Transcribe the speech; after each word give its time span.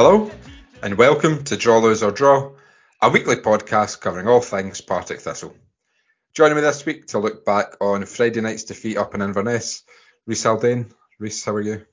Hello, 0.00 0.30
and 0.80 0.96
welcome 0.96 1.42
to 1.42 1.56
Draw, 1.56 1.78
Lose 1.78 2.04
or 2.04 2.12
Draw, 2.12 2.52
a 3.02 3.10
weekly 3.10 3.34
podcast 3.34 4.00
covering 4.00 4.28
all 4.28 4.40
things 4.40 4.80
Partick 4.80 5.18
Thistle. 5.18 5.56
Joining 6.34 6.54
me 6.54 6.60
this 6.60 6.86
week 6.86 7.08
to 7.08 7.18
look 7.18 7.44
back 7.44 7.74
on 7.80 8.06
Friday 8.06 8.40
night's 8.40 8.62
defeat 8.62 8.96
up 8.96 9.16
in 9.16 9.22
Inverness, 9.22 9.82
Reiss 10.24 10.44
Haldane. 10.44 10.92
Reiss, 11.18 11.44
how 11.44 11.54
are 11.54 11.60
you? 11.60 11.84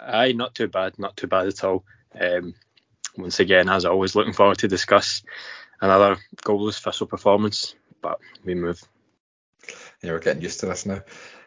Aye, 0.00 0.34
not 0.36 0.54
too 0.54 0.68
bad, 0.68 1.00
not 1.00 1.16
too 1.16 1.26
bad 1.26 1.48
at 1.48 1.64
all. 1.64 1.84
Um, 2.14 2.54
once 3.18 3.40
again, 3.40 3.68
as 3.68 3.84
always, 3.84 4.14
looking 4.14 4.34
forward 4.34 4.58
to 4.58 4.68
discuss 4.68 5.24
another 5.80 6.16
goalless 6.44 6.80
Thistle 6.80 7.08
performance, 7.08 7.74
but 8.00 8.20
we 8.44 8.54
move. 8.54 8.80
Yeah, 10.00 10.12
we're 10.12 10.20
getting 10.20 10.42
used 10.42 10.60
to 10.60 10.66
this 10.66 10.86
now. 10.86 11.02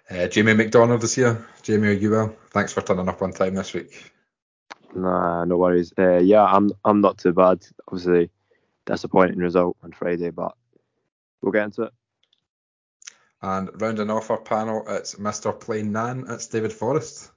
Uh, 0.10 0.28
Jamie 0.28 0.56
McDonald 0.56 1.04
is 1.04 1.14
here. 1.14 1.46
Jamie, 1.62 1.90
are 1.90 1.92
you 1.92 2.10
well? 2.10 2.36
Thanks 2.50 2.74
for 2.74 2.82
turning 2.82 3.08
up 3.08 3.22
on 3.22 3.32
time 3.32 3.54
this 3.54 3.74
week. 3.74 4.12
Nah, 4.96 5.46
no 5.46 5.58
worries. 5.58 5.94
Uh, 5.98 6.18
yeah, 6.18 6.44
I'm 6.44 6.72
I'm 6.84 7.02
not 7.02 7.18
too 7.18 7.34
bad. 7.34 7.66
Obviously, 7.88 8.30
disappointing 8.86 9.40
result 9.40 9.78
on 9.84 9.92
Friday, 9.92 10.32
but 10.32 10.54
we'll 11.42 11.52
get 11.52 11.66
into 11.66 11.84
it. 11.84 11.94
And 13.42 13.70
rounding 13.82 14.10
off 14.10 14.32
our 14.32 14.42
panel, 14.42 14.84
it's 14.88 15.16
Mr. 15.16 15.58
Plain 15.58 15.92
Nan. 15.92 16.26
It's 16.28 16.48
David 16.48 16.74
Forrest. 16.74 17.32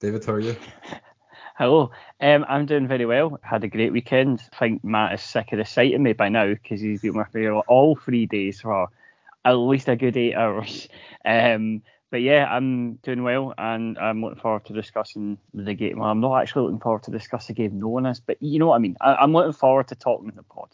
David, 0.00 0.24
how 0.24 0.32
are 0.32 0.40
you? 0.40 0.56
Hello. 1.56 1.92
Um, 2.20 2.44
I'm 2.48 2.66
doing 2.66 2.88
very 2.88 3.06
well. 3.06 3.38
Had 3.40 3.62
a 3.62 3.68
great 3.68 3.92
weekend. 3.92 4.42
I 4.52 4.58
think 4.58 4.82
Matt 4.82 5.14
is 5.14 5.22
sick 5.22 5.52
of 5.52 5.58
the 5.58 5.64
sight 5.64 5.94
of 5.94 6.00
me 6.00 6.12
by 6.12 6.28
now 6.28 6.48
because 6.48 6.80
he's 6.80 7.02
been 7.02 7.16
with 7.16 7.32
me 7.32 7.48
all 7.48 7.94
three 7.94 8.26
days 8.26 8.60
for 8.60 8.88
at 9.44 9.52
least 9.52 9.88
a 9.88 9.94
good 9.96 10.16
eight 10.16 10.34
hours. 10.34 10.88
Um, 11.26 11.80
but 12.14 12.22
yeah, 12.22 12.46
I'm 12.48 12.94
doing 13.02 13.24
well, 13.24 13.54
and 13.58 13.98
I'm 13.98 14.22
looking 14.22 14.38
forward 14.38 14.66
to 14.66 14.72
discussing 14.72 15.36
the 15.52 15.74
game. 15.74 15.98
Well, 15.98 16.08
I'm 16.08 16.20
not 16.20 16.40
actually 16.40 16.66
looking 16.66 16.78
forward 16.78 17.02
to 17.02 17.10
discuss 17.10 17.48
the 17.48 17.54
game, 17.54 17.80
no 17.80 17.88
one 17.88 18.06
is, 18.06 18.20
but 18.20 18.40
you 18.40 18.60
know 18.60 18.68
what 18.68 18.76
I 18.76 18.78
mean. 18.78 18.96
I, 19.00 19.24
am 19.24 19.32
looking 19.32 19.52
forward 19.52 19.88
to 19.88 19.96
talking 19.96 20.28
in 20.28 20.36
the 20.36 20.44
pod. 20.44 20.68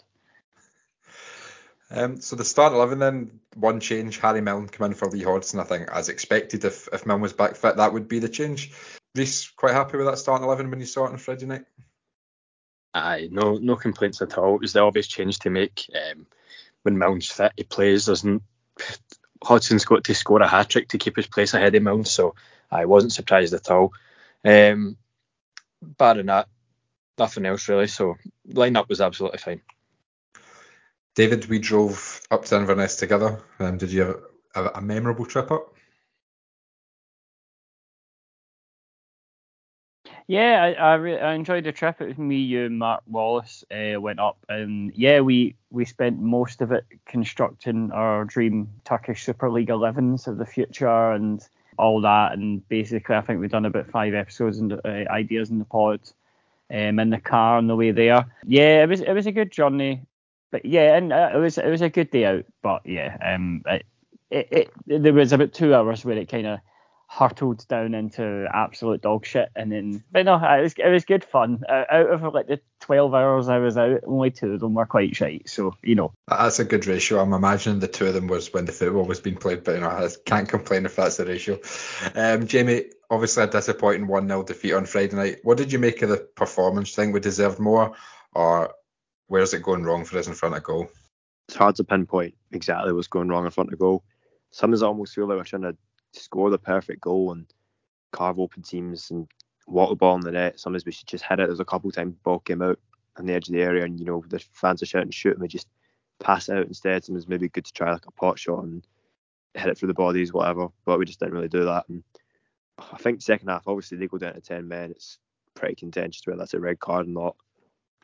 Um, 1.91 2.21
so 2.21 2.37
the 2.37 2.45
start 2.45 2.75
eleven 2.75 2.99
then 2.99 3.41
one 3.55 3.81
change. 3.81 4.19
Harry 4.19 4.43
Milne 4.43 4.69
come 4.69 4.91
in 4.91 4.95
for 4.95 5.09
Lee 5.09 5.23
Hodson. 5.23 5.61
I 5.61 5.65
think 5.65 5.89
as 5.91 6.11
expected, 6.11 6.63
if 6.67 6.91
if 6.93 7.07
Milne 7.07 7.23
was 7.23 7.33
back 7.33 7.57
fit, 7.57 7.79
that 7.79 7.95
would 7.95 8.07
be 8.07 8.19
the 8.19 8.29
change. 8.29 8.73
Reiss, 9.17 9.49
quite 9.49 9.73
happy 9.73 9.97
with 9.97 10.09
that 10.09 10.19
starting 10.19 10.45
eleven 10.45 10.69
when 10.69 10.81
you 10.81 10.85
saw 10.85 11.07
it 11.07 11.13
on 11.13 11.17
Friday 11.17 11.47
night. 11.47 11.65
Aye, 12.93 13.31
no 13.33 13.57
no 13.57 13.77
complaints 13.77 14.21
at 14.21 14.37
all. 14.37 14.57
It 14.57 14.61
was 14.61 14.75
the 14.75 14.81
obvious 14.81 15.09
change 15.09 15.39
to 15.39 15.49
make. 15.49 15.87
Um, 15.95 16.27
when 16.83 16.99
Milne's 16.99 17.31
fit, 17.31 17.53
he 17.57 17.63
plays. 17.63 18.05
Doesn't 18.05 18.43
Hodson's 19.43 19.85
got 19.85 20.05
to 20.05 20.15
score 20.15 20.43
a 20.43 20.49
hat 20.49 20.69
trick 20.69 20.89
to 20.89 20.99
keep 20.99 21.17
his 21.17 21.27
place 21.27 21.55
ahead 21.55 21.75
of 21.75 21.83
Milne, 21.83 22.05
so 22.05 22.35
I 22.71 22.85
wasn't 22.85 23.13
surprised 23.13 23.55
at 23.55 23.71
all. 23.71 23.93
Um, 24.45 24.97
barring 25.83 26.27
that, 26.27 26.49
nothing 27.19 27.47
else 27.47 27.69
really. 27.69 27.87
So 27.87 28.17
lineup 28.49 28.89
was 28.89 29.01
absolutely 29.01 29.39
fine. 29.39 29.63
David, 31.15 31.47
we 31.47 31.59
drove 31.59 32.21
up 32.31 32.45
to 32.47 32.57
Inverness 32.57 32.97
together. 32.97 33.43
Um, 33.59 33.79
did 33.79 33.91
you 33.93 34.03
have 34.55 34.67
a, 34.67 34.71
a 34.77 34.81
memorable 34.81 35.27
trip 35.27 35.51
up? 35.51 35.75
Yeah, 40.31 40.63
I 40.63 40.93
I, 40.93 40.95
re- 40.95 41.19
I, 41.19 41.35
enjoyed 41.35 41.65
the 41.65 41.73
trip. 41.73 42.01
It 42.01 42.07
was 42.07 42.17
me, 42.19 42.37
you, 42.37 42.67
and 42.67 42.79
Mark 42.79 43.03
Wallace 43.09 43.65
uh, 43.73 44.01
went 44.01 44.21
up, 44.21 44.39
and 44.49 44.93
yeah, 44.95 45.19
we 45.19 45.57
we 45.73 45.85
spent 45.85 46.21
most 46.21 46.61
of 46.61 46.71
it 46.71 46.85
constructing 47.05 47.91
our 47.91 48.27
dream 48.27 48.69
Turkish 48.85 49.25
Super 49.25 49.51
League 49.51 49.71
11s 49.71 50.29
of 50.29 50.39
the 50.39 50.47
future 50.47 51.11
and 51.11 51.45
all 51.79 52.01
that. 52.03 52.35
And 52.35 52.67
basically, 52.69 53.17
I 53.17 53.23
think 53.23 53.41
we've 53.41 53.51
done 53.51 53.65
about 53.65 53.91
five 53.91 54.15
episodes 54.15 54.59
and 54.59 54.73
uh, 54.73 54.79
ideas 55.11 55.51
in 55.51 55.59
the 55.59 55.65
pod, 55.65 55.99
um, 56.71 57.01
in 57.01 57.11
the 57.11 57.21
car 57.21 57.57
on 57.57 57.67
the 57.67 57.75
way 57.75 57.91
there. 57.91 58.25
Yeah, 58.47 58.85
it 58.85 58.89
was 58.89 59.01
it 59.01 59.13
was 59.13 59.27
a 59.27 59.33
good 59.33 59.51
journey, 59.51 60.03
but 60.53 60.65
yeah, 60.65 60.97
and 60.97 61.13
uh, 61.13 61.31
it 61.35 61.39
was 61.39 61.59
it 61.59 61.69
was 61.69 61.83
a 61.83 61.91
good 61.91 62.13
day 62.13 62.27
out. 62.27 62.45
But 62.63 62.87
yeah, 62.87 63.17
um, 63.21 63.65
it, 63.67 63.85
it, 64.31 64.49
it 64.87 65.03
there 65.03 65.13
was 65.13 65.33
about 65.33 65.53
two 65.53 65.75
hours 65.75 66.05
where 66.05 66.17
it 66.17 66.29
kind 66.29 66.47
of 66.47 66.61
hurtled 67.11 67.67
down 67.67 67.93
into 67.93 68.47
absolute 68.55 69.03
dog 69.03 69.27
shit. 69.27 69.49
And 69.57 69.73
then, 69.73 70.05
but 70.13 70.25
no, 70.25 70.37
it 70.37 70.63
was 70.63 70.75
it 70.79 70.89
was 70.89 71.05
good 71.05 71.25
fun. 71.25 71.65
Uh, 71.69 71.83
out 71.91 72.11
of 72.11 72.35
like 72.35 72.47
the 72.47 72.61
12 72.83 73.15
hours 73.15 73.49
I 73.49 73.59
was 73.59 73.77
out, 73.77 74.03
only 74.07 74.31
two 74.31 74.53
of 74.53 74.61
them 74.61 74.75
were 74.75 74.87
quite 74.87 75.17
shite. 75.17 75.49
So 75.49 75.75
you 75.83 75.97
know, 75.97 76.13
that's 76.29 76.61
a 76.61 76.65
good 76.65 76.87
ratio. 76.87 77.21
I'm 77.21 77.33
imagining 77.33 77.81
the 77.81 77.89
two 77.89 78.07
of 78.07 78.15
them 78.15 78.29
was 78.29 78.53
when 78.53 78.65
the 78.65 78.73
football 78.73 79.05
was 79.05 79.21
being 79.21 79.37
played, 79.37 79.65
but 79.65 79.75
you 79.75 79.81
know, 79.81 79.89
I 79.89 80.09
can't 80.25 80.49
complain 80.49 80.87
if 80.87 80.95
that's 80.95 81.17
the 81.17 81.27
ratio. 81.27 81.59
Um, 82.15 82.47
Jamie, 82.47 82.85
obviously 83.11 83.43
a 83.43 83.49
disappointing 83.49 84.07
one 84.07 84.29
0 84.29 84.45
defeat 84.45 84.75
on 84.75 84.87
Friday 84.87 85.17
night. 85.17 85.39
What 85.43 85.59
did 85.59 85.73
you 85.73 85.81
make 85.81 86.03
of 86.03 86.11
the 86.11 86.19
performance? 86.19 86.95
Think 86.95 87.13
we 87.13 87.19
deserved 87.19 87.59
more, 87.59 87.93
or 88.35 88.73
where's 89.27 89.53
it 89.53 89.65
going 89.65 89.83
wrong 89.83 90.05
for 90.05 90.17
us 90.17 90.29
in 90.29 90.35
front 90.35 90.57
of 90.57 90.63
goal? 90.63 90.89
It's 91.49 91.57
hard 91.57 91.75
to 91.77 91.85
pinpoint 91.85 92.35
exactly 92.53 92.93
what's 92.93 93.09
going 93.09 93.29
wrong 93.29 93.47
in 93.47 93.51
front 93.51 93.73
of 93.73 93.81
goal. 93.81 94.05
Some 94.53 94.73
is 94.73 94.85
almost 94.85 95.15
feel 95.15 95.27
like 95.27 95.39
we're 95.39 95.45
trying 95.45 95.63
to 95.63 95.77
score 96.13 96.51
the 96.51 96.59
perfect 96.59 97.01
goal 97.01 97.33
and 97.33 97.47
carve 98.13 98.39
open 98.39 98.63
teams 98.63 99.11
and 99.11 99.29
walk 99.67 99.91
the 99.91 99.97
ball 99.97 100.17
in 100.17 100.21
the 100.21 100.33
net. 100.33 100.59
Sometimes 100.59 100.85
we 100.85 100.93
should 100.93 101.07
just 101.07 101.25
hit 101.25 101.41
it. 101.41 101.47
There's 101.47 101.61
a 101.61 101.65
couple 101.65 101.89
of 101.89 101.95
times 101.95 102.15
the 102.15 102.21
ball 102.23 102.41
came 102.41 102.63
out 102.63 102.79
on 103.17 103.27
the 103.27 103.35
edge 103.35 103.49
of 103.49 103.55
the 103.55 103.63
area 103.63 103.85
and 103.85 103.99
you 103.99 104.07
know 104.07 104.25
the 104.29 104.43
fans 104.53 104.83
are 104.83 104.87
shouting 104.87 105.11
shoot 105.11 105.33
and 105.33 105.43
we 105.43 105.49
just 105.49 105.69
pass 106.19 106.49
it 106.49 106.59
out 106.59 106.67
instead. 106.67 107.05
Sometimes 107.05 107.29
maybe 107.29 107.49
good 107.49 107.65
to 107.65 107.73
try 107.73 107.93
like 107.93 108.07
a 108.07 108.13
pot 108.13 108.39
shot 108.39 108.65
and 108.65 108.87
hit 109.55 109.69
it 109.69 109.79
through 109.79 109.89
the 109.89 109.95
bodies, 109.95 110.33
whatever. 110.33 110.69
But 110.85 110.99
we 110.99 111.05
just 111.05 111.21
didn't 111.21 111.35
really 111.35 111.49
do 111.49 111.65
that. 111.65 111.89
And 111.89 112.03
I 112.79 112.97
think 112.99 113.23
second 113.23 113.49
half, 113.49 113.67
obviously 113.67 113.99
they 113.99 114.07
go 114.07 114.19
down 114.19 114.35
to 114.35 114.41
ten 114.41 114.69
men. 114.69 114.91
It's 114.91 115.19
pretty 115.55 115.75
contentious 115.75 116.27
whether 116.27 116.39
that's 116.39 116.55
a 116.55 116.61
red 116.61 116.81
card 116.81 117.07
or 117.07 117.11
not. 117.11 117.37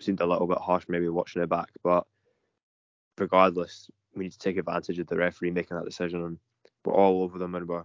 Seemed 0.01 0.21
a 0.21 0.27
little 0.27 0.47
bit 0.47 0.59
harsh 0.59 0.85
maybe 0.89 1.09
watching 1.09 1.43
it 1.43 1.49
back, 1.49 1.71
but 1.83 2.07
regardless, 3.17 3.91
we 4.15 4.25
need 4.25 4.33
to 4.33 4.39
take 4.39 4.59
advantage 4.59 4.99
of 4.99 5.07
the 5.07 5.17
referee 5.17 5.51
making 5.51 5.77
that 5.77 5.87
decision 5.87 6.23
and 6.23 6.39
we're 6.85 6.95
all 6.95 7.23
over 7.23 7.39
them 7.39 7.55
and 7.55 7.67
we're 7.67 7.85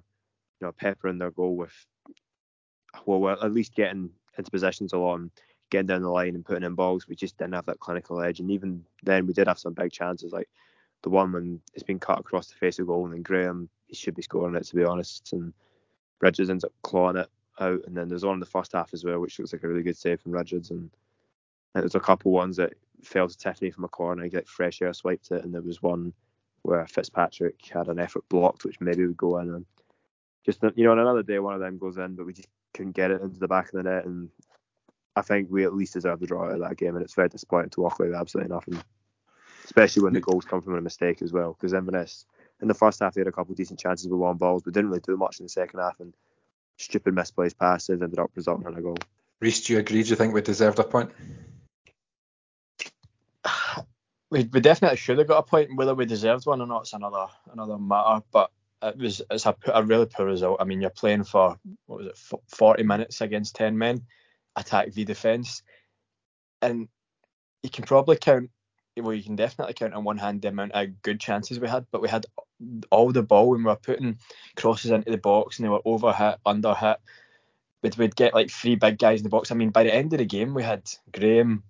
you 0.61 0.67
know, 0.67 0.71
peppering 0.71 1.17
their 1.17 1.31
goal 1.31 1.55
with, 1.55 1.73
well, 3.05 3.29
at 3.29 3.53
least 3.53 3.75
getting 3.75 4.11
into 4.37 4.51
positions 4.51 4.93
a 4.93 4.97
lot 4.97 5.15
and 5.15 5.31
getting 5.69 5.87
down 5.87 6.01
the 6.01 6.09
line 6.09 6.35
and 6.35 6.45
putting 6.45 6.63
in 6.63 6.75
balls. 6.75 7.07
We 7.07 7.15
just 7.15 7.37
didn't 7.37 7.53
have 7.53 7.65
that 7.65 7.79
clinical 7.79 8.21
edge. 8.21 8.39
And 8.39 8.51
even 8.51 8.83
then, 9.03 9.25
we 9.25 9.33
did 9.33 9.47
have 9.47 9.59
some 9.59 9.73
big 9.73 9.91
chances, 9.91 10.31
like 10.31 10.49
the 11.03 11.09
one 11.09 11.31
when 11.31 11.59
it's 11.73 11.83
been 11.83 11.99
cut 11.99 12.19
across 12.19 12.47
the 12.47 12.55
face 12.55 12.77
of 12.79 12.87
goal, 12.87 13.05
and 13.05 13.13
then 13.13 13.23
Graham, 13.23 13.69
he 13.87 13.95
should 13.95 14.15
be 14.15 14.21
scoring 14.21 14.55
it, 14.55 14.63
to 14.65 14.75
be 14.75 14.83
honest. 14.83 15.33
And 15.33 15.53
Ridgers 16.19 16.49
ends 16.49 16.63
up 16.63 16.73
clawing 16.83 17.17
it 17.17 17.29
out. 17.59 17.81
And 17.87 17.97
then 17.97 18.07
there's 18.07 18.23
one 18.23 18.35
in 18.35 18.39
the 18.39 18.45
first 18.45 18.73
half 18.73 18.93
as 18.93 19.03
well, 19.03 19.19
which 19.19 19.39
looks 19.39 19.53
like 19.53 19.63
a 19.63 19.67
really 19.67 19.83
good 19.83 19.97
save 19.97 20.21
from 20.21 20.33
Ridgers. 20.33 20.69
And, 20.69 20.91
and 21.73 21.83
there's 21.83 21.95
a 21.95 21.99
couple 21.99 22.31
ones 22.31 22.57
that 22.57 22.73
fell 23.03 23.27
to 23.27 23.35
Tiffoney 23.35 23.73
from 23.73 23.85
a 23.85 23.89
corner, 23.89 24.29
like 24.31 24.47
fresh 24.47 24.81
air 24.81 24.93
swiped 24.93 25.31
it. 25.31 25.43
And 25.43 25.53
there 25.53 25.61
was 25.61 25.81
one 25.81 26.13
where 26.61 26.85
Fitzpatrick 26.85 27.65
had 27.65 27.87
an 27.87 27.97
effort 27.97 28.23
blocked, 28.29 28.65
which 28.65 28.79
maybe 28.79 29.05
would 29.07 29.17
go 29.17 29.39
in. 29.39 29.49
And 29.49 29.65
just 30.45 30.61
you 30.75 30.83
know, 30.83 30.91
on 30.91 30.99
another 30.99 31.23
day, 31.23 31.39
one 31.39 31.53
of 31.53 31.59
them 31.59 31.77
goes 31.77 31.97
in, 31.97 32.15
but 32.15 32.25
we 32.25 32.33
just 32.33 32.47
couldn't 32.73 32.95
get 32.95 33.11
it 33.11 33.21
into 33.21 33.39
the 33.39 33.47
back 33.47 33.65
of 33.65 33.71
the 33.73 33.83
net, 33.83 34.05
and 34.05 34.29
I 35.15 35.21
think 35.21 35.49
we 35.51 35.63
at 35.63 35.73
least 35.73 35.93
deserve 35.93 36.19
the 36.19 36.27
draw 36.27 36.45
out 36.45 36.53
of 36.53 36.59
that 36.61 36.77
game, 36.77 36.95
and 36.95 37.03
it's 37.03 37.13
very 37.13 37.29
disappointing 37.29 37.69
to 37.71 37.81
walk 37.81 37.99
away 37.99 38.09
with 38.09 38.17
absolutely 38.17 38.53
nothing, 38.53 38.81
especially 39.65 40.03
when 40.03 40.13
the 40.13 40.21
goals 40.21 40.45
come 40.45 40.61
from 40.61 40.75
a 40.75 40.81
mistake 40.81 41.21
as 41.21 41.33
well. 41.33 41.53
Because 41.53 41.73
Inverness 41.73 42.25
in 42.61 42.67
the 42.67 42.73
first 42.73 42.99
half 42.99 43.13
they 43.13 43.21
had 43.21 43.27
a 43.27 43.31
couple 43.31 43.51
of 43.51 43.57
decent 43.57 43.79
chances 43.79 44.07
with 44.07 44.19
long 44.19 44.37
balls, 44.37 44.63
but 44.63 44.73
didn't 44.73 44.89
really 44.89 45.01
do 45.05 45.17
much 45.17 45.39
in 45.39 45.45
the 45.45 45.49
second 45.49 45.79
half, 45.79 45.99
and 45.99 46.13
stupid 46.77 47.13
misplaced 47.13 47.59
passes 47.59 48.01
ended 48.01 48.19
up 48.19 48.31
resulting 48.35 48.71
in 48.71 48.77
a 48.77 48.81
goal. 48.81 48.97
Rhys, 49.39 49.61
do 49.61 49.73
you 49.73 49.79
agree? 49.79 50.03
Do 50.03 50.09
you 50.09 50.15
think 50.15 50.33
we 50.33 50.41
deserved 50.41 50.79
a 50.79 50.83
point? 50.83 51.11
We, 54.29 54.45
we 54.45 54.61
definitely 54.61 54.95
should 54.95 55.17
have 55.17 55.27
got 55.27 55.39
a 55.39 55.43
point. 55.43 55.75
Whether 55.75 55.93
we 55.93 56.05
deserved 56.05 56.45
one 56.45 56.61
or 56.61 56.65
not, 56.65 56.83
it's 56.83 56.93
another 56.93 57.27
another 57.51 57.77
matter. 57.77 58.23
But 58.31 58.49
it 58.81 58.97
was 58.97 59.21
it's 59.29 59.45
a, 59.45 59.55
a 59.73 59.83
really 59.83 60.05
poor 60.05 60.25
result. 60.25 60.57
I 60.59 60.63
mean, 60.63 60.81
you're 60.81 60.89
playing 60.89 61.23
for 61.23 61.57
what 61.85 61.99
was 61.99 62.07
it, 62.07 62.39
40 62.49 62.83
minutes 62.83 63.21
against 63.21 63.55
10 63.55 63.77
men, 63.77 64.01
attack 64.55 64.93
v 64.93 65.05
defence, 65.05 65.63
and 66.61 66.87
you 67.63 67.69
can 67.69 67.85
probably 67.85 68.17
count. 68.17 68.49
Well, 68.97 69.13
you 69.13 69.23
can 69.23 69.37
definitely 69.37 69.73
count 69.73 69.93
on 69.93 70.03
one 70.03 70.17
hand 70.17 70.41
the 70.41 70.49
amount 70.49 70.73
of 70.73 71.01
good 71.01 71.19
chances 71.19 71.59
we 71.59 71.69
had, 71.69 71.85
but 71.91 72.01
we 72.01 72.09
had 72.09 72.25
all 72.91 73.11
the 73.11 73.23
ball 73.23 73.49
when 73.49 73.59
we 73.59 73.65
were 73.65 73.75
putting 73.75 74.17
crosses 74.55 74.91
into 74.91 75.11
the 75.11 75.17
box 75.17 75.57
and 75.57 75.65
they 75.65 75.69
were 75.69 75.81
over 75.85 76.11
hit, 76.11 76.37
under 76.45 76.73
hit. 76.73 76.97
We'd, 77.81 77.97
we'd 77.97 78.15
get 78.15 78.33
like 78.33 78.51
three 78.51 78.75
big 78.75 78.99
guys 78.99 79.21
in 79.21 79.23
the 79.23 79.29
box. 79.29 79.49
I 79.49 79.55
mean, 79.55 79.69
by 79.69 79.83
the 79.83 79.95
end 79.95 80.13
of 80.13 80.19
the 80.19 80.25
game, 80.25 80.53
we 80.53 80.61
had 80.61 80.83
Graham, 81.11 81.63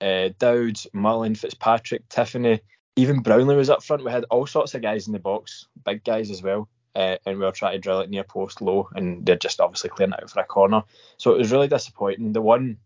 uh, 0.00 0.28
Dowd, 0.38 0.78
Mullen, 0.92 1.34
Fitzpatrick, 1.34 2.08
Tiffoney, 2.08 2.60
even 2.98 3.22
Brownlie 3.22 3.56
was 3.56 3.70
up 3.70 3.82
front. 3.84 4.04
We 4.04 4.10
had 4.10 4.24
all 4.24 4.46
sorts 4.46 4.74
of 4.74 4.82
guys 4.82 5.06
in 5.06 5.12
the 5.12 5.20
box, 5.20 5.68
big 5.84 6.02
guys 6.02 6.30
as 6.30 6.42
well. 6.42 6.68
Uh, 6.96 7.16
and 7.24 7.38
we 7.38 7.44
were 7.44 7.52
trying 7.52 7.74
to 7.74 7.78
drill 7.78 8.00
it 8.00 8.10
near 8.10 8.24
post 8.24 8.60
low, 8.60 8.88
and 8.96 9.24
they're 9.24 9.36
just 9.36 9.60
obviously 9.60 9.88
clearing 9.88 10.12
it 10.12 10.22
out 10.22 10.30
for 10.30 10.40
a 10.40 10.44
corner. 10.44 10.82
So 11.16 11.32
it 11.32 11.38
was 11.38 11.52
really 11.52 11.68
disappointing. 11.68 12.32
The 12.32 12.42
one 12.42 12.78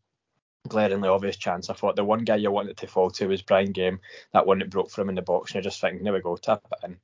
glaringly 0.69 1.09
obvious 1.09 1.37
chance, 1.39 1.71
I 1.71 1.75
thought 1.75 1.97
the 1.97 2.05
one 2.05 2.25
guy 2.25 2.37
you 2.37 2.51
wanted 2.51 2.77
to 2.77 2.87
fall 2.87 3.11
to 3.13 3.29
was 3.29 3.41
Brian 3.41 3.73
Graham, 3.73 4.01
that 4.35 4.47
one 4.47 4.59
that 4.59 4.69
broke 4.69 4.91
for 4.91 5.01
him 5.01 5.09
in 5.09 5.15
the 5.15 5.23
box, 5.23 5.51
and 5.51 5.55
you're 5.57 5.71
just 5.71 5.81
thinking, 5.81 6.05
there 6.05 6.13
we 6.13 6.21
go, 6.21 6.37
tap 6.37 6.61
it 6.71 6.87
in, 6.87 6.99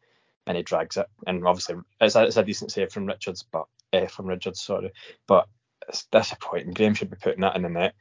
and 0.47 0.57
he 0.59 0.63
drags 0.63 0.99
it. 0.99 1.07
And 1.27 1.47
obviously, 1.47 1.77
it's 1.99 2.15
a, 2.15 2.25
it's 2.25 2.37
a 2.37 2.45
decent 2.45 2.73
save 2.73 2.93
from 2.93 3.07
Ridgers, 3.07 3.43
but 3.51 3.67
uh, 3.95 4.07
from 4.07 4.27
Ridgers, 4.27 4.61
sorry, 4.61 4.93
but 5.27 5.49
it's 5.89 6.05
disappointing. 6.13 6.75
Graham 6.75 6.95
should 6.95 7.11
be 7.11 7.17
putting 7.17 7.41
that 7.41 7.57
in 7.57 7.63
the 7.63 7.71
net. 7.71 7.95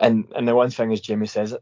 And 0.00 0.32
and 0.34 0.48
the 0.48 0.54
one 0.54 0.70
thing, 0.70 0.90
is 0.90 1.02
Jamie 1.02 1.26
says, 1.26 1.54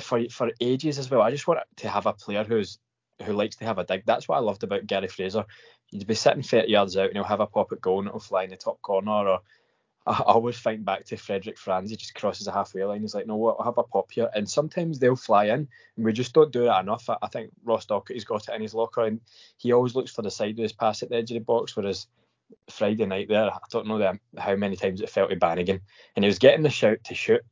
for 0.00 0.28
for 0.28 0.50
ages 0.60 0.98
as 0.98 1.10
well, 1.10 1.22
I 1.22 1.30
just 1.30 1.46
want 1.46 1.60
to 1.76 1.88
have 1.88 2.06
a 2.06 2.12
player 2.12 2.44
who's 2.44 2.78
who 3.22 3.32
likes 3.32 3.56
to 3.56 3.64
have 3.64 3.78
a 3.78 3.84
dig. 3.84 4.04
That's 4.06 4.28
what 4.28 4.36
I 4.36 4.40
loved 4.40 4.64
about 4.64 4.86
Gary 4.86 5.08
Fraser. 5.08 5.44
You'd 5.90 6.06
be 6.06 6.14
sitting 6.14 6.42
30 6.42 6.68
yards 6.68 6.96
out 6.96 7.06
and 7.06 7.14
he'll 7.14 7.24
have 7.24 7.40
a 7.40 7.46
pop 7.46 7.72
at 7.72 7.80
goal 7.80 8.00
and 8.00 8.08
it'll 8.08 8.20
fly 8.20 8.44
in 8.44 8.50
the 8.50 8.56
top 8.56 8.82
corner. 8.82 9.10
Or 9.10 9.40
I, 10.06 10.20
always 10.26 10.58
think 10.58 10.84
back 10.84 11.04
to 11.06 11.16
Frédéric 11.16 11.58
Frans. 11.58 11.90
He 11.90 11.96
just 11.96 12.14
crosses 12.14 12.46
a 12.46 12.52
halfway 12.52 12.84
line. 12.84 13.02
He's 13.02 13.14
like, 13.14 13.26
no, 13.26 13.36
what? 13.36 13.56
I'll 13.58 13.66
have 13.66 13.78
a 13.78 13.84
pop 13.84 14.10
here. 14.10 14.30
And 14.34 14.48
sometimes 14.48 14.98
they'll 14.98 15.16
fly 15.16 15.46
in 15.46 15.68
and 15.96 16.04
we 16.04 16.12
just 16.12 16.32
don't 16.32 16.52
do 16.52 16.64
that 16.64 16.80
enough. 16.80 17.08
I, 17.08 17.28
think 17.28 17.50
Ross 17.64 17.86
Docherty's 17.86 18.24
got 18.24 18.48
it 18.48 18.54
in 18.54 18.62
his 18.62 18.74
locker 18.74 19.04
and 19.04 19.20
he 19.58 19.72
always 19.72 19.94
looks 19.94 20.10
for 20.10 20.22
the 20.22 20.30
side 20.30 20.58
of 20.58 20.62
his 20.62 20.72
pass 20.72 21.02
at 21.02 21.10
the 21.10 21.16
edge 21.16 21.30
of 21.30 21.34
the 21.34 21.40
box. 21.40 21.76
Whereas 21.76 22.06
Friday 22.68 23.06
night 23.06 23.28
there, 23.28 23.50
I 23.50 23.58
don't 23.70 23.86
know 23.86 24.18
how 24.38 24.56
many 24.56 24.76
times 24.76 25.00
it 25.00 25.10
felt 25.10 25.30
to 25.30 25.36
Bannigan. 25.36 25.80
And 26.16 26.24
he 26.24 26.28
was 26.28 26.38
getting 26.38 26.62
the 26.62 26.70
shout 26.70 26.98
to 27.04 27.14
shoot 27.14 27.42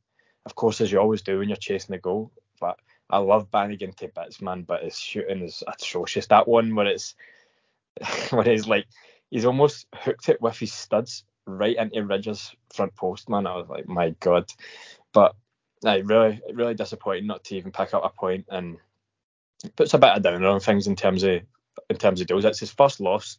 of 0.45 0.55
course, 0.55 0.81
as 0.81 0.91
you 0.91 0.99
always 0.99 1.21
do 1.21 1.39
when 1.39 1.49
you're 1.49 1.55
chasing 1.55 1.93
the 1.93 1.99
goal. 1.99 2.31
But 2.59 2.79
I 3.09 3.17
love 3.17 3.51
Bannigan 3.51 3.93
to 3.93 4.09
bits, 4.09 4.41
man. 4.41 4.63
But 4.63 4.83
his 4.83 4.97
shooting 4.97 5.41
is 5.41 5.63
atrocious. 5.67 6.27
That 6.27 6.47
one 6.47 6.75
where 6.75 6.87
it's 6.87 7.15
where 8.31 8.43
he's 8.43 8.67
like 8.67 8.85
he's 9.29 9.45
almost 9.45 9.87
hooked 9.95 10.29
it 10.29 10.41
with 10.41 10.57
his 10.57 10.73
studs 10.73 11.23
right 11.45 11.75
into 11.75 12.05
Ridgers' 12.05 12.55
front 12.73 12.95
post, 12.95 13.29
man. 13.29 13.47
I 13.47 13.55
was 13.55 13.69
like, 13.69 13.87
my 13.87 14.11
god. 14.19 14.51
But 15.13 15.35
I 15.85 15.97
really, 15.97 16.41
really 16.53 16.73
disappointing 16.73 17.27
not 17.27 17.43
to 17.45 17.55
even 17.55 17.71
pick 17.71 17.93
up 17.93 18.05
a 18.05 18.09
point 18.09 18.45
and 18.49 18.77
puts 19.75 19.93
a 19.93 19.97
bit 19.97 20.11
of 20.11 20.23
downer 20.23 20.47
on 20.47 20.59
things 20.59 20.87
in 20.87 20.95
terms 20.95 21.23
of 21.23 21.41
in 21.89 21.97
terms 21.97 22.21
of 22.21 22.27
deals. 22.27 22.45
It's 22.45 22.59
his 22.59 22.71
first 22.71 22.99
loss, 22.99 23.37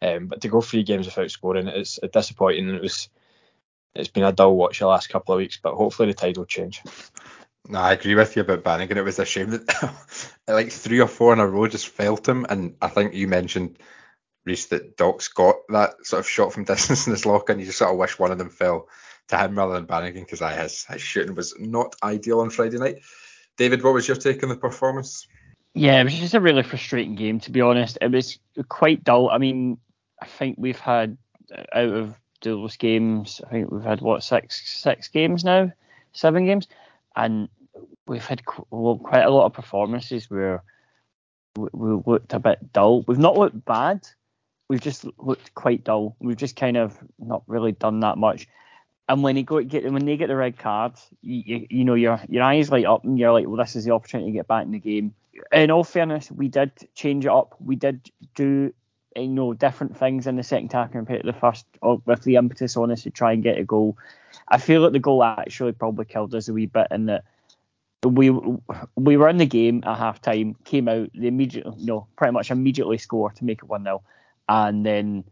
um, 0.00 0.26
but 0.26 0.40
to 0.42 0.48
go 0.48 0.60
three 0.60 0.82
games 0.82 1.06
without 1.06 1.30
scoring, 1.30 1.68
it's 1.68 1.98
disappointing. 2.12 2.70
It 2.70 2.82
was 2.82 3.08
it's 3.94 4.08
been 4.08 4.24
a 4.24 4.32
dull 4.32 4.56
watch 4.56 4.78
the 4.78 4.86
last 4.86 5.08
couple 5.08 5.34
of 5.34 5.38
weeks, 5.38 5.58
but 5.62 5.74
hopefully 5.74 6.08
the 6.08 6.14
tide 6.14 6.36
will 6.36 6.46
change. 6.46 6.82
No, 7.68 7.78
I 7.78 7.92
agree 7.92 8.14
with 8.14 8.34
you 8.34 8.42
about 8.42 8.64
Bannigan. 8.64 8.98
It 8.98 9.04
was 9.04 9.18
a 9.18 9.24
shame 9.24 9.50
that 9.50 9.94
like 10.48 10.70
three 10.72 11.00
or 11.00 11.06
four 11.06 11.32
in 11.32 11.38
a 11.38 11.46
row 11.46 11.68
just 11.68 11.88
felt 11.88 12.28
him, 12.28 12.46
and 12.48 12.74
I 12.80 12.88
think 12.88 13.14
you 13.14 13.28
mentioned 13.28 13.78
Reiss 14.44 14.66
that 14.66 14.96
Doc's 14.96 15.28
got 15.28 15.56
that 15.68 16.04
sort 16.04 16.20
of 16.20 16.28
shot 16.28 16.52
from 16.52 16.64
distance 16.64 17.06
in 17.06 17.12
his 17.12 17.26
lock, 17.26 17.50
and 17.50 17.60
you 17.60 17.66
just 17.66 17.78
sort 17.78 17.92
of 17.92 17.98
wish 17.98 18.18
one 18.18 18.32
of 18.32 18.38
them 18.38 18.50
fell 18.50 18.88
to 19.28 19.38
him 19.38 19.56
rather 19.56 19.74
than 19.74 19.86
Bannigan 19.86 20.24
because 20.24 20.40
his 20.40 20.84
his 20.86 21.00
shooting 21.00 21.34
was 21.34 21.54
not 21.58 21.94
ideal 22.02 22.40
on 22.40 22.50
Friday 22.50 22.78
night. 22.78 22.98
David, 23.56 23.82
what 23.82 23.94
was 23.94 24.08
your 24.08 24.16
take 24.16 24.42
on 24.42 24.48
the 24.48 24.56
performance? 24.56 25.26
Yeah, 25.74 26.00
it 26.00 26.04
was 26.04 26.18
just 26.18 26.34
a 26.34 26.40
really 26.40 26.62
frustrating 26.62 27.14
game 27.14 27.40
to 27.40 27.50
be 27.50 27.60
honest. 27.60 27.98
It 28.00 28.10
was 28.10 28.38
quite 28.68 29.04
dull. 29.04 29.30
I 29.30 29.38
mean, 29.38 29.78
I 30.20 30.26
think 30.26 30.56
we've 30.58 30.78
had 30.78 31.16
uh, 31.54 31.62
out 31.72 31.94
of 31.94 32.20
those 32.42 32.76
games. 32.76 33.40
I 33.46 33.50
think 33.50 33.70
we've 33.70 33.82
had 33.82 34.00
what 34.00 34.22
six 34.22 34.80
six 34.80 35.08
games 35.08 35.44
now, 35.44 35.72
seven 36.12 36.46
games, 36.46 36.68
and 37.16 37.48
we've 38.06 38.24
had 38.24 38.44
quite 38.44 39.24
a 39.24 39.30
lot 39.30 39.46
of 39.46 39.52
performances 39.52 40.30
where 40.30 40.62
we 41.56 42.02
looked 42.06 42.32
a 42.32 42.38
bit 42.38 42.72
dull. 42.72 43.02
We've 43.06 43.18
not 43.18 43.36
looked 43.36 43.64
bad. 43.64 44.06
We've 44.68 44.80
just 44.80 45.06
looked 45.18 45.54
quite 45.54 45.84
dull. 45.84 46.16
We've 46.20 46.36
just 46.36 46.56
kind 46.56 46.76
of 46.76 46.98
not 47.18 47.42
really 47.46 47.72
done 47.72 48.00
that 48.00 48.18
much. 48.18 48.48
And 49.08 49.22
when 49.22 49.34
they 49.34 49.42
go 49.42 49.62
get 49.62 49.90
when 49.92 50.06
they 50.06 50.16
get 50.16 50.28
the 50.28 50.36
red 50.36 50.58
card, 50.58 50.94
you, 51.20 51.42
you, 51.44 51.66
you 51.70 51.84
know 51.84 51.94
your 51.94 52.20
your 52.28 52.42
eyes 52.42 52.70
light 52.70 52.86
up 52.86 53.04
and 53.04 53.18
you're 53.18 53.32
like, 53.32 53.46
well, 53.46 53.56
this 53.56 53.76
is 53.76 53.84
the 53.84 53.92
opportunity 53.92 54.30
to 54.30 54.38
get 54.38 54.48
back 54.48 54.64
in 54.64 54.72
the 54.72 54.78
game. 54.78 55.14
In 55.50 55.70
all 55.70 55.84
fairness, 55.84 56.30
we 56.30 56.48
did 56.48 56.72
change 56.94 57.26
it 57.26 57.30
up. 57.30 57.56
We 57.60 57.76
did 57.76 58.10
do 58.34 58.72
you 59.16 59.28
know 59.28 59.54
different 59.54 59.96
things 59.96 60.26
in 60.26 60.36
the 60.36 60.42
second 60.42 60.72
half 60.72 60.92
compared 60.92 61.22
to 61.22 61.26
the 61.26 61.38
first, 61.38 61.66
with 61.82 62.22
the 62.22 62.36
impetus 62.36 62.76
on 62.76 62.90
us 62.90 63.02
to 63.02 63.10
try 63.10 63.32
and 63.32 63.42
get 63.42 63.58
a 63.58 63.64
goal. 63.64 63.96
I 64.48 64.58
feel 64.58 64.80
like 64.82 64.92
the 64.92 64.98
goal 64.98 65.22
actually 65.22 65.72
probably 65.72 66.04
killed 66.04 66.34
us 66.34 66.48
a 66.48 66.52
wee 66.52 66.66
bit 66.66 66.88
in 66.90 67.06
that 67.06 67.24
we 68.04 68.30
we 68.96 69.16
were 69.16 69.28
in 69.28 69.36
the 69.36 69.46
game 69.46 69.82
at 69.86 69.98
half 69.98 70.20
time, 70.20 70.56
came 70.64 70.88
out, 70.88 71.10
the 71.14 71.28
immediate 71.28 71.66
you 71.76 71.86
know, 71.86 72.06
pretty 72.16 72.32
much 72.32 72.50
immediately 72.50 72.98
score 72.98 73.30
to 73.30 73.44
make 73.44 73.58
it 73.58 73.68
one 73.68 73.84
0 73.84 74.02
and 74.48 74.84
then 74.84 75.24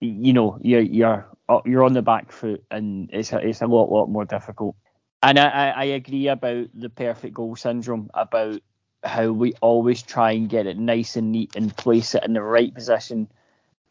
you 0.00 0.32
know 0.32 0.58
you're 0.62 0.80
you're 0.80 1.26
uh, 1.48 1.60
you're 1.64 1.84
on 1.84 1.92
the 1.92 2.02
back 2.02 2.32
foot 2.32 2.64
and 2.70 3.10
it's 3.12 3.32
a, 3.32 3.38
it's 3.38 3.62
a 3.62 3.66
lot 3.66 3.90
lot 3.90 4.06
more 4.06 4.24
difficult. 4.24 4.76
And 5.22 5.38
I, 5.38 5.70
I 5.70 5.84
agree 5.84 6.28
about 6.28 6.68
the 6.74 6.88
perfect 6.88 7.34
goal 7.34 7.56
syndrome 7.56 8.08
about 8.14 8.60
how 9.04 9.30
we 9.30 9.52
always 9.60 10.02
try 10.02 10.32
and 10.32 10.48
get 10.48 10.66
it 10.66 10.78
nice 10.78 11.16
and 11.16 11.32
neat 11.32 11.54
and 11.56 11.76
place 11.76 12.14
it 12.14 12.24
in 12.24 12.32
the 12.32 12.42
right 12.42 12.74
position 12.74 13.28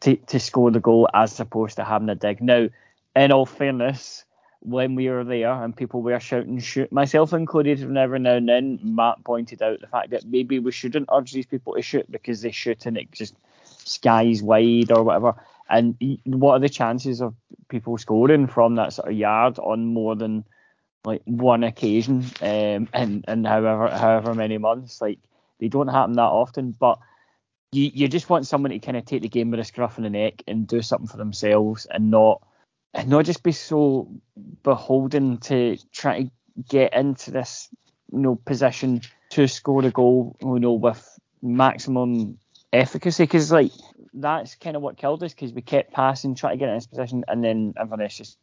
to, 0.00 0.16
to 0.16 0.38
score 0.38 0.70
the 0.70 0.80
goal 0.80 1.08
as 1.14 1.38
opposed 1.40 1.76
to 1.76 1.84
having 1.84 2.08
a 2.08 2.14
dig. 2.14 2.40
Now, 2.40 2.68
in 3.16 3.32
all 3.32 3.46
fairness, 3.46 4.24
when 4.60 4.94
we 4.94 5.08
were 5.08 5.24
there 5.24 5.52
and 5.52 5.76
people 5.76 6.02
were 6.02 6.20
shouting 6.20 6.58
shoot, 6.58 6.92
myself 6.92 7.32
included, 7.32 7.80
and 7.80 7.96
every 7.96 8.18
now 8.18 8.34
and 8.34 8.48
then, 8.48 8.78
Matt 8.82 9.24
pointed 9.24 9.62
out 9.62 9.80
the 9.80 9.86
fact 9.86 10.10
that 10.10 10.26
maybe 10.26 10.58
we 10.58 10.72
shouldn't 10.72 11.08
urge 11.12 11.32
these 11.32 11.46
people 11.46 11.74
to 11.74 11.82
shoot 11.82 12.10
because 12.10 12.42
they 12.42 12.50
shoot 12.50 12.86
and 12.86 12.96
it 12.96 13.10
just 13.12 13.34
skies 13.64 14.42
wide 14.42 14.90
or 14.90 15.04
whatever. 15.04 15.34
And 15.70 15.96
what 16.24 16.54
are 16.54 16.60
the 16.60 16.68
chances 16.68 17.20
of 17.20 17.34
people 17.68 17.98
scoring 17.98 18.46
from 18.46 18.76
that 18.76 18.94
sort 18.94 19.08
of 19.08 19.16
yard 19.16 19.58
on 19.58 19.86
more 19.86 20.16
than 20.16 20.44
like 21.04 21.22
one 21.24 21.64
occasion 21.64 22.24
um, 22.40 22.88
in, 22.94 23.24
in 23.26 23.44
however 23.44 23.88
however 23.88 24.34
many 24.34 24.58
months. 24.58 25.00
Like 25.00 25.18
they 25.58 25.68
don't 25.68 25.88
happen 25.88 26.14
that 26.14 26.22
often, 26.22 26.72
but 26.72 26.98
you, 27.72 27.90
you 27.92 28.08
just 28.08 28.30
want 28.30 28.46
someone 28.46 28.70
to 28.70 28.78
kind 28.78 28.96
of 28.96 29.04
take 29.04 29.22
the 29.22 29.28
game 29.28 29.50
with 29.50 29.60
a 29.60 29.64
scruff 29.64 29.98
in 29.98 30.04
the 30.04 30.10
neck 30.10 30.42
and 30.46 30.66
do 30.66 30.82
something 30.82 31.08
for 31.08 31.16
themselves 31.16 31.86
and 31.86 32.10
not 32.10 32.42
and 32.94 33.08
not 33.08 33.24
just 33.24 33.42
be 33.42 33.52
so 33.52 34.10
beholden 34.62 35.38
to 35.38 35.76
try 35.92 36.22
to 36.22 36.30
get 36.68 36.94
into 36.94 37.30
this 37.30 37.68
you 38.12 38.18
know 38.18 38.36
position 38.36 39.00
to 39.30 39.46
score 39.46 39.84
a 39.84 39.90
goal 39.90 40.36
you 40.40 40.58
know 40.58 40.72
with 40.72 41.18
maximum 41.42 42.38
efficacy 42.72 43.22
because 43.22 43.52
like 43.52 43.72
that's 44.14 44.54
kind 44.56 44.76
of 44.76 44.82
what 44.82 44.96
killed 44.96 45.22
us 45.22 45.34
because 45.34 45.52
we 45.52 45.62
kept 45.62 45.92
passing 45.92 46.34
trying 46.34 46.54
to 46.54 46.58
get 46.58 46.68
in 46.68 46.74
this 46.74 46.86
position 46.86 47.24
and 47.28 47.44
then 47.44 47.74
Inverness 47.80 48.16
just 48.16 48.38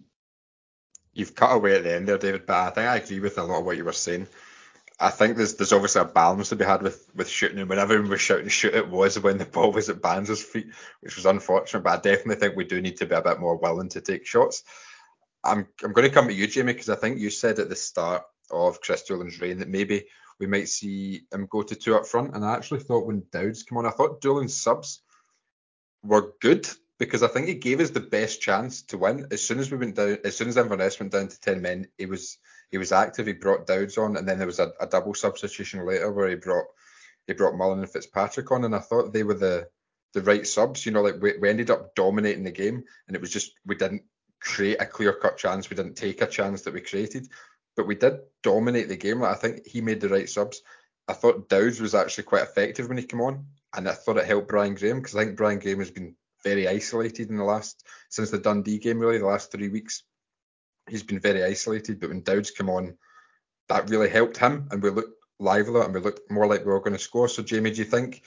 you've 1.15 1.33
cut 1.33 1.55
away 1.55 1.77
at 1.77 1.83
the 1.83 1.95
end 1.95 2.07
there, 2.07 2.19
David, 2.19 2.45
but 2.45 2.55
I 2.55 2.69
think 2.69 2.87
I 2.87 2.97
agree 2.97 3.19
with 3.19 3.39
a 3.39 3.43
lot 3.43 3.59
of 3.59 3.65
what 3.65 3.77
you 3.77 3.85
were 3.85 3.93
saying. 3.93 4.27
I 4.99 5.09
think 5.09 5.35
there's 5.35 5.55
there's 5.55 5.73
obviously 5.73 6.01
a 6.01 6.05
balance 6.05 6.49
to 6.49 6.55
be 6.55 6.63
had 6.63 6.81
with 6.81 7.09
with 7.15 7.27
shooting, 7.27 7.59
and 7.59 7.69
whenever 7.69 7.99
we 8.01 8.07
were 8.07 8.17
shouting 8.17 8.47
shoot, 8.47 8.75
it 8.75 8.87
was 8.87 9.19
when 9.19 9.37
the 9.37 9.45
ball 9.45 9.71
was 9.71 9.89
at 9.89 10.01
Barnes' 10.01 10.43
feet, 10.43 10.67
which 11.01 11.15
was 11.15 11.25
unfortunate. 11.25 11.83
But 11.83 11.99
I 11.99 12.01
definitely 12.01 12.35
think 12.35 12.55
we 12.55 12.65
do 12.65 12.81
need 12.81 12.97
to 12.97 13.05
be 13.05 13.15
a 13.15 13.21
bit 13.21 13.39
more 13.39 13.57
willing 13.57 13.89
to 13.89 14.01
take 14.01 14.25
shots. 14.25 14.63
I'm 15.43 15.67
I'm 15.83 15.93
going 15.93 16.07
to 16.07 16.13
come 16.13 16.27
to 16.27 16.33
you, 16.33 16.47
Jamie, 16.47 16.73
because 16.73 16.89
I 16.89 16.95
think 16.95 17.19
you 17.19 17.29
said 17.29 17.59
at 17.59 17.69
the 17.69 17.75
start 17.75 18.23
of 18.51 18.79
Kris 18.79 19.03
Doolan's 19.03 19.41
reign 19.41 19.57
that 19.59 19.69
maybe 19.69 20.05
we 20.39 20.47
might 20.47 20.69
see 20.69 21.23
him 21.31 21.47
go 21.49 21.61
to 21.63 21.75
two 21.75 21.95
up 21.95 22.05
front, 22.05 22.35
and 22.35 22.45
I 22.45 22.53
actually 22.53 22.81
thought 22.81 23.05
when 23.05 23.23
Dowds 23.31 23.63
came 23.63 23.77
on, 23.77 23.85
I 23.85 23.91
thought 23.91 24.21
Doolan's 24.21 24.55
subs 24.55 25.01
were 26.03 26.33
good 26.39 26.67
because 26.97 27.23
I 27.23 27.27
think 27.27 27.47
he 27.47 27.55
gave 27.55 27.79
us 27.79 27.89
the 27.89 27.99
best 27.99 28.41
chance 28.41 28.81
to 28.83 28.97
win. 28.97 29.27
As 29.31 29.43
soon 29.43 29.59
as 29.59 29.69
we 29.69 29.77
went 29.77 29.95
down, 29.95 30.17
as 30.23 30.35
soon 30.37 30.47
as 30.47 30.57
Inverness 30.57 30.99
went 30.99 31.11
down 31.11 31.27
to 31.27 31.39
ten 31.39 31.61
men, 31.61 31.87
he 31.97 32.05
was 32.05 32.37
he 32.71 32.77
was 32.77 32.91
active. 32.91 33.27
He 33.27 33.33
brought 33.33 33.67
Dowds 33.67 33.97
on, 33.97 34.17
and 34.17 34.27
then 34.27 34.37
there 34.37 34.47
was 34.47 34.59
a, 34.59 34.71
a 34.79 34.87
double 34.87 35.13
substitution 35.13 35.85
later 35.85 36.11
where 36.11 36.29
he 36.29 36.35
brought 36.35 36.65
he 37.27 37.33
brought 37.33 37.55
Mullen 37.55 37.79
and 37.79 37.89
Fitzpatrick 37.89 38.51
on, 38.51 38.63
and 38.65 38.75
I 38.75 38.79
thought 38.79 39.13
they 39.13 39.23
were 39.23 39.33
the 39.33 39.67
the 40.13 40.21
right 40.21 40.47
subs. 40.47 40.85
You 40.85 40.93
know, 40.93 41.01
like 41.01 41.21
we, 41.21 41.37
we 41.37 41.49
ended 41.49 41.69
up 41.69 41.95
dominating 41.95 42.43
the 42.43 42.51
game, 42.51 42.83
and 43.07 43.15
it 43.15 43.21
was 43.21 43.31
just 43.31 43.53
we 43.65 43.75
didn't 43.75 44.03
create 44.39 44.77
a 44.79 44.85
clear 44.85 45.13
cut 45.13 45.37
chance. 45.37 45.69
We 45.69 45.75
didn't 45.75 45.95
take 45.95 46.21
a 46.21 46.27
chance 46.27 46.61
that 46.61 46.73
we 46.73 46.81
created, 46.81 47.27
but 47.75 47.87
we 47.87 47.95
did 47.95 48.19
dominate 48.41 48.87
the 48.87 48.97
game. 48.97 49.19
Like 49.19 49.35
I 49.35 49.39
think 49.39 49.67
he 49.67 49.81
made 49.81 49.99
the 49.99 50.09
right 50.09 50.29
subs. 50.29 50.61
I 51.07 51.13
thought 51.13 51.49
Dowds 51.49 51.81
was 51.81 51.93
actually 51.93 52.23
quite 52.23 52.43
effective 52.43 52.87
when 52.87 52.97
he 52.97 53.03
came 53.03 53.21
on, 53.21 53.45
and 53.75 53.87
I 53.87 53.93
thought 53.93 54.17
it 54.17 54.25
helped 54.25 54.47
Brian 54.47 54.75
Graham 54.75 54.97
because 54.97 55.15
I 55.15 55.25
think 55.25 55.35
Brian 55.35 55.59
Graham 55.59 55.79
has 55.79 55.91
been 55.91 56.15
very 56.45 56.67
isolated 56.67 57.29
in 57.29 57.37
the 57.37 57.43
last 57.43 57.85
since 58.09 58.29
the 58.31 58.37
Dundee 58.37 58.77
game 58.77 58.99
really 58.99 59.17
the 59.17 59.25
last 59.25 59.51
three 59.51 59.67
weeks. 59.67 60.03
He's 60.87 61.03
been 61.03 61.19
very 61.19 61.43
isolated, 61.43 61.99
but 61.99 62.09
when 62.09 62.21
Dowds 62.21 62.51
came 62.51 62.69
on, 62.69 62.95
that 63.67 63.89
really 63.89 64.09
helped 64.09 64.37
him, 64.37 64.67
and 64.71 64.81
we 64.81 64.91
looked 64.91 65.25
livelier 65.39 65.83
and 65.83 65.93
we 65.93 65.99
looked 65.99 66.31
more 66.31 66.47
like 66.47 66.61
we 66.61 66.71
were 66.71 66.79
going 66.79 66.93
to 66.93 66.99
score. 66.99 67.27
So 67.27 67.43
Jamie, 67.43 67.71
do 67.71 67.77
you 67.77 67.85
think 67.85 68.21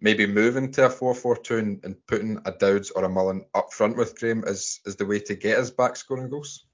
maybe 0.00 0.26
moving 0.26 0.72
to 0.72 0.86
a 0.86 0.88
4-4-2 0.88 1.58
and, 1.58 1.84
and 1.84 2.06
putting 2.06 2.38
a 2.44 2.52
Dowds 2.52 2.90
or 2.90 3.04
a 3.04 3.08
Mullen 3.08 3.44
up 3.54 3.72
front 3.72 3.96
with 3.96 4.18
Graham 4.18 4.42
is 4.46 4.80
is 4.86 4.96
the 4.96 5.06
way 5.06 5.20
to 5.20 5.34
get 5.34 5.58
us 5.58 5.70
back 5.70 5.96
scoring 5.96 6.30
goals? 6.30 6.66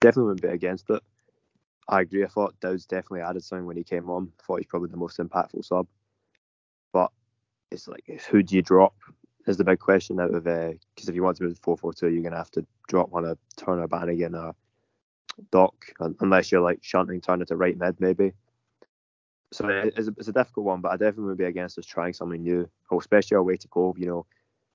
Definitely 0.00 0.28
wouldn't 0.28 0.42
be 0.42 0.48
against 0.48 0.88
it. 0.90 1.02
I 1.88 2.02
agree. 2.02 2.24
I 2.24 2.28
thought 2.28 2.58
Dowds 2.60 2.86
definitely 2.86 3.22
added 3.22 3.42
something 3.42 3.66
when 3.66 3.76
he 3.76 3.84
came 3.84 4.08
on. 4.08 4.30
I 4.38 4.42
thought 4.44 4.58
he's 4.58 4.66
probably 4.66 4.90
the 4.90 4.96
most 4.96 5.18
impactful 5.18 5.64
sub. 5.64 5.88
But 6.92 7.10
it's 7.70 7.88
like, 7.88 8.04
who 8.30 8.42
do 8.42 8.54
you 8.54 8.62
drop? 8.62 8.94
Is 9.50 9.56
the 9.56 9.64
big 9.64 9.78
question 9.78 10.20
out 10.20 10.34
of 10.34 10.44
because 10.44 11.08
uh, 11.08 11.10
if 11.10 11.14
you 11.14 11.22
want 11.22 11.36
to 11.36 11.44
move 11.44 11.54
to 11.54 11.60
four 11.60 11.76
four 11.76 11.92
two, 11.92 12.08
you're 12.08 12.22
gonna 12.22 12.36
have 12.36 12.50
to 12.52 12.64
drop 12.88 13.10
one 13.10 13.24
of 13.24 13.38
Turner, 13.56 13.86
Bannigan, 13.86 14.34
or 14.34 14.54
Doc, 15.50 15.74
unless 16.20 16.50
you're 16.50 16.60
like 16.60 16.78
shunting 16.82 17.20
Turner 17.20 17.44
to 17.46 17.56
right 17.56 17.76
mid 17.76 18.00
maybe. 18.00 18.32
So 19.52 19.68
it's 19.68 20.06
a, 20.06 20.14
it's 20.16 20.28
a 20.28 20.32
difficult 20.32 20.66
one, 20.66 20.80
but 20.80 20.92
I 20.92 20.96
definitely 20.96 21.24
would 21.24 21.38
be 21.38 21.44
against 21.44 21.78
us 21.78 21.84
trying 21.84 22.12
something 22.12 22.42
new, 22.42 22.68
especially 22.96 23.34
our 23.34 23.42
way 23.42 23.56
to 23.56 23.68
Cove. 23.68 23.98
You 23.98 24.06
know, 24.06 24.26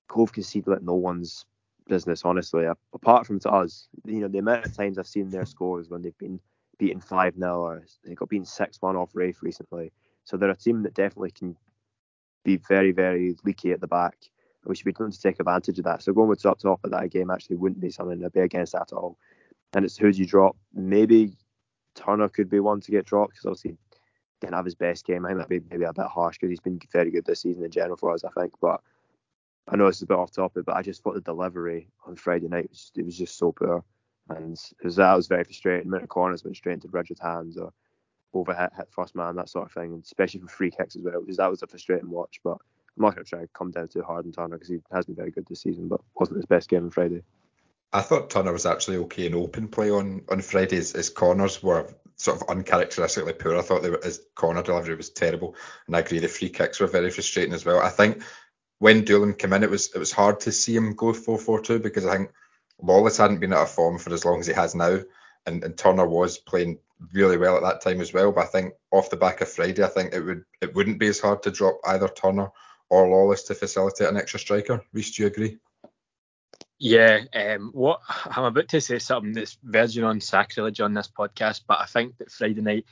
Cove 0.08 0.32
conceded 0.32 0.68
like 0.68 0.82
no 0.82 0.94
one's 0.94 1.46
business, 1.88 2.24
honestly. 2.24 2.66
Apart 2.92 3.26
from 3.26 3.40
to 3.40 3.50
us, 3.50 3.88
you 4.04 4.20
know, 4.20 4.28
the 4.28 4.38
amount 4.38 4.66
of 4.66 4.76
times 4.76 4.98
I've 4.98 5.06
seen 5.06 5.30
their 5.30 5.46
scores 5.46 5.88
when 5.88 6.02
they've 6.02 6.18
been 6.18 6.40
beaten 6.78 7.00
5 7.00 7.36
0 7.36 7.60
or 7.60 7.82
they 8.04 8.14
got 8.14 8.28
beaten 8.28 8.44
6 8.44 8.82
1 8.82 8.96
off 8.96 9.10
Raith 9.14 9.38
recently. 9.42 9.92
So 10.24 10.36
they're 10.36 10.50
a 10.50 10.56
team 10.56 10.82
that 10.82 10.94
definitely 10.94 11.30
can 11.30 11.56
be 12.44 12.56
very, 12.56 12.92
very 12.92 13.36
leaky 13.44 13.72
at 13.72 13.80
the 13.80 13.86
back. 13.86 14.16
We 14.66 14.76
should 14.76 14.84
be 14.84 14.92
trying 14.92 15.12
to 15.12 15.20
take 15.20 15.40
advantage 15.40 15.78
of 15.78 15.84
that. 15.84 16.02
So 16.02 16.12
going 16.12 16.28
with 16.28 16.42
top 16.42 16.58
top 16.58 16.80
of 16.84 16.90
that 16.90 17.10
game 17.10 17.30
actually 17.30 17.56
wouldn't 17.56 17.80
be 17.80 17.90
something 17.90 18.20
to 18.20 18.30
be 18.30 18.40
against 18.40 18.74
at 18.74 18.92
all. 18.92 19.18
And 19.72 19.84
it's 19.84 19.96
who 19.96 20.12
do 20.12 20.18
you 20.18 20.26
drop? 20.26 20.56
Maybe 20.74 21.36
Turner 21.94 22.28
could 22.28 22.50
be 22.50 22.60
one 22.60 22.80
to 22.80 22.90
get 22.90 23.06
dropped 23.06 23.32
because 23.32 23.46
obviously 23.46 23.76
didn't 24.40 24.54
have 24.54 24.64
his 24.64 24.74
best 24.74 25.04
game. 25.04 25.24
I 25.24 25.28
think 25.28 25.38
that'd 25.38 25.62
be 25.62 25.68
maybe 25.70 25.84
a 25.84 25.92
bit 25.92 26.06
harsh 26.06 26.36
because 26.36 26.50
he's 26.50 26.60
been 26.60 26.80
very 26.92 27.10
good 27.10 27.24
this 27.24 27.40
season 27.40 27.64
in 27.64 27.70
general 27.70 27.96
for 27.96 28.12
us, 28.12 28.24
I 28.24 28.40
think. 28.40 28.52
But 28.60 28.80
I 29.68 29.76
know 29.76 29.86
it's 29.86 30.02
a 30.02 30.06
bit 30.06 30.18
off 30.18 30.30
topic, 30.30 30.64
but 30.66 30.76
I 30.76 30.82
just 30.82 31.02
thought 31.02 31.14
the 31.14 31.20
delivery 31.20 31.88
on 32.06 32.16
Friday 32.16 32.48
night 32.48 32.68
was 32.70 32.92
it 32.94 33.04
was 33.04 33.16
just 33.16 33.38
so 33.38 33.52
poor, 33.52 33.84
and 34.28 34.60
was, 34.82 34.96
that 34.96 35.14
was 35.14 35.26
very 35.26 35.44
frustrating. 35.44 35.90
Minute 35.90 36.08
corners 36.08 36.44
went 36.44 36.56
straight 36.56 36.74
into 36.74 36.88
Ridgers' 36.88 37.20
hands 37.20 37.56
or 37.56 37.72
overhit 38.34 38.76
hit 38.76 38.88
first 38.90 39.14
man, 39.14 39.36
that 39.36 39.48
sort 39.48 39.66
of 39.66 39.72
thing, 39.72 39.92
and 39.94 40.04
especially 40.04 40.40
for 40.40 40.48
free 40.48 40.70
kicks 40.70 40.96
as 40.96 41.02
well, 41.02 41.20
because 41.20 41.38
that 41.38 41.50
was 41.50 41.62
a 41.62 41.66
frustrating 41.66 42.10
watch. 42.10 42.40
But 42.44 42.58
I'm 42.96 43.04
not 43.04 43.26
try 43.26 43.40
to 43.40 43.48
come 43.48 43.70
down 43.70 43.88
too 43.88 44.02
hard 44.02 44.26
on 44.26 44.32
Turner 44.32 44.56
because 44.56 44.68
he 44.68 44.78
has 44.92 45.06
been 45.06 45.16
very 45.16 45.30
good 45.30 45.46
this 45.46 45.60
season, 45.60 45.88
but 45.88 46.00
wasn't 46.18 46.38
his 46.38 46.46
best 46.46 46.68
game 46.68 46.84
on 46.84 46.90
Friday. 46.90 47.22
I 47.92 48.02
thought 48.02 48.30
Turner 48.30 48.52
was 48.52 48.66
actually 48.66 48.96
okay 48.98 49.26
in 49.26 49.34
open 49.34 49.68
play 49.68 49.90
on 49.90 50.22
on 50.28 50.40
Fridays. 50.40 50.92
His 50.92 51.10
corners 51.10 51.62
were 51.62 51.94
sort 52.16 52.40
of 52.40 52.48
uncharacteristically 52.48 53.34
poor. 53.34 53.56
I 53.56 53.62
thought 53.62 53.82
were, 53.82 54.00
his 54.02 54.20
corner 54.34 54.62
delivery 54.62 54.96
was 54.96 55.10
terrible, 55.10 55.54
and 55.86 55.94
I 55.94 56.00
agree 56.00 56.18
the 56.18 56.28
free 56.28 56.48
kicks 56.48 56.80
were 56.80 56.86
very 56.86 57.10
frustrating 57.10 57.54
as 57.54 57.64
well. 57.64 57.80
I 57.80 57.90
think 57.90 58.22
when 58.78 59.04
Doolan 59.04 59.34
came 59.34 59.52
in, 59.52 59.62
it 59.62 59.70
was 59.70 59.94
it 59.94 59.98
was 59.98 60.12
hard 60.12 60.40
to 60.40 60.52
see 60.52 60.74
him 60.74 60.94
go 60.94 61.12
4-4-2 61.12 61.82
because 61.82 62.06
I 62.06 62.16
think 62.16 62.30
Lawless 62.82 63.16
hadn't 63.18 63.40
been 63.40 63.52
out 63.52 63.62
of 63.62 63.70
form 63.70 63.98
for 63.98 64.12
as 64.12 64.24
long 64.24 64.40
as 64.40 64.46
he 64.46 64.52
has 64.52 64.74
now, 64.74 65.00
and, 65.46 65.62
and 65.62 65.76
Turner 65.76 66.06
was 66.06 66.38
playing 66.38 66.78
really 67.12 67.36
well 67.36 67.56
at 67.56 67.62
that 67.62 67.82
time 67.82 68.00
as 68.00 68.12
well. 68.12 68.32
But 68.32 68.44
I 68.44 68.46
think 68.46 68.74
off 68.90 69.10
the 69.10 69.16
back 69.16 69.40
of 69.40 69.48
Friday, 69.48 69.84
I 69.84 69.88
think 69.88 70.12
it 70.12 70.20
would 70.20 70.44
it 70.60 70.74
wouldn't 70.74 70.98
be 70.98 71.08
as 71.08 71.20
hard 71.20 71.42
to 71.44 71.50
drop 71.50 71.78
either 71.86 72.08
Turner 72.08 72.50
or 72.88 73.08
Lawless 73.08 73.44
to 73.44 73.54
facilitate 73.54 74.08
an 74.08 74.16
extra 74.16 74.38
striker. 74.38 74.84
Reiss, 74.92 75.12
do 75.12 75.22
you 75.22 75.28
agree? 75.28 75.58
Yeah, 76.78 77.20
um, 77.34 77.70
what 77.72 78.00
I'm 78.26 78.44
about 78.44 78.68
to 78.68 78.80
say 78.80 78.98
something 78.98 79.32
that's 79.32 79.58
verging 79.62 80.04
on 80.04 80.20
sacrilege 80.20 80.80
on 80.80 80.94
this 80.94 81.08
podcast, 81.08 81.62
but 81.66 81.80
I 81.80 81.86
think 81.86 82.18
that 82.18 82.30
Friday 82.30 82.60
night 82.60 82.84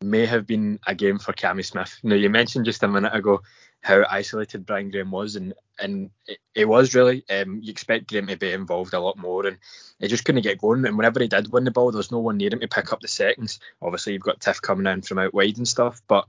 may 0.00 0.26
have 0.26 0.46
been 0.46 0.78
a 0.86 0.94
game 0.94 1.18
for 1.18 1.32
Cammy 1.32 1.64
Smith. 1.64 1.98
Now 2.02 2.14
you 2.14 2.30
mentioned 2.30 2.64
just 2.64 2.82
a 2.82 2.88
minute 2.88 3.14
ago 3.14 3.42
how 3.80 4.04
isolated 4.08 4.64
Brian 4.64 4.90
Graham 4.90 5.10
was, 5.10 5.34
and 5.34 5.54
and 5.78 6.10
it, 6.26 6.38
it 6.54 6.64
was 6.66 6.94
really. 6.94 7.24
Um, 7.28 7.60
you 7.60 7.70
expect 7.70 8.08
Graham 8.08 8.28
to 8.28 8.36
be 8.36 8.52
involved 8.52 8.94
a 8.94 9.00
lot 9.00 9.18
more, 9.18 9.46
and 9.46 9.58
he 9.98 10.06
just 10.06 10.24
couldn't 10.24 10.42
get 10.42 10.58
going. 10.58 10.84
And 10.84 10.96
whenever 10.96 11.20
he 11.20 11.26
did 11.26 11.52
win 11.52 11.64
the 11.64 11.72
ball, 11.72 11.90
there 11.90 11.98
was 11.98 12.12
no 12.12 12.20
one 12.20 12.36
near 12.36 12.50
him 12.52 12.60
to 12.60 12.68
pick 12.68 12.92
up 12.92 13.00
the 13.00 13.08
seconds. 13.08 13.58
Obviously, 13.80 14.12
you've 14.12 14.22
got 14.22 14.40
Tiff 14.40 14.62
coming 14.62 14.86
in 14.86 15.02
from 15.02 15.18
out 15.18 15.34
wide 15.34 15.56
and 15.56 15.66
stuff, 15.66 16.00
but 16.06 16.26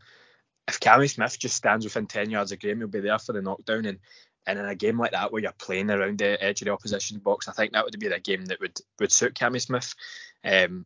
if 0.67 0.79
Cammy 0.79 1.09
Smith 1.09 1.37
just 1.39 1.55
stands 1.55 1.85
within 1.85 2.07
10 2.07 2.29
yards 2.29 2.51
of 2.51 2.59
Graham, 2.59 2.79
he'll 2.79 2.87
be 2.87 2.99
there 2.99 3.19
for 3.19 3.33
the 3.33 3.41
knockdown. 3.41 3.85
And, 3.85 3.99
and 4.47 4.59
in 4.59 4.65
a 4.65 4.75
game 4.75 4.99
like 4.99 5.11
that 5.11 5.31
where 5.31 5.41
you're 5.41 5.51
playing 5.53 5.89
around 5.89 6.19
the 6.19 6.41
edge 6.43 6.61
of 6.61 6.65
the 6.65 6.73
opposition 6.73 7.19
box, 7.19 7.47
I 7.47 7.53
think 7.53 7.73
that 7.73 7.83
would 7.83 7.99
be 7.99 8.07
the 8.07 8.19
game 8.19 8.45
that 8.45 8.59
would, 8.59 8.79
would 8.99 9.11
suit 9.11 9.35
Cammy 9.35 9.61
Smith. 9.61 9.93
Um, 10.43 10.85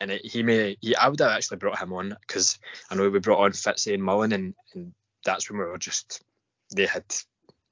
and 0.00 0.12
it, 0.12 0.24
he 0.24 0.42
may, 0.42 0.76
he, 0.80 0.94
I 0.94 1.08
would 1.08 1.20
have 1.20 1.32
actually 1.32 1.58
brought 1.58 1.80
him 1.80 1.92
on 1.92 2.16
because 2.26 2.58
I 2.90 2.94
know 2.94 3.08
we 3.08 3.18
brought 3.18 3.44
on 3.44 3.52
Fitzy 3.52 3.94
and 3.94 4.02
Mullen, 4.02 4.32
and, 4.32 4.54
and 4.74 4.92
that's 5.24 5.50
when 5.50 5.58
we 5.58 5.64
were 5.64 5.78
just, 5.78 6.22
they 6.74 6.86
had, 6.86 7.04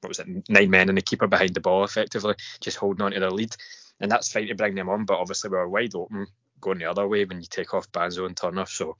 what 0.00 0.08
was 0.08 0.18
it, 0.18 0.26
nine 0.48 0.70
men 0.70 0.88
and 0.88 0.98
a 0.98 1.02
keeper 1.02 1.28
behind 1.28 1.54
the 1.54 1.60
ball 1.60 1.84
effectively, 1.84 2.34
just 2.60 2.78
holding 2.78 3.02
on 3.02 3.12
to 3.12 3.20
their 3.20 3.30
lead. 3.30 3.54
And 4.00 4.10
that's 4.10 4.32
fine 4.32 4.48
to 4.48 4.54
bring 4.54 4.74
them 4.74 4.88
on, 4.88 5.04
but 5.04 5.18
obviously 5.18 5.50
we 5.50 5.56
were 5.56 5.68
wide 5.68 5.94
open 5.94 6.26
going 6.60 6.78
the 6.78 6.84
other 6.86 7.06
way 7.06 7.24
when 7.24 7.40
you 7.40 7.46
take 7.48 7.74
off 7.74 7.90
Banzo 7.92 8.26
and 8.26 8.36
Turner. 8.36 8.66
So 8.66 8.96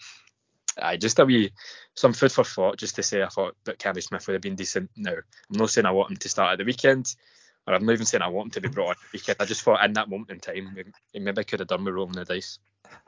I 0.81 0.97
just 0.97 1.19
a 1.19 1.25
wee 1.25 1.53
some 1.95 2.13
food 2.13 2.33
for 2.33 2.45
thought 2.45 2.79
just 2.79 2.97
to 2.97 3.03
say 3.03 3.23
I 3.23 3.29
thought 3.29 3.57
that 3.65 3.79
Cammy 3.79 4.03
Smith 4.03 4.27
would 4.27 4.35
have 4.35 4.43
been 4.43 4.57
decent. 4.57 4.91
Now 4.97 5.13
I'm 5.13 5.59
not 5.59 5.71
saying 5.71 5.87
I 5.87 5.93
want 5.93 6.11
him 6.11 6.17
to 6.19 6.29
start 6.29 6.53
at 6.53 6.59
the 6.59 6.65
weekend, 6.65 7.15
or 7.67 7.75
I'm 7.75 7.87
not 7.87 7.93
even 7.93 8.07
saying 8.07 8.23
I 8.23 8.29
want 8.29 8.47
him 8.47 8.63
to 8.63 8.69
be 8.69 8.75
brought 8.75 8.89
on 8.89 8.91
at 8.93 8.99
the 8.99 9.19
weekend. 9.19 9.37
I 9.41 9.45
just 9.45 9.63
thought 9.63 9.85
in 9.85 9.93
that 9.95 10.11
moment 10.11 10.31
in 10.31 10.41
time 10.41 10.77
he 11.13 11.19
maybe 11.19 11.45
could 11.45 11.61
have 11.61 11.69
done 11.69 11.85
with 11.85 11.95
rolling 11.95 12.13
the 12.13 12.25
dice. 12.25 12.59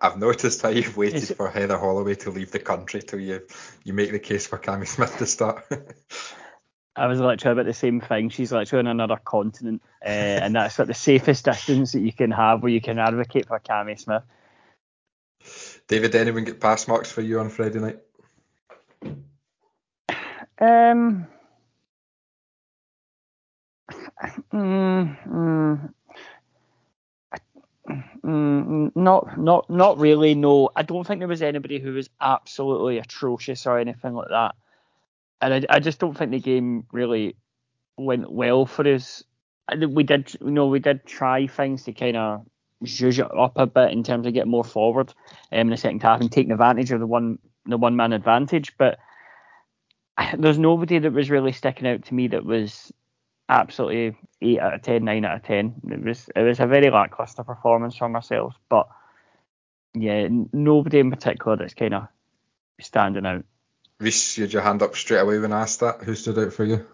I've 0.01 0.19
noticed 0.19 0.63
how 0.63 0.71
you've 0.71 0.97
waited 0.97 1.37
for 1.37 1.49
Heather 1.49 1.79
Holloway 1.79 2.15
to 2.17 2.31
leave 2.31 2.51
the 2.51 2.59
country 2.59 3.01
till 3.01 3.21
you 3.21 3.43
you 3.85 3.93
make 3.93 4.13
the 4.13 4.19
case 4.19 4.47
for 4.47 4.59
Cammy 4.59 4.87
Smith 4.87 5.17
to 5.19 5.27
start. 5.27 5.65
I 6.97 7.07
was 7.07 7.21
literally 7.21 7.53
about 7.53 7.67
the 7.67 7.75
same 7.75 8.01
thing. 8.01 8.29
She's 8.29 8.51
literally 8.51 8.81
on 8.81 8.87
another 8.89 9.21
continent, 9.25 9.83
uh, 10.05 10.09
and 10.09 10.55
that's 10.55 10.79
like 10.79 10.89
the 10.89 10.95
safest 10.95 11.45
distance 11.45 11.93
that 11.93 12.01
you 12.01 12.13
can 12.13 12.33
have 12.33 12.63
where 12.63 12.73
you 12.73 12.81
can 12.81 12.99
advocate 12.99 13.47
for 13.47 13.61
Cammy 13.61 13.99
Smith. 13.99 14.25
David, 15.89 16.13
did 16.13 16.21
anyone 16.21 16.45
get 16.45 16.61
pass 16.61 16.87
marks 16.89 17.11
for 17.11 17.23
you 17.23 17.41
on 17.41 17.49
Friday 17.51 17.81
night? 17.81 17.99
Um. 20.61 21.27
Mm, 24.53 25.17
mm, 28.25 28.93
not 28.95 29.39
not 29.39 29.71
not 29.71 29.99
really 29.99 30.35
no 30.35 30.71
i 30.77 30.83
don't 30.83 31.07
think 31.07 31.21
there 31.21 31.29
was 31.29 31.43
anybody 31.43 31.79
who 31.79 31.95
was 31.95 32.11
absolutely 32.21 32.99
atrocious 32.99 33.67
or 33.67 33.79
anything 33.79 34.15
like 34.15 34.29
that 34.29 34.55
and 35.41 35.55
i, 35.55 35.77
I 35.77 35.81
just 35.81 35.99
don't 35.99 36.17
think 36.17 36.31
the 36.33 36.41
game 36.41 36.85
really 36.93 37.37
went 37.97 38.31
well 38.31 38.67
for 38.67 38.87
us 38.87 39.25
we 39.77 40.03
did 40.03 40.35
you 40.41 40.51
know 40.51 40.67
we 40.67 40.81
did 40.81 41.07
try 41.07 41.47
things 41.47 41.85
to 41.85 41.93
kind 41.93 42.17
of 42.17 42.47
zhuzh 42.85 43.19
it 43.19 43.39
up 43.39 43.53
a 43.57 43.67
bit 43.67 43.93
in 43.93 44.03
terms 44.03 44.27
of 44.27 44.33
getting 44.33 44.51
more 44.51 44.65
forward 44.65 45.13
um, 45.53 45.61
in 45.61 45.71
the 45.71 45.77
second 45.77 46.03
half 46.03 46.21
and 46.21 46.31
taking 46.31 46.53
advantage 46.53 46.93
of 46.93 47.01
the 47.01 47.07
one 47.07 47.39
the 47.67 47.77
one 47.77 47.97
man 47.97 48.13
advantage. 48.13 48.77
But 48.79 48.99
there's 50.37 50.59
nobody 50.59 50.99
that 50.99 51.13
was 51.13 51.31
really 51.31 51.53
sticking 51.53 51.87
out 51.87 52.05
to 52.05 52.15
me 52.15 52.29
that 52.29 52.45
was 52.45 52.93
absolutely 53.49 54.17
eight 54.43 54.61
out 54.61 54.75
of 54.75 54.83
10, 54.83 55.05
9 55.05 55.25
out 55.25 55.37
of 55.37 55.43
ten. 55.43 55.75
It 55.91 56.03
was 56.03 56.29
it 56.35 56.43
was 56.43 56.61
a 56.61 56.67
very 56.67 56.91
lackluster 56.91 57.45
performance 57.45 57.97
from 57.97 58.15
ourselves. 58.15 58.57
But 58.69 58.89
yeah, 59.95 60.29
nobody 60.53 60.99
in 60.99 61.11
particular 61.11 61.57
that's 61.57 61.75
kind 61.75 61.95
of 61.95 62.09
standing 62.81 63.27
out. 63.27 63.45
Reiss, 64.01 64.39
you 64.39 64.45
had 64.45 64.53
your 64.53 64.63
hand 64.63 64.83
up 64.83 64.95
straight 64.95 65.19
away 65.19 65.39
when 65.39 65.53
I 65.53 65.63
asked 65.63 65.81
that. 65.81 66.03
Who 66.03 66.15
stood 66.15 66.39
out 66.39 66.53
for 66.53 66.65
you? 66.65 66.87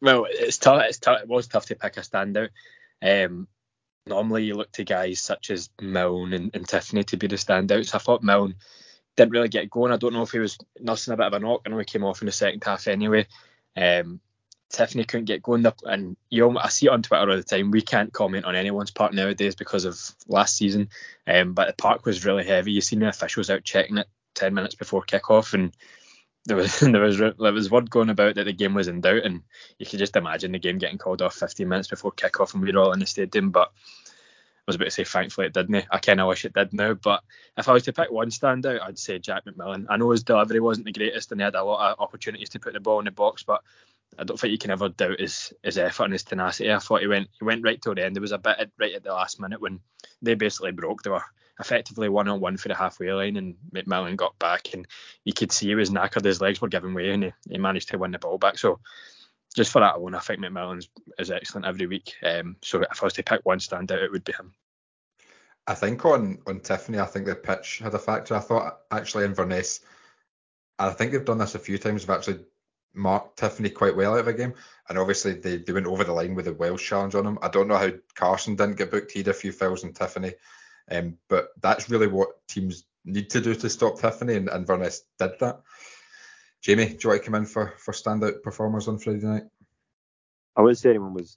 Well, 0.00 0.26
it's 0.28 0.58
tough. 0.58 0.82
It's 0.86 0.98
tough. 0.98 1.22
It 1.22 1.28
was 1.28 1.48
tough 1.48 1.66
to 1.66 1.74
pick 1.74 1.96
a 1.96 2.00
standout. 2.00 2.50
Um, 3.02 3.48
normally 4.06 4.44
you 4.44 4.54
look 4.54 4.72
to 4.72 4.84
guys 4.84 5.20
such 5.20 5.50
as 5.50 5.70
Milne 5.80 6.32
and, 6.32 6.50
and 6.54 6.66
Tiffoney 6.66 7.04
to 7.06 7.16
be 7.16 7.26
the 7.26 7.36
standouts. 7.36 7.94
I 7.94 7.98
thought 7.98 8.22
Milne 8.22 8.54
didn't 9.16 9.32
really 9.32 9.48
get 9.48 9.70
going. 9.70 9.92
I 9.92 9.96
don't 9.96 10.12
know 10.12 10.22
if 10.22 10.32
he 10.32 10.38
was 10.38 10.58
nursing 10.80 11.14
a 11.14 11.16
bit 11.16 11.26
of 11.26 11.32
a 11.32 11.38
knock. 11.38 11.62
I 11.64 11.70
know 11.70 11.78
he 11.78 11.84
came 11.84 12.04
off 12.04 12.22
in 12.22 12.26
the 12.26 12.32
second 12.32 12.62
half 12.64 12.88
anyway. 12.88 13.26
Um, 13.76 14.20
Tiffoney 14.72 15.06
couldn't 15.06 15.26
get 15.26 15.42
going, 15.42 15.64
and 15.84 16.16
you 16.30 16.58
I 16.58 16.68
see 16.68 16.86
it 16.86 16.90
on 16.90 17.02
Twitter 17.02 17.30
all 17.30 17.36
the 17.36 17.42
time. 17.42 17.70
We 17.70 17.80
can't 17.80 18.12
comment 18.12 18.44
on 18.44 18.56
anyone's 18.56 18.90
part 18.90 19.14
nowadays 19.14 19.54
because 19.54 19.84
of 19.84 20.00
last 20.26 20.56
season. 20.56 20.88
Um, 21.26 21.54
but 21.54 21.68
the 21.68 21.74
park 21.74 22.04
was 22.04 22.24
really 22.24 22.44
heavy. 22.44 22.72
You 22.72 22.80
seen 22.80 22.98
the 22.98 23.08
officials 23.08 23.50
out 23.50 23.62
checking 23.62 23.98
it 23.98 24.08
ten 24.34 24.52
minutes 24.52 24.74
before 24.74 25.02
kickoff, 25.02 25.54
and 25.54 25.76
there 26.46 26.56
was 26.56 26.78
there 26.80 27.00
was 27.00 27.18
there 27.18 27.52
was 27.52 27.70
word 27.70 27.90
going 27.90 28.10
about 28.10 28.34
that 28.36 28.44
the 28.44 28.52
game 28.52 28.74
was 28.74 28.88
in 28.88 29.00
doubt, 29.00 29.24
and 29.24 29.42
you 29.78 29.86
could 29.86 29.98
just 29.98 30.16
imagine 30.16 30.52
the 30.52 30.58
game 30.58 30.78
getting 30.78 30.98
called 30.98 31.22
off 31.22 31.34
15 31.34 31.68
minutes 31.68 31.88
before 31.88 32.12
kickoff, 32.12 32.54
and 32.54 32.62
we 32.62 32.72
were 32.72 32.80
all 32.80 32.92
in 32.92 33.00
the 33.00 33.06
stadium. 33.06 33.50
But 33.50 33.72
I 33.74 34.62
was 34.66 34.76
about 34.76 34.86
to 34.86 34.90
say, 34.90 35.04
thankfully 35.04 35.46
it 35.48 35.52
didn't. 35.52 35.84
I 35.90 35.98
kind 35.98 36.20
of 36.20 36.28
wish 36.28 36.44
it 36.44 36.54
did 36.54 36.72
now. 36.72 36.94
But 36.94 37.22
if 37.56 37.68
I 37.68 37.72
was 37.72 37.82
to 37.84 37.92
pick 37.92 38.10
one 38.10 38.30
standout, 38.30 38.82
I'd 38.82 38.98
say 38.98 39.18
Jack 39.18 39.44
McMillan. 39.44 39.86
I 39.88 39.96
know 39.96 40.10
his 40.10 40.22
delivery 40.22 40.60
wasn't 40.60 40.86
the 40.86 40.92
greatest, 40.92 41.32
and 41.32 41.40
he 41.40 41.44
had 41.44 41.54
a 41.54 41.64
lot 41.64 41.92
of 41.92 42.00
opportunities 42.00 42.50
to 42.50 42.60
put 42.60 42.72
the 42.72 42.80
ball 42.80 42.98
in 42.98 43.04
the 43.04 43.10
box, 43.10 43.42
but 43.42 43.62
I 44.18 44.24
don't 44.24 44.38
think 44.38 44.52
you 44.52 44.58
can 44.58 44.70
ever 44.70 44.88
doubt 44.88 45.20
his 45.20 45.52
his 45.62 45.78
effort 45.78 46.04
and 46.04 46.12
his 46.12 46.22
tenacity. 46.22 46.72
I 46.72 46.78
thought 46.78 47.00
he 47.00 47.06
went 47.06 47.28
he 47.38 47.44
went 47.44 47.64
right 47.64 47.80
to 47.82 47.94
the 47.94 48.04
end. 48.04 48.16
There 48.16 48.20
was 48.20 48.32
a 48.32 48.38
bit 48.38 48.70
right 48.78 48.94
at 48.94 49.02
the 49.02 49.12
last 49.12 49.40
minute 49.40 49.60
when 49.60 49.80
they 50.22 50.34
basically 50.34 50.72
broke. 50.72 51.02
They 51.02 51.10
were 51.10 51.24
effectively 51.60 52.08
one 52.08 52.28
on 52.28 52.40
one 52.40 52.56
for 52.56 52.68
the 52.68 52.74
halfway 52.74 53.12
line, 53.12 53.36
and 53.36 53.56
McMillan 53.74 54.16
got 54.16 54.38
back, 54.38 54.74
and 54.74 54.86
you 55.24 55.32
could 55.32 55.52
see 55.52 55.68
he 55.68 55.74
was 55.74 55.90
knackered. 55.90 56.24
His 56.24 56.40
legs 56.40 56.60
were 56.60 56.68
giving 56.68 56.94
way, 56.94 57.10
and 57.10 57.24
he, 57.24 57.32
he 57.50 57.58
managed 57.58 57.90
to 57.90 57.98
win 57.98 58.12
the 58.12 58.18
ball 58.18 58.38
back. 58.38 58.58
So 58.58 58.80
just 59.54 59.70
for 59.70 59.80
that 59.80 59.96
alone, 59.96 60.14
I 60.14 60.20
think 60.20 60.40
McMillan 60.40 60.86
is 61.18 61.30
excellent 61.30 61.66
every 61.66 61.86
week. 61.86 62.14
Um, 62.22 62.56
so 62.62 62.82
if 62.82 63.02
I 63.02 63.06
was 63.06 63.14
to 63.14 63.22
pick 63.22 63.40
one 63.44 63.58
standout, 63.58 64.02
it 64.02 64.10
would 64.10 64.24
be 64.24 64.32
him. 64.32 64.54
I 65.66 65.74
think 65.74 66.04
on 66.04 66.38
on 66.46 66.60
Tiffoney, 66.60 67.00
I 67.00 67.06
think 67.06 67.26
the 67.26 67.34
pitch 67.34 67.78
had 67.78 67.94
a 67.94 67.98
factor. 67.98 68.34
I 68.34 68.40
thought 68.40 68.80
actually 68.90 69.24
in 69.24 69.30
Inverness, 69.30 69.80
I 70.78 70.90
think 70.90 71.12
they've 71.12 71.24
done 71.24 71.38
this 71.38 71.54
a 71.54 71.60
few 71.60 71.78
times. 71.78 72.04
They've 72.04 72.16
actually 72.16 72.40
marked 72.92 73.40
Tiffoney 73.40 73.72
quite 73.72 73.96
well 73.96 74.14
out 74.14 74.20
of 74.20 74.28
a 74.28 74.32
game, 74.32 74.54
and 74.88 74.98
obviously 74.98 75.34
they, 75.34 75.58
they 75.58 75.72
went 75.72 75.86
over 75.86 76.04
the 76.04 76.12
line 76.12 76.34
with 76.34 76.44
the 76.46 76.52
Welsh 76.52 76.86
challenge 76.86 77.14
on 77.14 77.26
him. 77.26 77.38
I 77.40 77.48
don't 77.48 77.68
know 77.68 77.76
how 77.76 77.90
Carson 78.14 78.56
didn't 78.56 78.76
get 78.76 78.90
booked. 78.90 79.12
He 79.12 79.20
had 79.20 79.28
a 79.28 79.34
few 79.34 79.52
fouls 79.52 79.84
on 79.84 79.92
Tiffoney. 79.92 80.34
Um, 80.90 81.18
but 81.28 81.48
that's 81.60 81.88
really 81.90 82.06
what 82.06 82.46
teams 82.46 82.84
need 83.04 83.30
to 83.30 83.40
do 83.40 83.54
to 83.54 83.70
stop 83.70 83.98
Tiffoney, 83.98 84.36
and, 84.36 84.48
Inverness 84.48 85.02
did 85.18 85.32
that. 85.40 85.60
Jamie, 86.60 86.86
do 86.86 86.98
you 87.02 87.10
want 87.10 87.22
to 87.22 87.26
come 87.26 87.34
in 87.34 87.44
for, 87.44 87.74
for 87.78 87.92
standout 87.92 88.42
performers 88.42 88.88
on 88.88 88.98
Friday 88.98 89.24
night? 89.24 89.44
I 90.56 90.62
wouldn't 90.62 90.78
say 90.78 90.90
anyone 90.90 91.14
was 91.14 91.36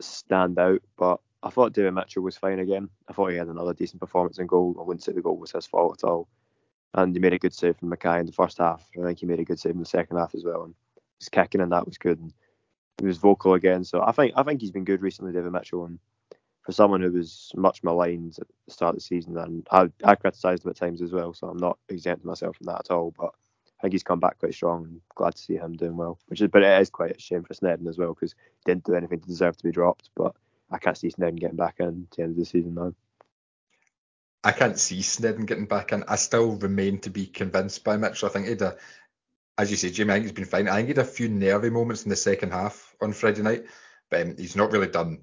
stand 0.00 0.58
out, 0.58 0.82
but 0.96 1.20
I 1.42 1.50
thought 1.50 1.72
David 1.72 1.94
Mitchell 1.94 2.22
was 2.22 2.36
fine 2.36 2.58
again. 2.58 2.88
I 3.08 3.12
thought 3.12 3.28
he 3.28 3.36
had 3.36 3.48
another 3.48 3.74
decent 3.74 4.00
performance 4.00 4.38
in 4.38 4.46
goal. 4.46 4.76
I 4.78 4.82
wouldn't 4.82 5.02
say 5.02 5.12
the 5.12 5.22
goal 5.22 5.36
was 5.36 5.52
his 5.52 5.66
fault 5.66 6.02
at 6.02 6.08
all. 6.08 6.28
And 6.94 7.14
he 7.14 7.20
made 7.20 7.32
a 7.32 7.38
good 7.38 7.54
save 7.54 7.76
from 7.76 7.90
Mackay 7.90 8.20
in 8.20 8.26
the 8.26 8.32
first 8.32 8.58
half. 8.58 8.88
I 8.98 9.04
think 9.04 9.18
he 9.18 9.26
made 9.26 9.40
a 9.40 9.44
good 9.44 9.60
save 9.60 9.72
in 9.72 9.80
the 9.80 9.84
second 9.84 10.16
half 10.16 10.34
as 10.34 10.44
well. 10.44 10.64
And 10.64 10.74
his 11.18 11.28
kicking 11.28 11.60
and 11.60 11.72
that 11.72 11.86
was 11.86 11.98
good. 11.98 12.18
And 12.18 12.32
he 12.98 13.06
was 13.06 13.18
vocal 13.18 13.54
again. 13.54 13.84
So 13.84 14.02
I 14.02 14.12
think 14.12 14.32
I 14.36 14.42
think 14.42 14.60
he's 14.60 14.70
been 14.70 14.84
good 14.84 15.02
recently, 15.02 15.32
David 15.32 15.52
Mitchell. 15.52 15.84
And 15.84 15.98
for 16.68 16.72
someone 16.72 17.00
who 17.00 17.10
was 17.10 17.50
much 17.56 17.82
maligned 17.82 18.36
at 18.38 18.46
the 18.66 18.70
start 18.74 18.90
of 18.90 18.96
the 18.96 19.00
season, 19.00 19.38
and 19.38 19.66
I, 19.70 19.88
I 20.04 20.14
criticised 20.16 20.66
him 20.66 20.70
at 20.70 20.76
times 20.76 21.00
as 21.00 21.12
well, 21.12 21.32
so 21.32 21.48
I'm 21.48 21.56
not 21.56 21.78
exempting 21.88 22.28
myself 22.28 22.58
from 22.58 22.66
that 22.66 22.80
at 22.80 22.90
all. 22.90 23.14
But 23.18 23.32
I 23.78 23.80
think 23.80 23.94
he's 23.94 24.02
come 24.02 24.20
back 24.20 24.38
quite 24.38 24.52
strong 24.52 24.84
and 24.84 25.00
glad 25.14 25.34
to 25.34 25.40
see 25.40 25.54
him 25.54 25.78
doing 25.78 25.96
well. 25.96 26.18
Which 26.26 26.42
is, 26.42 26.50
but 26.52 26.62
it 26.62 26.82
is 26.82 26.90
quite 26.90 27.16
a 27.16 27.18
shame 27.18 27.42
for 27.42 27.54
Sneddon 27.54 27.88
as 27.88 27.96
well 27.96 28.12
because 28.12 28.32
he 28.32 28.70
didn't 28.70 28.84
do 28.84 28.92
anything 28.92 29.18
to 29.18 29.26
deserve 29.26 29.56
to 29.56 29.64
be 29.64 29.72
dropped. 29.72 30.10
But 30.14 30.34
I 30.70 30.76
can't 30.76 30.98
see 30.98 31.08
Sneddon 31.08 31.40
getting 31.40 31.56
back 31.56 31.76
in 31.78 32.06
at 32.10 32.16
the 32.18 32.22
end 32.22 32.32
of 32.32 32.36
the 32.36 32.44
season 32.44 32.74
now. 32.74 32.92
I 34.44 34.52
can't 34.52 34.78
see 34.78 34.98
Sneddon 34.98 35.46
getting 35.46 35.64
back 35.64 35.92
in. 35.92 36.04
I 36.06 36.16
still 36.16 36.56
remain 36.56 36.98
to 36.98 37.08
be 37.08 37.24
convinced 37.24 37.82
by 37.82 37.96
Mitchell. 37.96 38.28
I 38.28 38.32
think 38.32 38.46
he'd 38.46 38.60
a, 38.60 38.76
as 39.56 39.70
you 39.70 39.78
say, 39.78 39.88
Jimmy, 39.88 40.10
I 40.10 40.16
think 40.16 40.24
he's 40.26 40.32
been 40.32 40.44
fine. 40.44 40.68
I 40.68 40.74
think 40.74 40.88
he 40.88 40.90
had 40.90 40.98
a 40.98 41.04
few 41.04 41.30
nervy 41.30 41.70
moments 41.70 42.02
in 42.02 42.10
the 42.10 42.16
second 42.16 42.50
half 42.50 42.94
on 43.00 43.14
Friday 43.14 43.40
night, 43.40 43.64
but 44.10 44.20
um, 44.20 44.36
he's 44.36 44.54
not 44.54 44.70
really 44.70 44.88
done 44.88 45.22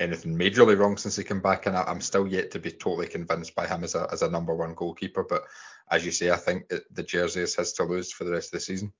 anything 0.00 0.36
majorly 0.36 0.78
wrong 0.78 0.96
since 0.96 1.16
he 1.16 1.24
came 1.24 1.40
back, 1.40 1.66
and 1.66 1.76
I, 1.76 1.90
am 1.90 2.00
still 2.00 2.26
yet 2.26 2.50
to 2.52 2.58
be 2.58 2.70
totally 2.70 3.06
convinced 3.06 3.54
by 3.54 3.66
him 3.66 3.84
as 3.84 3.94
a 3.94 4.08
as 4.12 4.22
a 4.22 4.30
number 4.30 4.54
one 4.54 4.74
goalkeeper. 4.74 5.24
But 5.24 5.44
as 5.90 6.04
you 6.04 6.10
say, 6.10 6.30
I 6.30 6.36
think 6.36 6.72
the 6.90 7.02
jersey 7.02 7.40
is 7.40 7.54
his 7.54 7.72
to 7.74 7.84
lose 7.84 8.12
for 8.12 8.24
the 8.24 8.32
rest 8.32 8.48
of 8.48 8.58
the 8.58 8.64
season. 8.64 8.92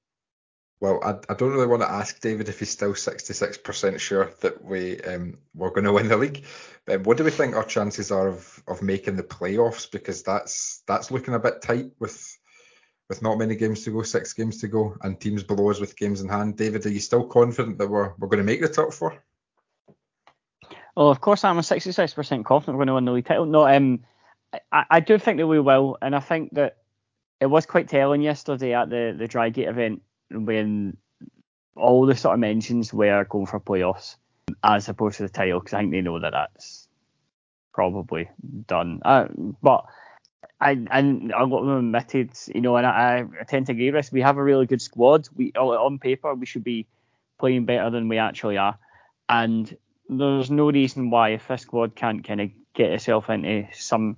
Well, 0.81 0.99
I, 1.05 1.11
I 1.33 1.35
don't 1.35 1.53
really 1.53 1.69
want 1.69 1.83
to 1.83 1.91
ask 1.91 2.21
David 2.21 2.49
if 2.49 2.59
he's 2.59 2.71
still 2.71 2.93
66% 2.93 4.01
sure 4.01 4.33
that 4.41 4.65
we 4.65 5.01
um, 5.03 5.39
we're 5.55 5.71
going 5.71 5.85
to 5.85 5.93
win 5.93 6.09
the 6.09 6.17
league. 6.17 6.45
But 6.87 7.07
what 7.07 7.17
do 7.17 7.23
we 7.23 7.31
think 7.31 7.55
our 7.55 7.65
chances 7.65 8.11
are 8.11 8.27
of, 8.27 8.63
of 8.67 8.83
making 8.83 9.15
the 9.15 9.23
playoffs? 9.23 9.89
Because 9.89 10.25
that's 10.25 10.83
that's 10.89 11.13
looking 11.13 11.35
a 11.35 11.39
bit 11.39 11.63
tight 11.63 11.93
with 12.01 12.37
with 13.09 13.23
not 13.23 13.39
many 13.39 13.55
games 13.55 13.85
to 13.85 13.93
go, 13.93 14.03
six 14.03 14.33
games 14.33 14.59
to 14.59 14.69
go, 14.69 14.97
and 15.03 15.21
teams 15.21 15.45
below 15.45 15.71
us 15.71 15.79
with 15.79 15.97
games 15.97 16.21
in 16.21 16.29
hand. 16.29 16.57
David, 16.57 16.85
are 16.85 16.91
you 16.91 16.99
still 16.99 17.27
confident 17.27 17.79
that 17.79 17.89
we're 17.89 18.15
we're 18.19 18.29
going 18.29 18.39
to 18.39 18.45
make 18.45 18.61
the 18.61 18.69
top 18.69 18.93
four? 18.93 19.23
Well, 20.95 21.09
of 21.09 21.21
course, 21.21 21.45
I'm 21.45 21.59
a 21.59 21.63
66% 21.63 22.45
confident 22.45 22.77
we're 22.77 22.85
going 22.85 22.89
to 22.89 22.95
win 22.95 23.05
the 23.07 23.13
league 23.13 23.27
title. 23.27 23.47
No, 23.47 23.67
um, 23.67 24.01
I, 24.71 24.85
I 24.91 25.01
do 25.01 25.19
think 25.19 25.39
that 25.39 25.47
we 25.47 25.61
will, 25.61 25.97
and 26.03 26.15
I 26.15 26.21
think 26.21 26.55
that 26.55 26.77
it 27.41 27.47
was 27.47 27.67
quite 27.67 27.89
telling 27.89 28.23
yesterday 28.23 28.75
at 28.75 28.89
the 28.91 29.15
the 29.19 29.27
Drygate 29.27 29.69
event 29.69 30.03
when 30.31 30.97
all 31.75 32.07
the 32.07 32.15
sort 32.15 32.35
of 32.35 32.41
mentions 32.41 32.93
were 32.93 33.25
going 33.25 33.47
for 33.47 33.59
playoffs 33.59 34.17
as 34.63 34.89
opposed 34.89 35.17
to 35.17 35.25
the 35.25 35.29
title 35.29 35.59
because 35.59 35.75
I 35.75 35.81
think 35.81 35.93
they 35.93 36.03
know 36.03 36.21
that 36.21 36.33
that's 36.33 36.87
probably 37.73 38.29
done. 38.67 39.01
Uh, 39.05 39.27
but 39.63 39.87
I 40.61 40.79
and 40.91 41.33
a 41.33 41.45
lot 41.45 41.63
of 41.63 41.67
them 41.67 41.95
admitted, 41.95 42.31
you 42.55 42.61
know, 42.61 42.77
and 42.77 42.87
I, 42.87 43.25
I 43.41 43.45
tend 43.45 43.67
to 43.67 43.73
agree 43.73 43.91
with 43.91 44.05
this. 44.05 44.13
We 44.13 44.21
have 44.21 44.37
a 44.37 44.45
really 44.45 44.67
good 44.67 44.83
squad. 44.83 45.29
We 45.35 45.53
on 45.53 45.99
paper 45.99 46.35
we 46.35 46.47
should 46.47 46.65
be 46.65 46.87
playing 47.39 47.65
better 47.65 47.91
than 47.91 48.09
we 48.09 48.19
actually 48.19 48.59
are, 48.59 48.79
and 49.29 49.77
there's 50.19 50.51
no 50.51 50.71
reason 50.71 51.11
why 51.11 51.31
if 51.31 51.49
this 51.49 51.63
squad 51.63 51.95
can't 51.95 52.27
kind 52.27 52.41
of 52.41 52.51
get 52.75 52.93
itself 52.93 53.31
into 53.31 53.67
some 53.73 54.17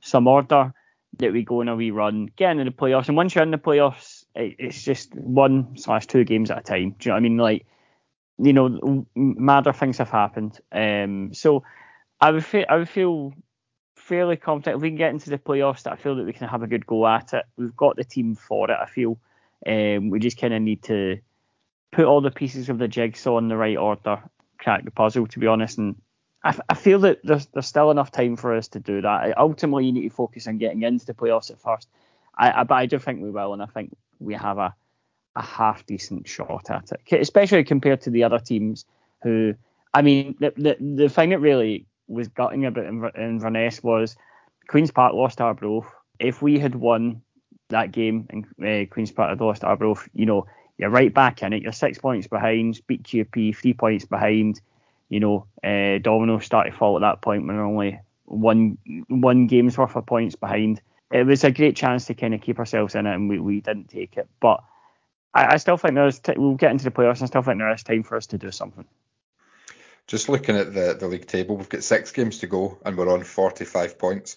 some 0.00 0.26
order 0.26 0.72
that 1.18 1.32
we 1.32 1.42
go 1.42 1.60
on 1.60 1.68
a 1.68 1.76
wee 1.76 1.90
run, 1.90 2.30
get 2.36 2.52
into 2.52 2.64
the 2.64 2.70
playoffs, 2.70 3.08
and 3.08 3.16
once 3.16 3.34
you're 3.34 3.44
in 3.44 3.50
the 3.50 3.58
playoffs, 3.58 4.24
it's 4.34 4.82
just 4.82 5.14
one 5.14 5.76
slash 5.76 6.06
two 6.06 6.24
games 6.24 6.50
at 6.50 6.58
a 6.58 6.62
time. 6.62 6.96
Do 6.98 7.08
you 7.08 7.10
know 7.10 7.14
what 7.14 7.18
I 7.18 7.20
mean? 7.20 7.36
Like, 7.36 7.66
you 8.38 8.52
know, 8.52 9.06
madder 9.14 9.72
things 9.72 9.98
have 9.98 10.10
happened. 10.10 10.58
Um, 10.72 11.32
so 11.32 11.62
I 12.20 12.30
would 12.30 12.44
feel 12.44 12.64
I 12.68 12.76
would 12.76 12.88
feel 12.88 13.32
fairly 13.96 14.36
confident 14.36 14.76
if 14.76 14.82
we 14.82 14.90
can 14.90 14.96
get 14.96 15.10
into 15.10 15.30
the 15.30 15.38
playoffs. 15.38 15.84
That 15.84 15.92
I 15.92 15.96
feel 15.96 16.16
that 16.16 16.26
we 16.26 16.32
can 16.32 16.48
have 16.48 16.62
a 16.62 16.66
good 16.66 16.86
go 16.86 17.06
at 17.06 17.32
it. 17.32 17.44
We've 17.56 17.76
got 17.76 17.96
the 17.96 18.04
team 18.04 18.34
for 18.34 18.70
it. 18.70 18.76
I 18.80 18.86
feel 18.86 19.18
um, 19.66 20.10
we 20.10 20.18
just 20.18 20.38
kind 20.38 20.52
of 20.52 20.62
need 20.62 20.82
to 20.84 21.18
put 21.92 22.04
all 22.04 22.20
the 22.20 22.30
pieces 22.30 22.68
of 22.68 22.78
the 22.78 22.88
jigsaw 22.88 23.38
in 23.38 23.48
the 23.48 23.56
right 23.56 23.76
order, 23.76 24.22
crack 24.64 24.84
the 24.84 24.90
puzzle. 24.90 25.26
To 25.26 25.38
be 25.38 25.46
honest, 25.46 25.78
and 25.78 25.94
I, 26.42 26.58
I 26.68 26.74
feel 26.74 26.98
that 27.00 27.20
there's 27.22 27.46
there's 27.46 27.66
still 27.66 27.90
enough 27.90 28.10
time 28.10 28.36
for 28.36 28.54
us 28.54 28.68
to 28.68 28.80
do 28.80 29.02
that. 29.02 29.38
Ultimately, 29.38 29.86
you 29.86 29.92
need 29.92 30.08
to 30.08 30.14
focus 30.14 30.46
on 30.46 30.58
getting 30.58 30.82
into 30.82 31.06
the 31.06 31.14
playoffs 31.14 31.50
at 31.50 31.60
first. 31.60 31.88
I, 32.36 32.60
I, 32.60 32.64
but 32.64 32.74
I 32.74 32.86
do 32.86 32.98
think 32.98 33.22
we 33.22 33.30
will, 33.30 33.52
and 33.52 33.62
I 33.62 33.66
think 33.66 33.96
we 34.18 34.34
have 34.34 34.58
a, 34.58 34.74
a 35.36 35.42
half 35.42 35.86
decent 35.86 36.26
shot 36.26 36.70
at 36.70 36.90
it, 36.90 37.20
especially 37.20 37.62
compared 37.64 38.00
to 38.02 38.10
the 38.10 38.24
other 38.24 38.38
teams 38.38 38.84
who, 39.22 39.54
I 39.92 40.02
mean, 40.02 40.34
the 40.40 40.52
the, 40.56 40.76
the 40.80 41.08
thing 41.08 41.30
that 41.30 41.38
really 41.38 41.86
was 42.08 42.28
gutting 42.28 42.66
about 42.66 42.86
in 42.86 43.10
Inverness 43.16 43.82
was 43.82 44.16
Queen's 44.68 44.90
Park 44.90 45.14
lost 45.14 45.40
Arbroath. 45.40 45.86
If 46.18 46.42
we 46.42 46.58
had 46.58 46.74
won 46.74 47.22
that 47.70 47.92
game 47.92 48.26
and 48.30 48.44
uh, 48.62 48.92
Queen's 48.92 49.12
Park 49.12 49.30
had 49.30 49.40
lost 49.40 49.64
Arbroath, 49.64 50.08
you 50.12 50.26
know, 50.26 50.46
you're 50.78 50.90
right 50.90 51.12
back 51.12 51.42
in 51.42 51.52
it. 51.52 51.62
You're 51.62 51.72
six 51.72 51.98
points 51.98 52.26
behind, 52.26 52.80
beat 52.86 53.02
QP, 53.02 53.56
three 53.56 53.74
points 53.74 54.04
behind. 54.04 54.60
You 55.08 55.20
know, 55.20 55.46
uh, 55.62 55.98
Domino's 55.98 56.44
start 56.44 56.66
to 56.66 56.76
fall 56.76 56.96
at 56.96 57.00
that 57.00 57.20
point 57.22 57.46
when 57.46 57.58
only 57.58 58.00
one 58.24 58.78
one 59.08 59.46
game's 59.46 59.76
worth 59.76 59.96
of 59.96 60.06
points 60.06 60.34
behind 60.34 60.80
it 61.14 61.26
was 61.26 61.44
a 61.44 61.52
great 61.52 61.76
chance 61.76 62.06
to 62.06 62.14
kind 62.14 62.34
of 62.34 62.40
keep 62.40 62.58
ourselves 62.58 62.96
in 62.96 63.06
it, 63.06 63.14
and 63.14 63.28
we, 63.28 63.38
we 63.38 63.60
didn't 63.60 63.88
take 63.88 64.16
it. 64.16 64.28
But 64.40 64.62
I, 65.32 65.54
I 65.54 65.56
still 65.58 65.76
think 65.76 65.94
there's 65.94 66.18
t- 66.18 66.34
we'll 66.36 66.54
get 66.54 66.72
into 66.72 66.84
the 66.84 66.90
playoffs, 66.90 67.20
and 67.20 67.24
I 67.24 67.26
still 67.26 67.42
think 67.42 67.58
there 67.58 67.72
is 67.72 67.84
time 67.84 68.02
for 68.02 68.16
us 68.16 68.26
to 68.26 68.38
do 68.38 68.50
something. 68.50 68.84
Just 70.08 70.28
looking 70.28 70.56
at 70.56 70.74
the, 70.74 70.96
the 70.98 71.06
league 71.06 71.28
table, 71.28 71.56
we've 71.56 71.68
got 71.68 71.84
six 71.84 72.10
games 72.10 72.38
to 72.38 72.48
go, 72.48 72.78
and 72.84 72.96
we're 72.96 73.12
on 73.12 73.22
45 73.22 73.98
points. 73.98 74.36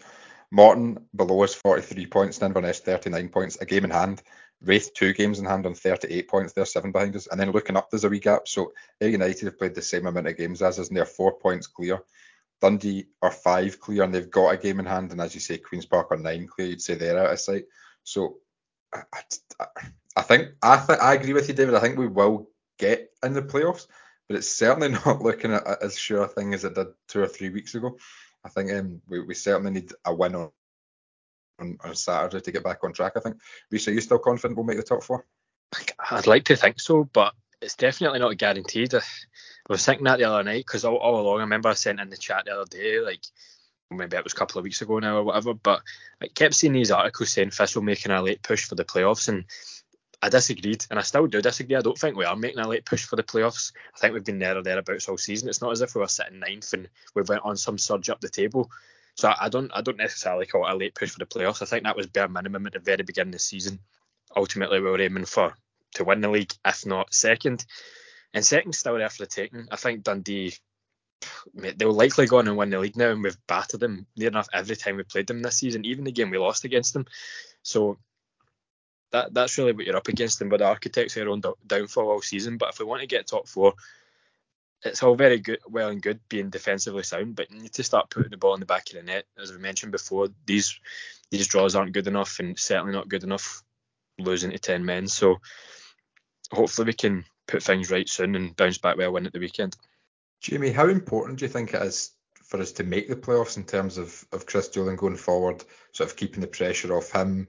Morton 0.51 0.99
below 1.15 1.43
us 1.43 1.55
43 1.55 2.05
points, 2.05 2.41
Inverness 2.41 2.79
39 2.79 3.29
points, 3.29 3.57
a 3.59 3.65
game 3.65 3.83
in 3.83 3.89
hand. 3.89 4.21
Raith 4.63 4.93
two 4.93 5.13
games 5.13 5.39
in 5.39 5.45
hand 5.45 5.65
on 5.65 5.75
38 5.75 6.27
points, 6.27 6.53
they're 6.53 6.65
seven 6.65 6.91
behind 6.91 7.15
us. 7.15 7.27
And 7.27 7.39
then 7.39 7.51
looking 7.51 7.77
up, 7.77 7.89
there's 7.89 8.03
a 8.05 8.09
wee 8.09 8.19
gap. 8.19 8.47
So 8.47 8.73
Ayr 8.99 9.09
United 9.09 9.45
have 9.45 9.59
played 9.59 9.75
the 9.75 9.81
same 9.81 10.07
amount 10.07 10.27
of 10.27 10.37
games 10.37 10.61
as 10.61 10.79
us, 10.79 10.87
and 10.87 10.97
they're 10.97 11.05
four 11.05 11.37
points 11.37 11.67
clear. 11.67 12.01
Dundee 12.61 13.05
are 13.21 13.31
five 13.31 13.79
clear 13.79 14.03
and 14.03 14.13
they've 14.13 14.31
got 14.31 14.49
a 14.53 14.57
game 14.57 14.79
in 14.79 14.85
hand, 14.85 15.11
and 15.11 15.21
as 15.21 15.35
you 15.35 15.41
say, 15.41 15.57
Queens 15.57 15.85
Park 15.85 16.07
are 16.11 16.17
nine 16.17 16.47
clear. 16.47 16.67
You'd 16.67 16.81
say 16.81 16.95
they're 16.95 17.19
out 17.19 17.31
of 17.31 17.39
sight. 17.39 17.65
So 18.03 18.37
I, 18.93 19.01
I, 19.59 19.65
I 20.17 20.21
think 20.23 20.49
I 20.61 20.83
th- 20.85 20.99
I 20.99 21.13
agree 21.13 21.33
with 21.33 21.47
you, 21.47 21.53
David. 21.53 21.75
I 21.75 21.79
think 21.79 21.97
we 21.97 22.07
will 22.07 22.49
get 22.79 23.11
in 23.23 23.33
the 23.33 23.41
playoffs, 23.41 23.85
but 24.27 24.37
it's 24.37 24.49
certainly 24.49 24.89
not 25.05 25.21
looking 25.21 25.53
at, 25.53 25.83
as 25.83 25.97
sure 25.97 26.23
a 26.23 26.27
thing 26.27 26.53
as 26.53 26.65
it 26.65 26.75
did 26.75 26.87
two 27.07 27.21
or 27.21 27.27
three 27.27 27.49
weeks 27.49 27.75
ago. 27.75 27.97
I 28.43 28.49
think 28.49 28.71
um, 28.71 29.01
we, 29.07 29.21
we 29.21 29.33
certainly 29.33 29.71
need 29.71 29.91
a 30.05 30.13
win 30.13 30.35
on, 30.35 30.51
on, 31.59 31.77
on 31.83 31.95
Saturday 31.95 32.41
to 32.41 32.51
get 32.51 32.63
back 32.63 32.83
on 32.83 32.93
track. 32.93 33.13
I 33.15 33.19
think. 33.19 33.37
Reiss, 33.71 33.87
are 33.87 33.93
you 33.93 34.01
still 34.01 34.19
confident 34.19 34.57
we'll 34.57 34.65
make 34.65 34.77
the 34.77 34.83
top 34.83 35.03
four? 35.03 35.25
I'd 36.11 36.27
like 36.27 36.45
to 36.45 36.55
think 36.55 36.79
so, 36.79 37.03
but 37.05 37.33
it's 37.61 37.75
definitely 37.75 38.19
not 38.19 38.37
guaranteed. 38.37 38.93
I, 38.93 39.01
was 39.69 39.85
thinking 39.85 40.05
that 40.05 40.17
the 40.17 40.25
other 40.25 40.43
night 40.43 40.65
because 40.65 40.85
all, 40.85 40.95
all, 40.95 41.19
along 41.19 41.39
I 41.39 41.41
remember 41.41 41.69
I 41.69 41.73
sent 41.73 41.99
in 41.99 42.09
the 42.09 42.17
chat 42.17 42.45
the 42.45 42.53
other 42.53 42.69
day, 42.69 42.99
like 42.99 43.19
maybe 43.91 44.15
it 44.15 44.23
was 44.23 44.33
a 44.33 44.35
couple 44.35 44.59
of 44.59 44.63
weeks 44.63 44.81
ago 44.81 44.99
now 44.99 45.17
or 45.17 45.23
whatever, 45.23 45.53
but 45.53 45.81
I 46.21 46.27
kept 46.27 46.53
seeing 46.53 46.73
these 46.73 46.91
articles 46.91 47.31
saying 47.31 47.51
Thistle 47.51 47.81
making 47.81 48.11
a 48.11 48.21
late 48.21 48.41
push 48.41 48.65
for 48.65 48.75
the 48.75 48.85
playoffs, 48.85 49.27
and 49.27 49.45
I 50.21 50.29
disagreed, 50.29 50.85
and 50.89 50.97
I 50.97 51.01
still 51.03 51.27
do 51.27 51.41
disagree. 51.41 51.75
I 51.75 51.81
don't 51.81 51.97
think 51.97 52.15
we 52.15 52.25
are 52.25 52.35
making 52.35 52.59
a 52.59 52.67
late 52.67 52.85
push 52.85 53.05
for 53.05 53.17
the 53.17 53.23
playoffs. 53.23 53.71
I 53.95 53.99
think 53.99 54.13
we've 54.13 54.23
been 54.23 54.39
there 54.39 54.57
or 54.57 54.63
thereabouts 54.63 55.09
all 55.09 55.17
season. 55.17 55.49
It's 55.49 55.61
not 55.61 55.71
as 55.71 55.81
if 55.81 55.95
we 55.95 56.01
were 56.01 56.07
sitting 56.07 56.39
ninth 56.39 56.73
and 56.73 56.89
we 57.13 57.23
went 57.23 57.43
on 57.43 57.57
some 57.57 57.77
surge 57.77 58.09
up 58.09 58.21
the 58.21 58.29
table. 58.29 58.71
So 59.17 59.33
I 59.39 59.49
don't 59.49 59.71
I 59.73 59.81
don't 59.81 59.97
necessarily 59.97 60.45
call 60.45 60.67
it 60.67 60.71
a 60.71 60.75
late 60.75 60.95
push 60.95 61.11
for 61.11 61.19
the 61.19 61.25
playoffs. 61.25 61.61
I 61.61 61.65
think 61.65 61.83
that 61.83 61.97
was 61.97 62.07
bare 62.07 62.27
minimum 62.27 62.67
at 62.67 62.73
the 62.73 62.79
very 62.79 63.03
beginning 63.03 63.29
of 63.29 63.33
the 63.33 63.39
season. 63.39 63.79
Ultimately, 64.35 64.79
we 64.79 64.89
were 64.89 65.01
aiming 65.01 65.25
for 65.25 65.55
to 65.95 66.03
win 66.03 66.21
the 66.21 66.29
league, 66.29 66.53
if 66.65 66.85
not 66.85 67.13
second. 67.13 67.65
And 68.33 68.45
second 68.45 68.73
still 68.73 68.97
there 68.97 69.09
for 69.09 69.23
the 69.23 69.27
taking. 69.27 69.67
I 69.71 69.75
think 69.75 70.03
Dundee 70.03 70.53
they'll 71.53 71.93
likely 71.93 72.27
go 72.27 72.37
on 72.37 72.47
and 72.47 72.57
win 72.57 72.69
the 72.69 72.79
league 72.79 72.97
now, 72.97 73.09
and 73.09 73.23
we've 73.23 73.37
battered 73.47 73.79
them 73.79 74.05
near 74.15 74.27
enough 74.27 74.49
every 74.53 74.75
time 74.75 74.97
we 74.97 75.03
played 75.03 75.27
them 75.27 75.41
this 75.41 75.57
season, 75.57 75.85
even 75.85 76.03
the 76.03 76.11
game 76.11 76.29
we 76.29 76.37
lost 76.37 76.63
against 76.63 76.93
them. 76.93 77.05
So 77.63 77.97
that 79.11 79.33
that's 79.33 79.57
really 79.57 79.71
what 79.71 79.85
you're 79.85 79.97
up 79.97 80.07
against, 80.07 80.41
and 80.41 80.51
with 80.51 80.59
the 80.59 80.67
architects 80.67 81.15
their 81.15 81.29
own 81.29 81.41
downfall 81.65 82.09
all 82.09 82.21
season. 82.21 82.57
But 82.57 82.69
if 82.69 82.79
we 82.79 82.85
want 82.85 83.01
to 83.01 83.07
get 83.07 83.27
top 83.27 83.47
four, 83.47 83.73
it's 84.83 85.03
all 85.03 85.15
very 85.15 85.39
good, 85.39 85.59
well 85.67 85.89
and 85.89 86.01
good 86.01 86.19
being 86.29 86.49
defensively 86.49 87.03
sound, 87.03 87.35
but 87.35 87.51
you 87.51 87.59
need 87.59 87.73
to 87.73 87.83
start 87.83 88.09
putting 88.09 88.31
the 88.31 88.37
ball 88.37 88.53
in 88.53 88.59
the 88.59 88.65
back 88.65 88.89
of 88.89 88.95
the 88.95 89.03
net. 89.03 89.25
As 89.41 89.51
we 89.51 89.57
mentioned 89.57 89.91
before, 89.91 90.27
these 90.45 90.79
these 91.31 91.47
draws 91.47 91.75
aren't 91.75 91.93
good 91.93 92.07
enough, 92.07 92.39
and 92.39 92.57
certainly 92.57 92.93
not 92.93 93.09
good 93.09 93.23
enough 93.23 93.63
losing 94.19 94.51
to 94.51 94.59
ten 94.59 94.85
men. 94.85 95.07
So 95.07 95.37
hopefully 96.51 96.87
we 96.87 96.93
can 96.93 97.25
put 97.47 97.63
things 97.63 97.91
right 97.91 98.07
soon 98.07 98.35
and 98.35 98.55
bounce 98.55 98.77
back 98.77 98.97
with 98.97 99.07
a 99.07 99.11
win 99.11 99.25
at 99.25 99.33
the 99.33 99.39
weekend. 99.39 99.75
Jamie, 100.41 100.71
how 100.71 100.87
important 100.87 101.39
do 101.39 101.45
you 101.45 101.49
think 101.49 101.73
it 101.73 101.81
is 101.81 102.11
for 102.43 102.61
us 102.61 102.71
to 102.73 102.83
make 102.83 103.09
the 103.09 103.15
playoffs 103.15 103.57
in 103.57 103.63
terms 103.63 103.97
of, 103.97 104.25
of 104.31 104.45
Kris 104.45 104.69
Doolan 104.69 104.95
going 104.95 105.17
forward, 105.17 105.63
sort 105.91 106.09
of 106.09 106.15
keeping 106.15 106.41
the 106.41 106.47
pressure 106.47 106.95
off 106.95 107.11
him, 107.11 107.47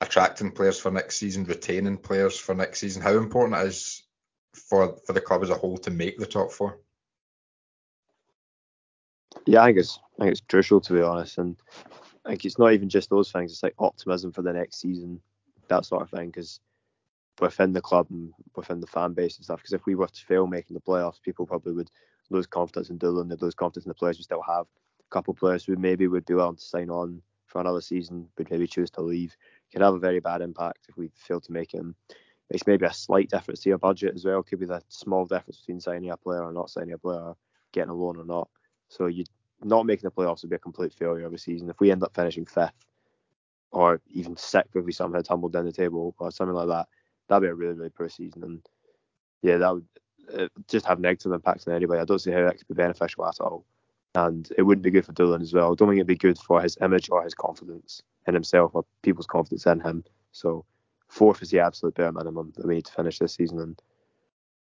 attracting 0.00 0.52
players 0.52 0.78
for 0.78 0.90
next 0.90 1.16
season, 1.16 1.44
retaining 1.44 1.98
players 1.98 2.38
for 2.38 2.54
next 2.54 2.80
season? 2.80 3.02
How 3.02 3.16
important 3.16 3.60
it 3.60 3.66
is 3.66 4.02
for 4.58 4.96
for 5.06 5.12
the 5.12 5.20
club 5.20 5.42
as 5.42 5.50
a 5.50 5.54
whole 5.54 5.78
to 5.78 5.90
make 5.90 6.18
the 6.18 6.26
top 6.26 6.52
four? 6.52 6.78
Yeah, 9.46 9.62
I 9.62 9.66
think 9.66 9.78
it's 9.78 9.98
I 10.18 10.22
think 10.22 10.32
it's 10.32 10.42
crucial 10.48 10.80
to 10.80 10.92
be 10.92 11.02
honest, 11.02 11.38
and 11.38 11.56
I 12.24 12.30
think 12.30 12.44
it's 12.44 12.58
not 12.58 12.72
even 12.72 12.88
just 12.88 13.10
those 13.10 13.32
things. 13.32 13.52
It's 13.52 13.62
like 13.62 13.74
optimism 13.78 14.32
for 14.32 14.42
the 14.42 14.52
next 14.52 14.80
season, 14.80 15.20
that 15.68 15.84
sort 15.84 16.02
of 16.02 16.10
thing. 16.10 16.26
Because 16.26 16.60
within 17.40 17.72
the 17.72 17.80
club 17.80 18.06
and 18.10 18.32
within 18.56 18.80
the 18.80 18.86
fan 18.86 19.12
base 19.12 19.36
and 19.36 19.44
stuff. 19.44 19.60
Because 19.60 19.72
if 19.72 19.86
we 19.86 19.94
were 19.94 20.08
to 20.08 20.26
fail 20.26 20.46
making 20.46 20.74
the 20.74 20.80
playoffs, 20.80 21.22
people 21.22 21.46
probably 21.46 21.72
would 21.72 21.90
lose 22.30 22.46
confidence 22.46 22.90
in 22.90 22.98
Doolan, 22.98 23.28
they'd 23.28 23.42
lose 23.42 23.54
confidence 23.54 23.86
in 23.86 23.90
the 23.90 23.94
players 23.94 24.18
we 24.18 24.24
still 24.24 24.42
have. 24.42 24.66
A 25.00 25.10
couple 25.10 25.32
of 25.32 25.38
players 25.38 25.64
who 25.64 25.76
maybe 25.76 26.06
would 26.06 26.26
be 26.26 26.34
willing 26.34 26.56
to 26.56 26.62
sign 26.62 26.90
on 26.90 27.22
for 27.46 27.60
another 27.60 27.80
season 27.80 28.28
would 28.36 28.50
maybe 28.50 28.66
choose 28.66 28.90
to 28.90 29.00
leave. 29.00 29.36
Could 29.72 29.82
have 29.82 29.94
a 29.94 29.98
very 29.98 30.20
bad 30.20 30.42
impact 30.42 30.86
if 30.88 30.96
we 30.96 31.10
fail 31.14 31.40
to 31.40 31.52
make 31.52 31.72
him. 31.72 31.94
It's 32.50 32.66
maybe 32.66 32.86
a 32.86 32.92
slight 32.92 33.30
difference 33.30 33.60
to 33.60 33.68
your 33.68 33.78
budget 33.78 34.14
as 34.14 34.24
well. 34.24 34.42
Could 34.42 34.60
be 34.60 34.66
the 34.66 34.82
small 34.88 35.26
difference 35.26 35.58
between 35.58 35.80
signing 35.80 36.10
a 36.10 36.16
player 36.16 36.42
or 36.42 36.52
not 36.52 36.70
signing 36.70 36.92
a 36.92 36.98
player, 36.98 37.34
getting 37.72 37.90
a 37.90 37.94
loan 37.94 38.16
or 38.16 38.24
not. 38.24 38.48
So 38.88 39.06
you 39.06 39.24
not 39.62 39.86
making 39.86 40.08
the 40.08 40.10
playoffs 40.10 40.42
would 40.42 40.50
be 40.50 40.56
a 40.56 40.60
complete 40.60 40.94
failure 40.94 41.26
of 41.26 41.34
a 41.34 41.38
season. 41.38 41.68
If 41.68 41.80
we 41.80 41.90
end 41.90 42.02
up 42.02 42.14
finishing 42.14 42.46
fifth 42.46 42.86
or 43.70 44.00
even 44.06 44.36
sixth 44.36 44.76
if 44.76 44.84
we 44.84 44.92
somehow 44.92 45.20
tumbled 45.20 45.52
down 45.52 45.64
the 45.64 45.72
table 45.72 46.14
or 46.18 46.30
something 46.30 46.54
like 46.54 46.68
that, 46.68 46.86
that'd 47.28 47.42
be 47.42 47.48
a 47.48 47.54
really, 47.54 47.74
really 47.74 47.90
poor 47.90 48.08
season. 48.08 48.44
And 48.44 48.68
yeah, 49.42 49.58
that 49.58 49.74
would 49.74 50.50
just 50.68 50.86
have 50.86 51.00
negative 51.00 51.32
impacts 51.32 51.66
on 51.66 51.74
anybody. 51.74 52.00
I 52.00 52.04
don't 52.04 52.20
see 52.20 52.30
how 52.30 52.44
that 52.44 52.56
could 52.56 52.68
be 52.68 52.74
beneficial 52.74 53.26
at 53.26 53.40
all. 53.40 53.64
And 54.14 54.50
it 54.56 54.62
wouldn't 54.62 54.84
be 54.84 54.90
good 54.90 55.04
for 55.04 55.12
Doolan 55.12 55.42
as 55.42 55.52
well. 55.52 55.72
I 55.72 55.74
don't 55.74 55.88
think 55.88 55.98
it'd 55.98 56.06
be 56.06 56.16
good 56.16 56.38
for 56.38 56.62
his 56.62 56.78
image 56.80 57.10
or 57.10 57.22
his 57.22 57.34
confidence 57.34 58.02
in 58.26 58.34
himself 58.34 58.70
or 58.74 58.84
people's 59.02 59.26
confidence 59.26 59.66
in 59.66 59.80
him. 59.80 60.04
So 60.32 60.64
fourth 61.08 61.42
is 61.42 61.50
the 61.50 61.60
absolute 61.60 61.94
bare 61.94 62.12
minimum 62.12 62.52
that 62.56 62.66
we 62.66 62.76
need 62.76 62.86
to 62.86 62.92
finish 62.92 63.18
this 63.18 63.34
season. 63.34 63.58
And 63.60 63.82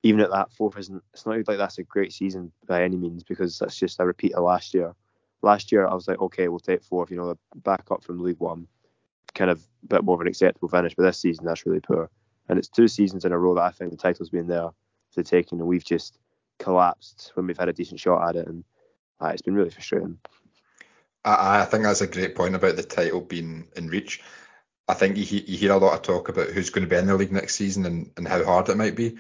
even 0.03 0.21
at 0.21 0.31
that, 0.31 0.51
fourth 0.51 0.77
isn't. 0.77 1.03
It's 1.13 1.25
not 1.25 1.47
like 1.47 1.57
that's 1.57 1.77
a 1.77 1.83
great 1.83 2.13
season 2.13 2.51
by 2.67 2.83
any 2.83 2.97
means 2.97 3.23
because 3.23 3.57
that's 3.57 3.77
just 3.77 3.99
a 3.99 4.05
repeat 4.05 4.33
of 4.33 4.43
last 4.43 4.73
year. 4.73 4.93
Last 5.41 5.71
year 5.71 5.87
I 5.87 5.93
was 5.93 6.07
like, 6.07 6.21
okay, 6.21 6.47
we'll 6.47 6.59
take 6.59 6.83
fourth. 6.83 7.11
You 7.11 7.17
know, 7.17 7.37
back 7.55 7.85
up 7.91 8.03
from 8.03 8.19
League 8.19 8.39
One, 8.39 8.67
kind 9.33 9.49
of 9.49 9.65
a 9.83 9.87
bit 9.87 10.03
more 10.03 10.15
of 10.15 10.21
an 10.21 10.27
acceptable 10.27 10.69
finish. 10.69 10.93
But 10.95 11.03
this 11.03 11.19
season 11.19 11.45
that's 11.45 11.65
really 11.65 11.79
poor. 11.79 12.09
And 12.49 12.59
it's 12.59 12.67
two 12.67 12.87
seasons 12.87 13.23
in 13.25 13.31
a 13.31 13.39
row 13.39 13.55
that 13.55 13.61
I 13.61 13.71
think 13.71 13.91
the 13.91 13.97
title's 13.97 14.29
been 14.29 14.47
there 14.47 14.69
to 15.13 15.23
taking, 15.23 15.59
and 15.59 15.67
we've 15.67 15.85
just 15.85 16.19
collapsed 16.59 17.31
when 17.35 17.47
we've 17.47 17.57
had 17.57 17.69
a 17.69 17.73
decent 17.73 17.99
shot 17.99 18.27
at 18.27 18.35
it, 18.35 18.47
and 18.47 18.63
uh, 19.21 19.27
it's 19.27 19.41
been 19.41 19.55
really 19.55 19.69
frustrating. 19.69 20.17
I, 21.23 21.61
I 21.61 21.65
think 21.65 21.83
that's 21.83 22.01
a 22.01 22.07
great 22.07 22.35
point 22.35 22.55
about 22.55 22.75
the 22.75 22.83
title 22.83 23.21
being 23.21 23.67
in 23.75 23.87
reach. 23.87 24.21
I 24.87 24.93
think 24.93 25.17
you, 25.17 25.23
you 25.23 25.57
hear 25.57 25.71
a 25.71 25.77
lot 25.77 25.93
of 25.93 26.01
talk 26.01 26.29
about 26.29 26.49
who's 26.49 26.69
going 26.69 26.83
to 26.83 26.89
be 26.89 26.97
in 26.97 27.07
the 27.07 27.15
league 27.15 27.31
next 27.31 27.55
season 27.55 27.85
and, 27.85 28.11
and 28.17 28.27
how 28.27 28.43
hard 28.43 28.69
it 28.69 28.77
might 28.77 28.95
be. 28.95 29.17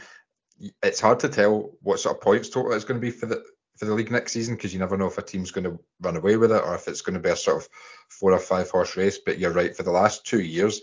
It's 0.81 0.99
hard 0.99 1.21
to 1.21 1.29
tell 1.29 1.71
what 1.81 1.99
sort 1.99 2.17
of 2.17 2.21
points 2.21 2.49
total 2.49 2.73
it's 2.73 2.85
going 2.85 2.99
to 2.99 3.05
be 3.05 3.11
for 3.11 3.25
the 3.25 3.43
for 3.77 3.85
the 3.85 3.93
league 3.93 4.11
next 4.11 4.33
season 4.33 4.55
because 4.55 4.71
you 4.71 4.79
never 4.79 4.97
know 4.97 5.07
if 5.07 5.17
a 5.17 5.21
team's 5.23 5.51
going 5.51 5.63
to 5.63 5.79
run 5.99 6.15
away 6.15 6.37
with 6.37 6.51
it 6.51 6.63
or 6.63 6.75
if 6.75 6.87
it's 6.87 7.01
going 7.01 7.15
to 7.15 7.19
be 7.19 7.29
a 7.29 7.35
sort 7.35 7.57
of 7.57 7.69
four 8.07 8.31
or 8.31 8.39
five 8.39 8.69
horse 8.69 8.95
race. 8.95 9.17
But 9.17 9.39
you're 9.39 9.51
right, 9.51 9.75
for 9.75 9.83
the 9.83 9.91
last 9.91 10.25
two 10.25 10.41
years, 10.41 10.81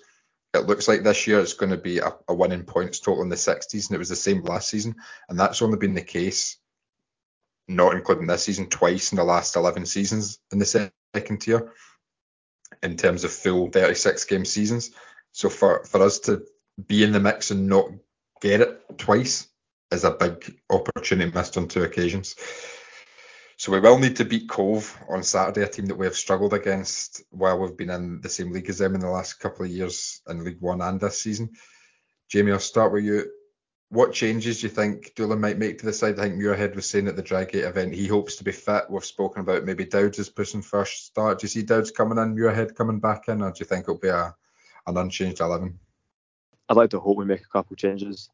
it 0.54 0.66
looks 0.66 0.88
like 0.88 1.02
this 1.02 1.26
year 1.26 1.38
it's 1.38 1.54
going 1.54 1.70
to 1.70 1.76
be 1.76 1.98
a, 1.98 2.12
a 2.28 2.34
win 2.34 2.52
in 2.52 2.64
points 2.64 2.98
total 2.98 3.22
in 3.22 3.28
the 3.28 3.36
60s, 3.36 3.88
and 3.88 3.94
it 3.94 3.98
was 3.98 4.08
the 4.08 4.16
same 4.16 4.42
last 4.42 4.68
season, 4.68 4.96
and 5.28 5.38
that's 5.38 5.62
only 5.62 5.78
been 5.78 5.94
the 5.94 6.02
case, 6.02 6.56
not 7.68 7.94
including 7.94 8.26
this 8.26 8.42
season, 8.42 8.66
twice 8.66 9.12
in 9.12 9.16
the 9.16 9.24
last 9.24 9.54
11 9.54 9.86
seasons 9.86 10.40
in 10.50 10.58
the 10.58 10.90
second 11.14 11.40
tier, 11.40 11.72
in 12.82 12.96
terms 12.96 13.24
of 13.24 13.32
full 13.32 13.70
36 13.70 14.24
game 14.24 14.44
seasons. 14.44 14.90
So 15.32 15.48
for 15.48 15.84
for 15.84 16.02
us 16.02 16.18
to 16.20 16.44
be 16.86 17.04
in 17.04 17.12
the 17.12 17.20
mix 17.20 17.50
and 17.50 17.68
not 17.68 17.90
get 18.40 18.60
it 18.60 18.98
twice 18.98 19.48
is 19.90 20.04
a 20.04 20.10
big 20.10 20.58
opportunity 20.70 21.30
missed 21.30 21.56
on 21.56 21.68
two 21.68 21.82
occasions. 21.82 22.36
So 23.56 23.72
we 23.72 23.80
will 23.80 23.98
need 23.98 24.16
to 24.16 24.24
beat 24.24 24.48
Cove 24.48 24.96
on 25.08 25.22
Saturday, 25.22 25.62
a 25.62 25.68
team 25.68 25.86
that 25.86 25.98
we 25.98 26.06
have 26.06 26.16
struggled 26.16 26.54
against 26.54 27.22
while 27.30 27.58
we've 27.58 27.76
been 27.76 27.90
in 27.90 28.20
the 28.22 28.28
same 28.28 28.52
league 28.52 28.70
as 28.70 28.78
them 28.78 28.94
in 28.94 29.00
the 29.00 29.10
last 29.10 29.34
couple 29.34 29.66
of 29.66 29.70
years 29.70 30.22
in 30.28 30.42
League 30.44 30.60
One 30.60 30.80
and 30.80 30.98
this 30.98 31.20
season. 31.20 31.50
Jamie, 32.30 32.52
I'll 32.52 32.58
start 32.58 32.92
with 32.92 33.04
you. 33.04 33.30
What 33.90 34.12
changes 34.12 34.60
do 34.60 34.68
you 34.68 34.72
think 34.72 35.14
Doolan 35.16 35.40
might 35.40 35.58
make 35.58 35.78
to 35.78 35.86
the 35.86 35.92
side? 35.92 36.18
I 36.18 36.22
think 36.22 36.36
Muirhead 36.36 36.76
was 36.76 36.88
saying 36.88 37.08
at 37.08 37.16
the 37.16 37.24
Drygate 37.24 37.66
event 37.66 37.92
he 37.92 38.06
hopes 38.06 38.36
to 38.36 38.44
be 38.44 38.52
fit. 38.52 38.88
We've 38.88 39.04
spoken 39.04 39.40
about 39.40 39.64
maybe 39.64 39.84
Dowds 39.84 40.20
is 40.20 40.28
pushing 40.28 40.62
first 40.62 41.06
start. 41.06 41.40
Do 41.40 41.44
you 41.44 41.48
see 41.48 41.62
Dowds 41.62 41.90
coming 41.90 42.16
in, 42.18 42.36
Muirhead 42.36 42.76
coming 42.76 43.00
back 43.00 43.26
in, 43.26 43.42
or 43.42 43.50
do 43.50 43.56
you 43.58 43.66
think 43.66 43.82
it'll 43.82 43.98
be 43.98 44.08
a 44.08 44.34
an 44.86 44.96
unchanged 44.96 45.40
eleven? 45.40 45.80
I'd 46.68 46.76
like 46.76 46.90
to 46.90 47.00
hope 47.00 47.16
we 47.16 47.24
make 47.24 47.40
a 47.40 47.48
couple 47.48 47.74
changes. 47.74 48.30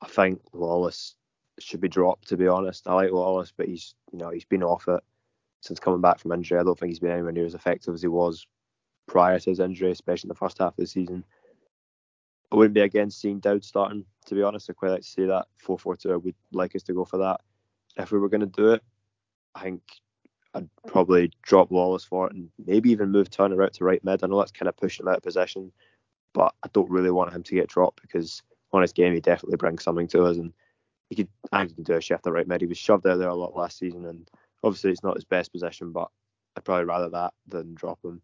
I 0.00 0.06
think 0.06 0.40
Lawless 0.54 1.16
should 1.58 1.82
be 1.82 1.88
dropped. 1.88 2.28
To 2.28 2.38
be 2.38 2.48
honest, 2.48 2.88
I 2.88 2.94
like 2.94 3.10
Lawless, 3.10 3.52
but 3.54 3.68
he's 3.68 3.94
you 4.10 4.18
know 4.18 4.30
he's 4.30 4.46
been 4.46 4.62
off 4.62 4.88
it 4.88 5.04
since 5.60 5.78
coming 5.78 6.00
back 6.00 6.18
from 6.18 6.32
injury. 6.32 6.58
I 6.58 6.62
don't 6.62 6.78
think 6.78 6.88
he's 6.90 6.98
been 6.98 7.10
anywhere 7.10 7.32
near 7.32 7.44
as 7.44 7.54
effective 7.54 7.92
as 7.92 8.00
he 8.00 8.08
was 8.08 8.46
prior 9.06 9.38
to 9.38 9.50
his 9.50 9.60
injury, 9.60 9.90
especially 9.90 10.28
in 10.28 10.30
the 10.30 10.34
first 10.34 10.58
half 10.58 10.72
of 10.72 10.76
the 10.76 10.86
season. 10.86 11.24
I 12.50 12.56
wouldn't 12.56 12.74
be 12.74 12.80
against 12.80 13.20
seeing 13.20 13.40
Dowd 13.40 13.64
starting. 13.64 14.04
To 14.26 14.34
be 14.34 14.42
honest, 14.42 14.68
I'd 14.70 14.76
quite 14.76 14.90
like 14.90 15.02
to 15.02 15.08
see 15.08 15.26
that 15.26 15.46
4-4-2. 15.66 16.12
I 16.12 16.16
would 16.16 16.34
like 16.52 16.74
us 16.74 16.82
to 16.84 16.94
go 16.94 17.04
for 17.04 17.18
that. 17.18 17.40
If 17.96 18.10
we 18.10 18.18
were 18.18 18.28
going 18.28 18.40
to 18.40 18.46
do 18.46 18.72
it, 18.72 18.82
I 19.54 19.62
think 19.62 19.82
I'd 20.54 20.68
probably 20.86 21.30
drop 21.42 21.70
Lawless 21.70 22.04
for 22.04 22.26
it 22.26 22.34
and 22.34 22.48
maybe 22.64 22.90
even 22.90 23.10
move 23.10 23.30
Turner 23.30 23.62
out 23.62 23.74
to 23.74 23.84
right 23.84 24.02
mid. 24.04 24.22
I 24.22 24.26
know 24.26 24.38
that's 24.38 24.52
kind 24.52 24.68
of 24.68 24.76
pushing 24.76 25.04
him 25.04 25.08
out 25.08 25.18
of 25.18 25.22
position, 25.22 25.72
but 26.32 26.54
I 26.62 26.68
don't 26.72 26.90
really 26.90 27.10
want 27.10 27.32
him 27.32 27.42
to 27.42 27.54
get 27.54 27.68
dropped 27.68 28.02
because 28.02 28.42
on 28.72 28.82
his 28.82 28.92
game 28.92 29.14
he 29.14 29.20
definitely 29.20 29.56
brings 29.56 29.82
something 29.82 30.06
to 30.08 30.24
us 30.24 30.36
and 30.36 30.52
he 31.08 31.16
could 31.16 31.28
I 31.52 31.64
can 31.64 31.82
do 31.82 31.94
a 31.94 32.00
shift 32.00 32.26
at 32.26 32.32
right 32.32 32.46
mid. 32.46 32.60
He 32.60 32.66
was 32.66 32.78
shoved 32.78 33.06
out 33.06 33.18
there 33.18 33.28
a 33.28 33.34
lot 33.34 33.56
last 33.56 33.78
season, 33.78 34.04
and 34.06 34.30
obviously 34.62 34.90
it's 34.90 35.02
not 35.02 35.16
his 35.16 35.24
best 35.24 35.52
position, 35.52 35.92
but 35.92 36.08
I'd 36.56 36.64
probably 36.64 36.84
rather 36.84 37.08
that 37.10 37.32
than 37.46 37.74
drop 37.74 37.98
him. 38.04 38.20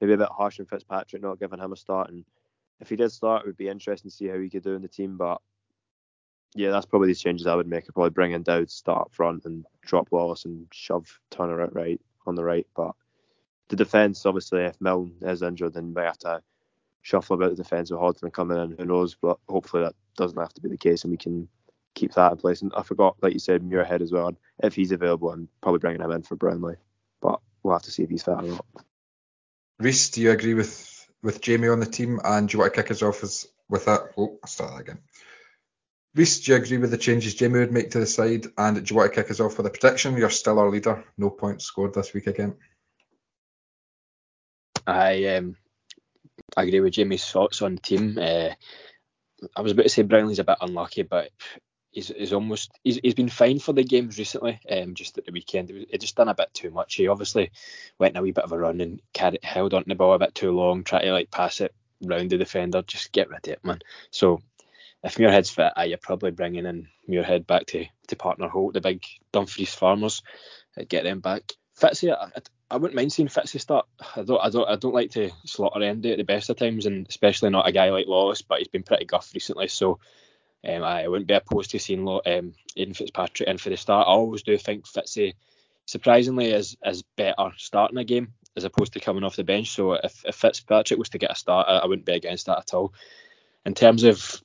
Maybe 0.00 0.12
a 0.12 0.18
bit 0.18 0.28
harsh 0.30 0.60
on 0.60 0.66
Fitzpatrick 0.66 1.22
not 1.22 1.38
giving 1.38 1.60
him 1.60 1.72
a 1.72 1.76
start, 1.76 2.10
and 2.10 2.24
if 2.80 2.88
he 2.88 2.96
did 2.96 3.10
start, 3.10 3.42
it 3.42 3.46
would 3.46 3.56
be 3.56 3.68
interesting 3.68 4.10
to 4.10 4.16
see 4.16 4.26
how 4.26 4.38
he 4.38 4.50
could 4.50 4.62
do 4.62 4.74
in 4.74 4.82
the 4.82 4.88
team. 4.88 5.16
But 5.16 5.40
yeah, 6.54 6.70
that's 6.70 6.86
probably 6.86 7.08
the 7.08 7.14
changes 7.14 7.46
I 7.46 7.54
would 7.54 7.66
make. 7.66 7.84
I'd 7.84 7.94
probably 7.94 8.10
bring 8.10 8.32
in 8.32 8.42
Dowd, 8.42 8.70
start 8.70 9.02
up 9.02 9.14
front, 9.14 9.44
and 9.44 9.64
drop 9.82 10.08
Wallace 10.10 10.44
and 10.44 10.66
shove 10.72 11.20
Turner 11.30 11.62
out 11.62 11.74
right 11.74 12.00
on 12.26 12.34
the 12.34 12.44
right. 12.44 12.66
But 12.74 12.92
the 13.68 13.76
defence, 13.76 14.24
obviously, 14.26 14.62
if 14.62 14.80
Milne 14.80 15.14
is 15.22 15.42
injured, 15.42 15.74
then 15.74 15.94
we 15.94 16.02
have 16.02 16.18
to 16.18 16.42
shuffle 17.02 17.34
about 17.34 17.50
the 17.50 17.62
defence 17.62 17.90
with 17.90 18.00
Hodson 18.00 18.30
coming 18.30 18.58
in. 18.58 18.76
Who 18.78 18.84
knows? 18.84 19.16
But 19.20 19.38
hopefully 19.48 19.84
that 19.84 19.94
doesn't 20.16 20.38
have 20.38 20.54
to 20.54 20.60
be 20.60 20.68
the 20.68 20.76
case, 20.76 21.04
and 21.04 21.10
we 21.10 21.16
can 21.16 21.48
keep 21.94 22.14
that 22.14 22.32
in 22.32 22.38
place. 22.38 22.62
And 22.62 22.72
I 22.76 22.82
forgot, 22.82 23.16
like 23.22 23.32
you 23.32 23.38
said, 23.38 23.62
Muirhead 23.62 24.02
as 24.02 24.12
well. 24.12 24.36
If 24.62 24.74
he's 24.74 24.92
available, 24.92 25.30
I'm 25.30 25.48
probably 25.62 25.78
bringing 25.80 26.00
him 26.00 26.10
in 26.10 26.22
for 26.22 26.36
Brownlie, 26.36 26.76
but 27.20 27.40
we'll 27.62 27.74
have 27.74 27.82
to 27.82 27.90
see 27.90 28.02
if 28.02 28.10
he's 28.10 28.22
fit 28.22 28.34
or 28.34 28.42
not. 28.42 28.66
Reiss, 29.78 30.10
do 30.10 30.22
you 30.22 30.30
agree 30.30 30.54
with 30.54 30.95
with 31.22 31.40
Jamie 31.40 31.68
on 31.68 31.80
the 31.80 31.86
team? 31.86 32.20
And 32.24 32.48
do 32.48 32.54
you 32.54 32.60
want 32.60 32.74
to 32.74 32.82
kick 32.82 32.90
us 32.90 33.02
off 33.02 33.22
as, 33.22 33.46
with 33.68 33.86
that? 33.86 34.12
Oh, 34.16 34.38
I'll 34.42 34.48
start 34.48 34.72
that 34.72 34.80
again. 34.80 34.98
Reiss, 36.14 36.40
do 36.40 36.52
you 36.52 36.58
agree 36.58 36.78
with 36.78 36.90
the 36.90 36.98
changes 36.98 37.34
Jamie 37.34 37.58
would 37.58 37.72
make 37.72 37.90
to 37.90 38.00
the 38.00 38.06
side? 38.06 38.46
And 38.56 38.76
do 38.76 38.92
you 38.92 38.96
want 38.96 39.12
to 39.12 39.22
kick 39.22 39.30
us 39.30 39.40
off 39.40 39.58
with 39.58 39.66
a 39.66 39.70
prediction? 39.70 40.16
You're 40.16 40.30
still 40.30 40.58
our 40.58 40.70
leader. 40.70 41.04
No 41.18 41.28
points 41.28 41.66
scored 41.66 41.92
this 41.92 42.14
week 42.14 42.26
again. 42.26 42.56
I 44.86 45.24
um, 45.36 45.56
agree 46.56 46.80
with 46.80 46.94
Jamie's 46.94 47.28
thoughts 47.28 47.60
on 47.60 47.76
team. 47.76 48.18
Uh, 48.18 48.50
I 49.54 49.60
was 49.60 49.72
about 49.72 49.82
to 49.82 49.88
say 49.88 50.04
Brownlie's 50.04 50.38
a 50.38 50.44
bit 50.44 50.58
unlucky, 50.60 51.02
but 51.02 51.30
he's, 51.96 52.08
he's 52.08 52.32
almost 52.32 52.70
he's, 52.84 53.00
he's 53.02 53.14
been 53.14 53.30
fine 53.30 53.58
for 53.58 53.72
the 53.72 53.82
games 53.82 54.18
recently. 54.18 54.60
Um, 54.70 54.94
just 54.94 55.16
at 55.18 55.24
the 55.24 55.32
weekend, 55.32 55.70
he 55.70 55.98
just 55.98 56.14
done 56.14 56.28
a 56.28 56.34
bit 56.34 56.52
too 56.52 56.70
much. 56.70 56.94
He 56.94 57.08
obviously 57.08 57.50
went 57.98 58.16
a 58.16 58.22
wee 58.22 58.32
bit 58.32 58.44
of 58.44 58.52
a 58.52 58.58
run 58.58 58.80
and 58.80 59.00
carried, 59.12 59.42
held 59.42 59.74
on 59.74 59.82
to 59.82 59.88
the 59.88 59.94
ball 59.94 60.12
a 60.12 60.18
bit 60.18 60.34
too 60.34 60.52
long, 60.52 60.84
try 60.84 61.02
to 61.02 61.12
like 61.12 61.30
pass 61.30 61.60
it 61.60 61.74
round 62.02 62.30
the 62.30 62.38
defender. 62.38 62.82
Just 62.82 63.12
get 63.12 63.30
rid 63.30 63.48
of 63.48 63.52
it, 63.54 63.64
man. 63.64 63.80
So 64.10 64.42
if 65.02 65.16
Muirhead's 65.16 65.50
fit, 65.50 65.72
uh, 65.76 65.82
you're 65.82 65.98
probably 65.98 66.30
bringing 66.30 66.66
in 66.66 66.88
Muirhead 67.08 67.46
back 67.46 67.66
to 67.66 67.86
to 68.08 68.16
partner 68.16 68.48
Holt, 68.48 68.74
the 68.74 68.80
big 68.80 69.02
Dumfries 69.32 69.74
farmers, 69.74 70.22
uh, 70.78 70.84
get 70.88 71.04
them 71.04 71.20
back. 71.20 71.52
Fitzy, 71.80 72.14
I, 72.14 72.30
I 72.70 72.76
wouldn't 72.76 72.96
mind 72.96 73.12
seeing 73.12 73.28
Fitzy 73.28 73.60
start. 73.60 73.86
I 74.16 74.22
don't, 74.22 74.40
I 74.40 74.50
don't, 74.50 74.68
I 74.68 74.76
don't 74.76 74.94
like 74.94 75.12
to 75.12 75.30
slaughter 75.44 75.82
Andy 75.82 76.12
at 76.12 76.18
the 76.18 76.24
best 76.24 76.50
of 76.50 76.56
times, 76.56 76.84
and 76.84 77.06
especially 77.08 77.50
not 77.50 77.68
a 77.68 77.72
guy 77.72 77.90
like 77.90 78.06
Lawless. 78.06 78.42
But 78.42 78.58
he's 78.58 78.68
been 78.68 78.82
pretty 78.82 79.06
guff 79.06 79.30
recently, 79.34 79.68
so 79.68 79.98
um, 80.64 80.82
I 80.82 81.06
wouldn't 81.08 81.28
be 81.28 81.34
opposed 81.34 81.70
to 81.70 81.78
seeing 81.78 82.08
um, 82.08 82.54
Aidan 82.76 82.94
Fitzpatrick 82.94 83.48
in 83.48 83.58
for 83.58 83.70
the 83.70 83.76
start. 83.76 84.06
I 84.06 84.10
always 84.10 84.42
do 84.42 84.56
think 84.56 84.86
Fitzy, 84.86 85.34
surprisingly, 85.86 86.52
is 86.52 86.76
is 86.84 87.02
better 87.16 87.52
starting 87.56 87.98
a 87.98 88.04
game 88.04 88.32
as 88.56 88.64
opposed 88.64 88.94
to 88.94 89.00
coming 89.00 89.22
off 89.22 89.36
the 89.36 89.44
bench. 89.44 89.70
So 89.70 89.92
if, 89.92 90.24
if 90.24 90.34
Fitzpatrick 90.34 90.98
was 90.98 91.10
to 91.10 91.18
get 91.18 91.30
a 91.30 91.36
start, 91.36 91.68
I, 91.68 91.78
I 91.78 91.86
wouldn't 91.86 92.06
be 92.06 92.14
against 92.14 92.46
that 92.46 92.58
at 92.58 92.74
all. 92.74 92.94
In 93.64 93.74
terms 93.74 94.04
of 94.04 94.42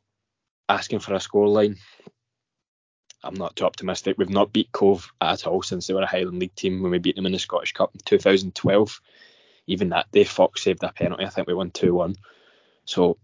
asking 0.67 1.00
for 1.00 1.13
a 1.13 1.17
scoreline, 1.17 1.78
I'm 3.24 3.36
not 3.36 3.56
too 3.56 3.65
optimistic. 3.65 4.17
We've 4.17 4.30
not 4.30 4.52
beat 4.52 4.71
Cove 4.71 5.12
at 5.21 5.47
all 5.47 5.62
since 5.62 5.88
they 5.88 5.93
were 5.93 6.02
a 6.02 6.08
Highland 6.08 6.39
League 6.39 6.56
team 6.56 6.82
when 6.82 6.91
we 6.91 6.97
beat 6.97 7.15
them 7.15 7.26
in 7.26 7.32
the 7.32 7.39
Scottish 7.39 7.74
Cup 7.74 7.91
in 7.93 8.02
2012. 8.04 9.02
Even 9.67 9.89
that 9.89 10.12
day, 10.12 10.24
Fox 10.24 10.63
saved 10.63 10.84
a 10.84 10.91
penalty. 10.91 11.24
I 11.24 11.30
think 11.30 11.47
we 11.47 11.54
won 11.54 11.71
2 11.71 11.93
1. 11.93 12.15
So 12.86 13.17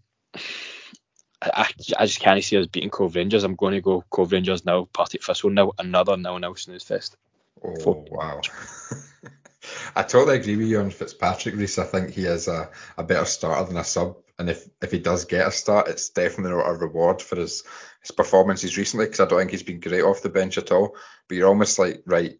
I, 1.40 1.68
I 1.98 2.06
just 2.06 2.20
can't 2.20 2.42
see 2.42 2.58
us 2.58 2.66
beating 2.66 2.90
Cove 2.90 3.14
Rangers. 3.14 3.44
I'm 3.44 3.54
going 3.54 3.74
to 3.74 3.80
go 3.80 4.04
Cove 4.10 4.32
Rangers 4.32 4.64
now, 4.64 4.88
Partick 4.92 5.22
Thistle 5.22 5.50
now, 5.50 5.72
another 5.78 6.16
now 6.16 6.38
nil 6.38 6.56
snooze 6.56 6.82
fest. 6.82 7.16
Oh 7.64 8.04
wow. 8.10 8.40
I 9.96 10.02
totally 10.02 10.36
agree 10.36 10.56
with 10.56 10.68
you 10.68 10.80
on 10.80 10.90
Fitzpatrick 10.90 11.56
Reiss. 11.56 11.78
I 11.78 11.84
think 11.84 12.10
he 12.10 12.24
is 12.24 12.48
a, 12.48 12.70
a 12.96 13.04
better 13.04 13.24
starter 13.24 13.66
than 13.68 13.76
a 13.76 13.84
sub. 13.84 14.16
And 14.38 14.48
if, 14.48 14.68
if 14.80 14.92
he 14.92 14.98
does 14.98 15.24
get 15.24 15.46
a 15.46 15.50
start, 15.50 15.88
it's 15.88 16.10
definitely 16.10 16.56
not 16.56 16.70
a 16.70 16.74
reward 16.74 17.20
for 17.20 17.36
his, 17.36 17.64
his 18.00 18.12
performances 18.12 18.78
recently 18.78 19.06
because 19.06 19.20
I 19.20 19.26
don't 19.26 19.38
think 19.40 19.50
he's 19.50 19.64
been 19.64 19.80
great 19.80 20.02
off 20.02 20.22
the 20.22 20.28
bench 20.28 20.58
at 20.58 20.72
all. 20.72 20.96
But 21.28 21.36
you're 21.36 21.48
almost 21.48 21.78
like, 21.78 22.02
right, 22.06 22.38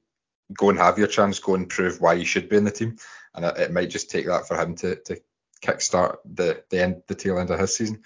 go 0.56 0.70
and 0.70 0.78
have 0.78 0.98
your 0.98 1.08
chance, 1.08 1.40
go 1.40 1.54
and 1.54 1.68
prove 1.68 2.00
why 2.00 2.14
you 2.14 2.24
should 2.24 2.48
be 2.48 2.56
in 2.56 2.64
the 2.64 2.70
team. 2.70 2.96
And 3.34 3.44
it, 3.44 3.58
it 3.58 3.72
might 3.72 3.90
just 3.90 4.10
take 4.10 4.26
that 4.26 4.46
for 4.46 4.56
him 4.56 4.76
to, 4.76 4.96
to 4.96 5.20
kickstart 5.60 6.18
the, 6.24 6.62
the 6.70 6.82
end 6.82 7.02
the 7.08 7.14
tail 7.16 7.38
end 7.38 7.50
of 7.50 7.58
his 7.58 7.74
season. 7.74 8.02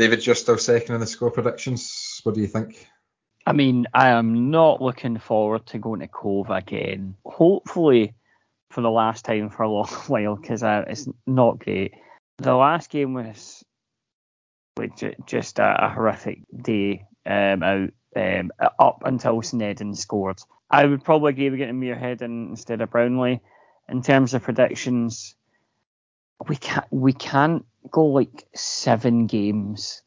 David, 0.00 0.24
you're 0.24 0.34
still 0.34 0.56
second 0.56 0.94
in 0.94 1.00
the 1.02 1.06
score 1.06 1.30
predictions. 1.30 2.22
What 2.22 2.34
do 2.34 2.40
you 2.40 2.46
think? 2.46 2.88
I 3.46 3.52
mean, 3.52 3.86
I 3.92 4.08
am 4.08 4.50
not 4.50 4.80
looking 4.80 5.18
forward 5.18 5.66
to 5.66 5.78
going 5.78 6.00
to 6.00 6.08
Cove 6.08 6.48
again. 6.48 7.16
Hopefully, 7.26 8.14
for 8.70 8.80
the 8.80 8.90
last 8.90 9.26
time 9.26 9.50
for 9.50 9.64
a 9.64 9.70
long 9.70 9.84
while, 10.06 10.36
because 10.36 10.62
uh, 10.62 10.84
it's 10.88 11.06
not 11.26 11.58
great. 11.58 11.92
The 12.38 12.54
last 12.54 12.88
game 12.88 13.12
was 13.12 13.62
just 15.26 15.58
a, 15.58 15.84
a 15.84 15.90
horrific 15.90 16.44
day 16.62 17.04
um, 17.26 17.62
out 17.62 17.90
um, 18.16 18.52
up 18.78 19.02
until 19.04 19.42
Sneddon 19.42 19.94
scored. 19.94 20.40
I 20.70 20.86
would 20.86 21.04
probably 21.04 21.32
agree 21.32 21.50
with 21.50 21.58
getting 21.58 21.78
Muirhead 21.78 22.22
instead 22.22 22.80
of 22.80 22.88
Brownlie. 22.88 23.40
In 23.86 24.00
terms 24.00 24.32
of 24.32 24.44
predictions, 24.44 25.34
we 26.48 26.56
can't 26.56 26.86
we 26.90 27.12
can't 27.12 27.66
go 27.90 28.06
like 28.06 28.46
seven 28.54 29.26
games 29.26 30.02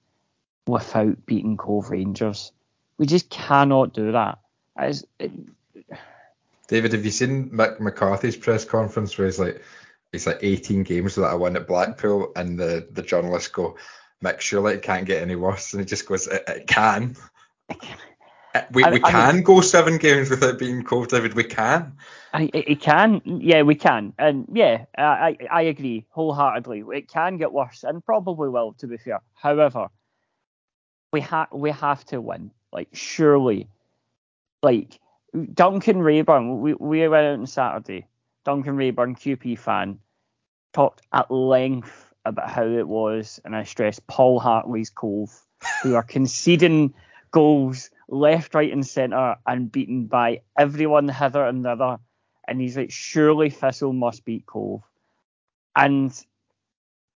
without 0.67 1.25
beating 1.25 1.57
Cove 1.57 1.89
Rangers. 1.89 2.51
We 2.97 3.05
just 3.05 3.29
cannot 3.29 3.93
do 3.93 4.11
that. 4.11 4.39
It, 5.19 5.31
David, 6.67 6.93
have 6.93 7.05
you 7.05 7.11
seen 7.11 7.49
Mick 7.49 7.79
McCarthy's 7.79 8.37
press 8.37 8.65
conference 8.65 9.17
where 9.17 9.27
he's 9.27 9.39
like, 9.39 9.61
he's 10.11 10.27
like 10.27 10.39
18 10.41 10.83
games 10.83 11.15
that 11.15 11.25
I 11.25 11.35
won 11.35 11.55
at 11.55 11.67
Blackpool, 11.67 12.31
and 12.35 12.57
the 12.57 12.87
the 12.91 13.01
journalists 13.01 13.49
go, 13.49 13.77
Mick, 14.23 14.39
surely 14.39 14.75
it 14.75 14.81
can't 14.81 15.05
get 15.05 15.21
any 15.21 15.35
worse, 15.35 15.73
and 15.73 15.81
he 15.81 15.85
just 15.85 16.07
goes, 16.07 16.27
it, 16.27 16.43
it 16.47 16.67
can. 16.67 17.15
We, 18.71 18.83
we 18.83 19.03
I, 19.03 19.11
can 19.11 19.35
mean, 19.35 19.43
go 19.43 19.61
seven 19.61 19.97
games 19.97 20.29
without 20.29 20.59
being 20.59 20.83
Cove, 20.83 21.07
David. 21.07 21.33
We 21.33 21.43
can. 21.43 21.93
it 22.35 22.81
can. 22.81 23.21
Yeah, 23.25 23.63
we 23.63 23.73
can. 23.73 24.13
And 24.19 24.45
yeah, 24.53 24.85
I, 24.95 25.37
I 25.51 25.63
agree 25.63 26.05
wholeheartedly. 26.09 26.83
It 26.93 27.07
can 27.07 27.37
get 27.37 27.51
worse 27.51 27.83
and 27.83 28.05
probably 28.05 28.49
will, 28.49 28.73
to 28.73 28.87
be 28.87 28.97
fair. 28.97 29.21
However, 29.33 29.87
we 31.11 31.21
have 31.21 31.47
we 31.51 31.71
have 31.71 32.05
to 32.05 32.21
win. 32.21 32.51
Like 32.71 32.89
surely, 32.93 33.67
like 34.61 34.99
Duncan 35.53 36.01
Rayburn, 36.01 36.61
we, 36.61 36.73
we 36.75 37.07
went 37.07 37.25
out 37.25 37.39
on 37.39 37.47
Saturday. 37.47 38.07
Duncan 38.45 38.75
Rayburn, 38.75 39.15
QP 39.15 39.57
fan, 39.57 39.99
talked 40.73 41.01
at 41.11 41.31
length 41.31 42.13
about 42.25 42.49
how 42.49 42.65
it 42.65 42.87
was, 42.87 43.39
and 43.43 43.55
I 43.55 43.63
stress 43.63 43.99
Paul 44.05 44.39
Hartley's 44.39 44.89
Cove, 44.89 45.31
who 45.81 45.95
are 45.95 46.03
conceding 46.17 46.93
goals 47.31 47.89
left, 48.13 48.53
right, 48.55 48.71
and 48.71 48.85
centre 48.85 49.35
and 49.45 49.71
beaten 49.71 50.05
by 50.05 50.41
everyone 50.57 51.09
hither 51.09 51.43
and 51.45 51.63
thither. 51.63 51.97
And 52.47 52.61
he's 52.61 52.77
like, 52.77 52.91
surely 52.91 53.49
Thistle 53.49 53.93
must 53.93 54.25
beat 54.25 54.45
Cove. 54.45 54.83
And 55.75 56.13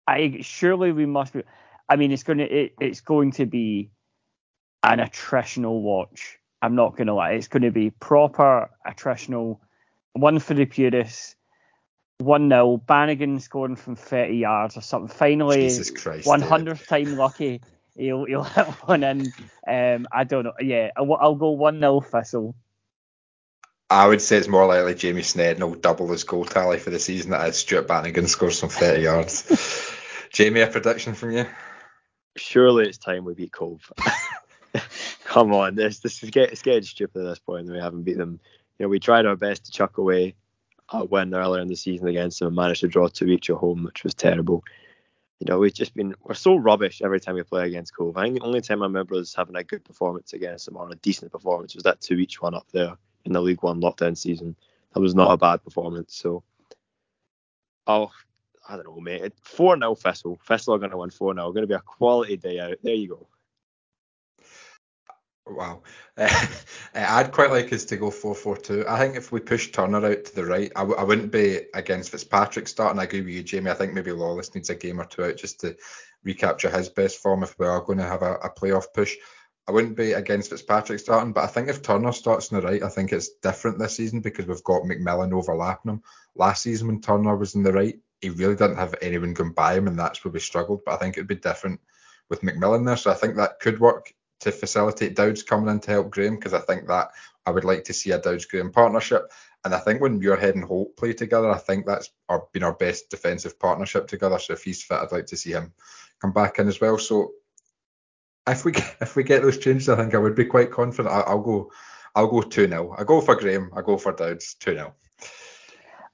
I 0.07 0.39
surely 0.41 0.91
we 0.91 1.05
must 1.05 1.33
be. 1.33 1.43
I 1.89 1.95
mean, 1.95 2.12
it's 2.12 2.23
going 2.23 2.39
to 2.39 2.45
it, 2.45 2.73
it's 2.79 3.01
going 3.01 3.31
to 3.33 3.45
be 3.45 3.91
an 4.83 4.99
attritional 4.99 5.81
watch. 5.81 6.39
I'm 6.62 6.75
not 6.75 6.97
going 6.97 7.07
to 7.07 7.13
lie. 7.13 7.33
It's 7.33 7.47
going 7.47 7.63
to 7.63 7.71
be 7.71 7.91
proper 7.91 8.69
attritional. 8.86 9.60
One 10.13 10.39
for 10.39 10.55
the 10.55 10.65
purists. 10.65 11.36
1 12.19 12.49
0. 12.49 12.77
Bannigan 12.77 13.39
scoring 13.39 13.75
from 13.75 13.95
30 13.95 14.38
yards 14.38 14.75
or 14.75 14.81
something. 14.81 15.15
Finally, 15.15 15.69
Christ, 15.95 16.27
100th 16.27 16.88
time 16.88 17.15
lucky. 17.15 17.62
He'll, 17.97 18.25
he'll 18.25 18.43
hit 18.43 18.67
one 18.86 19.03
in. 19.03 19.33
Um, 19.67 20.07
I 20.12 20.23
don't 20.23 20.43
know. 20.43 20.53
Yeah, 20.60 20.91
I'll, 20.95 21.13
I'll 21.15 21.36
go 21.36 21.51
1 21.51 21.79
0 21.79 22.01
Thistle. 22.01 22.55
I 23.89 24.07
would 24.07 24.21
say 24.21 24.38
it's 24.38 24.49
more 24.49 24.65
likely 24.65 24.95
Jamie 24.95 25.21
Sneddon 25.21 25.62
will 25.62 25.75
double 25.75 26.12
his 26.12 26.25
goal 26.25 26.43
tally 26.43 26.77
for 26.77 26.89
the 26.89 26.99
season 26.99 27.31
that 27.31 27.47
is 27.47 27.57
Stuart 27.57 27.88
Bannigan 27.88 28.27
scores 28.27 28.60
from 28.60 28.69
30 28.69 29.01
yards. 29.01 29.95
Jamie, 30.31 30.60
a 30.60 30.67
prediction 30.67 31.13
from 31.15 31.31
you? 31.31 31.45
Surely 32.36 32.88
it's 32.88 32.97
time 32.97 33.23
we 33.23 33.33
beat 33.33 33.53
Cove. 33.53 33.91
Come 35.23 35.53
on, 35.53 35.75
this 35.75 35.99
this 35.99 36.21
is 36.21 36.29
get, 36.29 36.51
it's 36.51 36.62
getting 36.62 36.83
stupid 36.83 37.23
at 37.23 37.29
this 37.29 37.39
point. 37.39 37.67
We 37.69 37.79
haven't 37.79 38.03
beat 38.03 38.17
them. 38.17 38.39
You 38.77 38.86
know, 38.86 38.89
we 38.89 38.99
tried 38.99 39.25
our 39.25 39.36
best 39.36 39.65
to 39.65 39.71
chuck 39.71 39.97
away 39.97 40.36
a 40.89 41.05
win 41.05 41.33
earlier 41.33 41.62
in 41.62 41.67
the 41.67 41.75
season 41.75 42.07
against 42.07 42.39
them 42.39 42.47
and 42.47 42.55
managed 42.55 42.81
to 42.81 42.88
draw 42.88 43.07
two 43.07 43.27
each 43.27 43.49
at 43.49 43.55
home, 43.55 43.83
which 43.83 44.03
was 44.03 44.13
terrible. 44.13 44.63
You 45.39 45.45
know, 45.45 45.60
we've 45.60 45.73
just 45.73 45.93
been 45.93 46.15
we're 46.23 46.34
so 46.34 46.56
rubbish 46.56 47.02
every 47.04 47.19
time 47.19 47.36
we 47.36 47.43
play 47.43 47.67
against 47.67 47.95
Cove. 47.95 48.17
I 48.17 48.23
think 48.23 48.39
the 48.39 48.45
only 48.45 48.62
time 48.62 48.82
I 48.82 48.86
remember 48.86 49.15
us 49.15 49.36
having 49.36 49.56
a 49.56 49.63
good 49.63 49.86
performance 49.86 50.34
against 50.34 50.65
them 50.65 50.78
or 50.78 50.89
a 50.89 50.95
decent 50.95 51.32
performance 51.32 51.76
was 51.76 51.84
that 51.84 52.02
two 52.02 52.15
each 52.15 52.41
one 52.41 52.56
up 52.56 52.65
there 52.71 52.97
in 53.26 53.34
the 53.34 53.41
League 53.41 53.62
One 53.62 53.80
lockdown 53.80 54.17
season. 54.17 54.56
That 54.93 55.02
was 55.02 55.13
not 55.13 55.32
a 55.32 55.38
bad 55.38 55.63
performance. 55.63 56.15
So, 56.15 56.43
oh, 57.86 58.10
I 58.67 58.76
don't 58.76 58.88
know, 58.88 59.00
mate. 59.00 59.34
Four 59.43 59.78
0 59.78 59.95
Thistle. 59.95 60.39
Thistle 60.47 60.73
are 60.73 60.80
going 60.80 60.91
to 60.91 60.97
win 60.97 61.12
four 61.12 61.34
0 61.34 61.52
Going 61.52 61.63
to 61.63 61.67
be 61.67 61.73
a 61.76 61.80
quality 61.80 62.38
day 62.38 62.60
out. 62.60 62.78
There 62.82 62.95
you 62.95 63.10
go. 63.10 63.28
Wow. 65.45 65.84
I'd 67.07 67.31
quite 67.31 67.51
like 67.51 67.71
us 67.71 67.85
to 67.85 67.97
go 67.97 68.11
4 68.11 68.35
4 68.35 68.57
2. 68.57 68.85
I 68.87 68.99
think 68.99 69.15
if 69.15 69.31
we 69.31 69.39
push 69.39 69.71
Turner 69.71 70.05
out 70.05 70.25
to 70.25 70.35
the 70.35 70.45
right, 70.45 70.71
I 70.75 70.81
w- 70.81 70.97
I 70.97 71.03
wouldn't 71.03 71.31
be 71.31 71.61
against 71.73 72.11
Fitzpatrick 72.11 72.67
starting. 72.67 72.99
I 72.99 73.05
agree 73.05 73.21
with 73.21 73.33
you, 73.33 73.43
Jamie. 73.43 73.71
I 73.71 73.75
think 73.75 73.93
maybe 73.93 74.11
Lawless 74.11 74.53
needs 74.53 74.69
a 74.69 74.75
game 74.75 74.99
or 74.99 75.05
two 75.05 75.23
out 75.23 75.37
just 75.37 75.61
to 75.61 75.75
recapture 76.23 76.69
his 76.69 76.89
best 76.89 77.19
form 77.19 77.43
if 77.43 77.57
we 77.57 77.65
are 77.65 77.81
going 77.81 77.99
to 77.99 78.03
have 78.03 78.21
a, 78.21 78.35
a 78.35 78.49
playoff 78.49 78.85
push. 78.93 79.15
I 79.67 79.71
wouldn't 79.71 79.97
be 79.97 80.13
against 80.13 80.49
Fitzpatrick 80.49 80.99
starting, 80.99 81.33
but 81.33 81.43
I 81.43 81.47
think 81.47 81.67
if 81.69 81.81
Turner 81.81 82.11
starts 82.13 82.51
on 82.51 82.61
the 82.61 82.67
right, 82.67 82.83
I 82.83 82.89
think 82.89 83.11
it's 83.11 83.35
different 83.41 83.79
this 83.79 83.97
season 83.97 84.21
because 84.21 84.45
we've 84.45 84.63
got 84.63 84.83
McMillan 84.83 85.33
overlapping 85.33 85.91
him. 85.91 86.03
Last 86.35 86.63
season 86.63 86.87
when 86.87 87.01
Turner 87.01 87.35
was 87.35 87.55
in 87.55 87.63
the 87.63 87.73
right, 87.73 87.99
he 88.21 88.29
really 88.29 88.55
didn't 88.55 88.77
have 88.77 88.95
anyone 89.01 89.33
going 89.33 89.51
by 89.51 89.75
him, 89.75 89.87
and 89.87 89.99
that's 89.99 90.23
where 90.23 90.31
we 90.31 90.39
struggled. 90.39 90.81
But 90.85 90.93
I 90.93 90.97
think 90.97 91.17
it'd 91.17 91.27
be 91.27 91.35
different 91.35 91.81
with 92.29 92.41
McMillan 92.41 92.85
there, 92.85 92.97
so 92.97 93.11
I 93.11 93.15
think 93.15 93.35
that 93.35 93.59
could 93.59 93.79
work 93.79 94.13
to 94.39 94.52
facilitate 94.52 95.15
Dowds 95.15 95.43
coming 95.43 95.69
in 95.69 95.80
to 95.82 95.91
help 95.91 96.12
Graham 96.12 96.36
because 96.36 96.54
I 96.54 96.60
think 96.60 96.88
that 96.88 97.10
I 97.45 97.52
would 97.52 97.63
like 97.63 97.84
to 97.86 97.93
see 97.93 98.12
a 98.12 98.19
Dowds 98.19 98.45
Graham 98.45 98.71
partnership. 98.71 99.32
And 99.65 99.73
I 99.73 99.80
think 99.80 100.02
when 100.02 100.19
Muirhead 100.19 100.54
and 100.54 100.63
Holt 100.63 100.95
play 100.95 101.13
together, 101.13 101.50
I 101.50 101.58
think 101.58 101.86
that's 101.86 102.12
our, 102.30 102.47
been 102.54 102.63
our 102.63 102.73
best 102.73 103.10
defensive 103.10 103.60
partnership 103.60 104.08
together. 104.08 104.38
So 104.39 104.54
if 104.54 104.63
he's 104.63 104.84
fit, 104.84 105.00
I'd 105.00 105.12
like 105.12 105.26
to 105.28 105.38
see 105.38 105.52
him 105.52 105.73
come 106.21 106.32
back 106.32 106.60
in 106.60 106.67
as 106.67 106.80
well. 106.80 106.97
So 106.97 107.32
if 108.47 108.65
we 108.65 108.73
if 109.02 109.15
we 109.15 109.23
get 109.23 109.41
those 109.41 109.58
changes, 109.58 109.89
I 109.89 109.95
think 109.95 110.13
I 110.13 110.19
would 110.19 110.36
be 110.36 110.45
quite 110.45 110.71
confident. 110.71 111.13
I, 111.13 111.34
will 111.34 111.41
go 111.41 111.71
I'll 112.15 112.28
go 112.28 112.41
two 112.41 112.67
0 112.67 112.95
I 112.97 113.04
go 113.04 113.21
for 113.21 113.36
Graham. 113.36 113.71
I 113.76 113.82
go 113.82 113.97
for 113.97 114.12
Dowds 114.13 114.56
two 114.56 114.73
0 114.73 114.93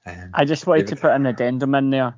um, 0.06 0.30
I 0.34 0.44
just 0.44 0.66
wanted 0.66 0.86
David. 0.86 0.96
to 0.96 1.00
put 1.02 1.12
an 1.12 1.26
addendum 1.26 1.74
in 1.74 1.90
there 1.90 2.14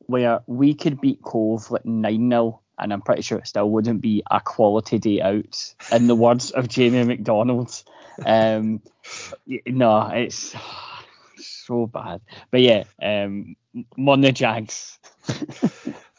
where 0.00 0.40
we 0.46 0.74
could 0.74 1.00
beat 1.00 1.22
Cove 1.22 1.70
like 1.70 1.86
nine 1.86 2.30
0 2.30 2.60
and 2.80 2.92
I'm 2.92 3.02
pretty 3.02 3.22
sure 3.22 3.38
it 3.38 3.46
still 3.46 3.70
wouldn't 3.70 4.00
be 4.00 4.22
a 4.30 4.40
quality 4.40 4.98
day 4.98 5.20
out, 5.20 5.74
in 5.92 6.06
the 6.06 6.14
words 6.14 6.50
of 6.50 6.68
Jamie 6.68 7.04
McDonald. 7.04 7.82
Um, 8.24 8.82
no, 9.66 10.08
it's 10.08 10.54
so 11.36 11.86
bad. 11.86 12.20
But 12.50 12.60
yeah, 12.62 12.84
um, 13.02 13.56
Jags. 14.32 14.98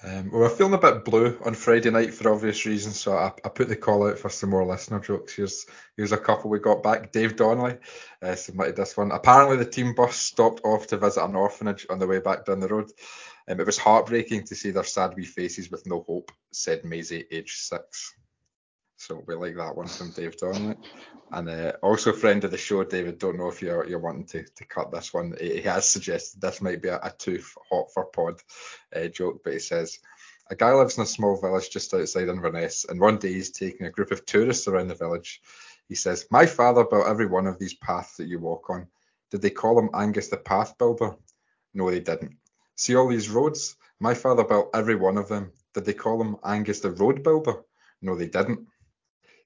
Um, 0.03 0.31
we 0.31 0.39
were 0.39 0.49
feeling 0.49 0.73
a 0.73 0.79
bit 0.79 1.05
blue 1.05 1.37
on 1.45 1.53
Friday 1.53 1.91
night 1.91 2.13
for 2.13 2.31
obvious 2.31 2.65
reasons, 2.65 2.99
so 2.99 3.15
I, 3.15 3.31
I, 3.45 3.49
put 3.49 3.67
the 3.67 3.75
call 3.75 4.07
out 4.07 4.17
for 4.17 4.29
some 4.29 4.49
more 4.49 4.65
listener 4.65 4.99
jokes. 4.99 5.35
Here's 5.35 5.67
here's 5.95 6.11
a 6.11 6.17
couple 6.17 6.49
we 6.49 6.57
got 6.57 6.81
back. 6.81 7.11
Dave 7.11 7.35
Donnelly 7.35 7.77
uh, 8.23 8.33
submitted 8.33 8.75
this 8.75 8.97
one. 8.97 9.11
Apparently, 9.11 9.57
the 9.57 9.65
team 9.65 9.93
bus 9.93 10.15
stopped 10.15 10.61
off 10.63 10.87
to 10.87 10.97
visit 10.97 11.23
an 11.23 11.35
orphanage 11.35 11.85
on 11.87 11.99
the 11.99 12.07
way 12.07 12.19
back 12.19 12.45
down 12.45 12.61
the 12.61 12.67
road. 12.67 12.89
Um, 13.47 13.59
it 13.59 13.65
was 13.65 13.77
heartbreaking 13.77 14.45
to 14.45 14.55
see 14.55 14.71
their 14.71 14.83
sad 14.83 15.13
wee 15.15 15.25
faces 15.25 15.69
with 15.69 15.85
no 15.85 16.03
hope, 16.07 16.31
said 16.51 16.83
Maisie, 16.83 17.27
age 17.31 17.53
six. 17.57 18.15
So 19.01 19.23
we 19.25 19.33
like 19.33 19.55
that 19.55 19.75
one 19.75 19.87
from 19.87 20.11
Dave 20.11 20.37
Donnelly. 20.37 20.75
And 21.31 21.49
uh, 21.49 21.71
also 21.81 22.13
friend 22.13 22.43
of 22.43 22.51
the 22.51 22.57
show, 22.57 22.83
David. 22.83 23.17
Don't 23.17 23.39
know 23.39 23.47
if 23.47 23.59
you're 23.59 23.87
you're 23.87 23.97
wanting 23.97 24.27
to, 24.27 24.43
to 24.43 24.65
cut 24.65 24.91
this 24.91 25.11
one. 25.11 25.33
He 25.41 25.61
has 25.61 25.89
suggested 25.89 26.39
this 26.39 26.61
might 26.61 26.83
be 26.83 26.89
a, 26.89 26.99
a 27.01 27.11
too 27.17 27.41
hot 27.67 27.91
for 27.91 28.05
pod 28.05 28.41
uh, 28.95 29.07
joke, 29.07 29.41
but 29.43 29.53
he 29.53 29.59
says 29.59 29.97
a 30.51 30.55
guy 30.55 30.71
lives 30.73 30.97
in 30.97 31.03
a 31.03 31.07
small 31.07 31.35
village 31.41 31.71
just 31.71 31.91
outside 31.95 32.27
Inverness, 32.27 32.85
and 32.87 32.99
one 32.99 33.17
day 33.17 33.33
he's 33.33 33.49
taking 33.49 33.87
a 33.87 33.91
group 33.91 34.11
of 34.11 34.23
tourists 34.23 34.67
around 34.67 34.89
the 34.89 34.95
village. 34.95 35.41
He 35.89 35.95
says, 35.95 36.27
"My 36.29 36.45
father 36.45 36.83
built 36.83 37.07
every 37.07 37.25
one 37.25 37.47
of 37.47 37.57
these 37.57 37.73
paths 37.73 38.17
that 38.17 38.27
you 38.27 38.37
walk 38.37 38.69
on. 38.69 38.85
Did 39.31 39.41
they 39.41 39.49
call 39.49 39.79
him 39.79 39.89
Angus 39.95 40.27
the 40.27 40.37
Path 40.37 40.77
Builder? 40.77 41.15
No, 41.73 41.89
they 41.89 42.01
didn't. 42.01 42.37
See 42.75 42.95
all 42.95 43.07
these 43.07 43.31
roads? 43.31 43.77
My 43.99 44.13
father 44.13 44.43
built 44.43 44.69
every 44.75 44.95
one 44.95 45.17
of 45.17 45.27
them. 45.27 45.53
Did 45.73 45.85
they 45.85 45.93
call 45.93 46.21
him 46.21 46.37
Angus 46.43 46.81
the 46.81 46.91
Road 46.91 47.23
Builder? 47.23 47.63
No, 48.03 48.15
they 48.15 48.27
didn't. 48.27 48.67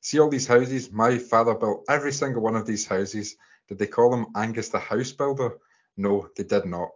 See 0.06 0.20
all 0.20 0.30
these 0.30 0.46
houses? 0.46 0.91
My 0.91 1.18
father 1.18 1.56
built 1.56 1.86
every 1.89 2.12
single 2.12 2.44
one 2.44 2.56
of 2.56 2.68
these 2.68 2.86
houses. 2.86 3.38
Did 3.68 3.80
they 3.80 3.88
call 3.88 4.13
him 4.13 4.28
Angus 4.36 4.70
the 4.70 4.78
House 4.78 5.12
Builder? 5.12 5.58
No, 5.98 6.30
they 6.38 6.44
did 6.44 6.65
not. 6.68 6.89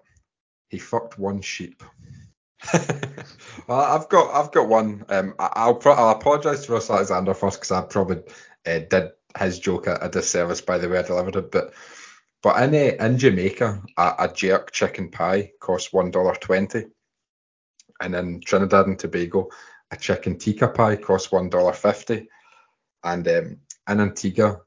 He 0.68 0.78
fucked 0.78 1.18
one 1.18 1.42
sheep. 1.42 1.82
well, 3.68 3.82
I've 3.82 4.10
got 4.10 4.32
I've 4.32 4.52
got 4.52 4.70
one. 4.70 5.06
Um, 5.10 5.34
I, 5.40 5.66
will 5.66 5.78
pro- 5.78 5.94
I'll 5.94 6.12
apologise 6.12 6.68
to 6.68 6.74
Russ 6.74 6.92
Alexander 6.92 7.34
first 7.34 7.58
because 7.58 7.72
I 7.72 7.82
probably 7.82 8.18
uh, 8.68 8.80
did 8.88 9.10
his 9.40 9.58
joke 9.58 9.88
a, 9.88 9.96
a, 10.04 10.10
disservice 10.10 10.62
by 10.62 10.78
the 10.78 10.88
way 10.88 11.00
I 11.00 11.02
delivered 11.02 11.36
it. 11.36 11.52
But 11.52 11.74
but 12.44 12.62
in 12.62 12.76
uh, 12.76 13.04
in 13.04 13.18
Jamaica, 13.18 13.82
a, 13.98 14.14
a 14.20 14.32
jerk 14.32 14.70
chicken 14.70 15.10
pie 15.10 15.52
costs 15.60 15.92
one 15.92 16.12
dollar 16.12 16.36
twenty, 16.36 16.86
and 18.00 18.14
in 18.14 18.42
Trinidad 18.42 18.86
and 18.86 19.00
Tobago, 19.00 19.50
a 19.90 19.98
chicken 19.98 20.38
tikka 20.38 20.68
pie 20.68 20.98
costs 20.98 21.32
one 21.32 21.50
dollar 21.50 21.74
fifty, 21.74 22.30
and 23.04 23.28
um, 23.28 23.58
in 23.88 24.00
Antigua, 24.00 24.62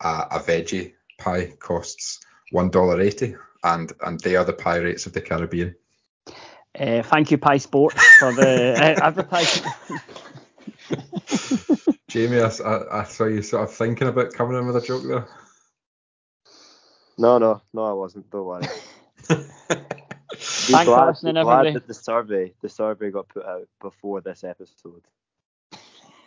a, 0.00 0.26
a 0.32 0.40
veggie 0.40 0.92
pie 1.18 1.52
costs 1.58 2.20
one 2.50 2.70
dollar 2.70 3.00
eighty, 3.00 3.34
and 3.64 3.92
and 4.04 4.20
they 4.20 4.36
are 4.36 4.44
the 4.44 4.52
pie 4.52 4.78
rates 4.78 5.06
of 5.06 5.12
the 5.12 5.20
Caribbean. 5.20 5.74
Uh, 6.78 7.02
thank 7.02 7.30
you, 7.30 7.36
Pie 7.36 7.58
Sport, 7.58 7.92
for 8.18 8.32
the 8.32 8.72
uh, 8.72 9.00
advertising. 9.06 9.70
Jamie, 12.08 12.40
I, 12.40 12.48
I, 12.90 13.04
saw 13.04 13.24
you 13.24 13.42
sort 13.42 13.64
of 13.64 13.74
thinking 13.74 14.08
about 14.08 14.32
coming 14.32 14.56
in 14.56 14.66
with 14.66 14.76
a 14.76 14.86
joke 14.86 15.02
there. 15.06 15.26
No, 17.18 17.38
no, 17.38 17.60
no, 17.72 17.84
I 17.84 17.92
wasn't. 17.92 18.30
Don't 18.30 18.46
worry. 18.46 18.66
Thanks 20.34 20.84
glad, 20.84 20.84
for 20.84 21.06
listening, 21.06 21.36
everybody. 21.36 21.72
That 21.72 21.86
the 21.86 21.94
survey, 21.94 22.52
the 22.62 22.68
survey 22.68 23.10
got 23.10 23.28
put 23.28 23.44
out 23.44 23.68
before 23.80 24.20
this 24.20 24.44
episode. 24.44 25.02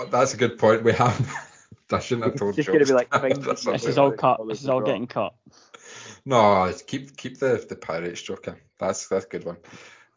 That's 0.09 0.33
a 0.33 0.37
good 0.37 0.57
point. 0.57 0.83
We 0.83 0.93
have. 0.93 1.51
I 1.91 1.99
shouldn't 1.99 2.25
have 2.25 2.35
told 2.35 2.57
you. 2.57 2.63
Just 2.63 2.73
gonna 2.73 2.85
be 2.85 2.93
like, 2.93 3.11
this 3.65 3.85
is 3.85 3.97
all 3.97 4.11
cut. 4.11 4.41
This 4.47 4.61
is 4.61 4.69
all 4.69 4.81
getting 4.81 5.07
cut. 5.07 5.35
No, 6.25 6.73
keep 6.87 7.15
keep 7.15 7.37
the 7.37 7.63
the 7.67 7.75
pirates 7.75 8.21
joking. 8.21 8.55
That's 8.79 9.07
that's 9.07 9.25
a 9.25 9.29
good 9.29 9.45
one. 9.45 9.57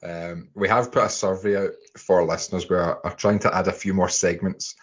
Um, 0.03 0.49
we 0.55 0.69
have 0.69 0.93
put 0.93 1.05
a 1.05 1.09
survey 1.09 1.57
out 1.57 1.73
for 1.97 2.25
listeners. 2.25 2.69
We 2.69 2.77
are, 2.77 3.01
are, 3.05 3.15
trying 3.15 3.41
to 3.41 3.55
add 3.55 3.67
a 3.67 3.73
few 3.73 3.95
more 3.95 4.09
segments 4.09 4.77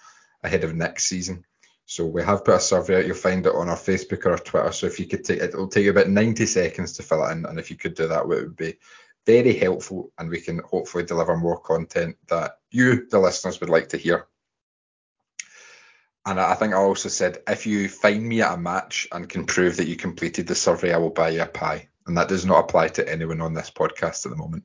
ahead 0.44 0.66
of 0.66 0.76
next 0.76 1.06
season. 1.06 1.46
So 1.86 2.06
we 2.06 2.22
have 2.24 2.44
put 2.44 2.56
a 2.56 2.60
survey 2.60 2.98
out. 2.98 3.06
You'll 3.06 3.16
find 3.16 3.46
it 3.46 3.56
on 3.56 3.70
our 3.70 3.78
Facebook 3.78 4.26
or 4.26 4.32
our 4.32 4.38
Twitter. 4.38 4.72
So 4.74 4.88
if 4.88 5.00
you 5.00 5.08
could 5.08 5.24
take 5.24 5.40
it, 5.40 5.54
it'll 5.54 5.70
take 5.70 5.86
you 5.86 5.92
about 5.92 6.10
90 6.10 6.46
seconds 6.46 6.94
to 6.94 7.04
fill 7.04 7.26
it 7.26 7.32
in. 7.32 7.46
And 7.46 7.60
if 7.60 7.72
you 7.72 7.78
could 7.78 7.96
do 7.96 8.08
that, 8.08 8.24
it 8.24 8.28
would 8.28 8.58
be 8.58 8.78
very 9.26 9.58
helpful. 9.58 10.12
And 10.18 10.30
we 10.30 10.42
can 10.42 10.60
hopefully 10.60 11.06
deliver 11.06 11.38
more 11.38 11.60
content 11.62 12.18
that 12.28 12.58
you, 12.72 13.08
the 13.10 13.20
listeners, 13.20 13.62
would 13.62 13.70
like 13.70 13.90
to 13.90 13.98
hear. 13.98 14.28
And 16.26 16.40
I 16.40 16.56
think 16.56 16.74
I 16.74 16.78
also 16.78 17.10
said 17.10 17.40
if 17.48 17.68
you 17.68 17.88
find 17.88 18.24
me 18.24 18.42
at 18.42 18.54
a 18.54 18.58
match 18.58 19.08
and 19.12 19.30
can 19.30 19.46
prove 19.46 19.78
that 19.78 19.88
you 19.88 19.96
completed 19.96 20.48
the 20.48 20.56
survey, 20.56 20.94
I 20.94 20.98
will 20.98 21.12
buy 21.12 21.30
you 21.30 21.44
a 21.44 21.48
pie. 21.48 21.90
And 22.08 22.18
that 22.18 22.30
does 22.30 22.46
not 22.46 22.60
apply 22.60 22.90
to 22.90 23.08
anyone 23.08 23.42
on 23.42 23.54
this 23.54 23.72
podcast 23.72 24.26
at 24.26 24.32
the 24.32 24.36
moment 24.36 24.64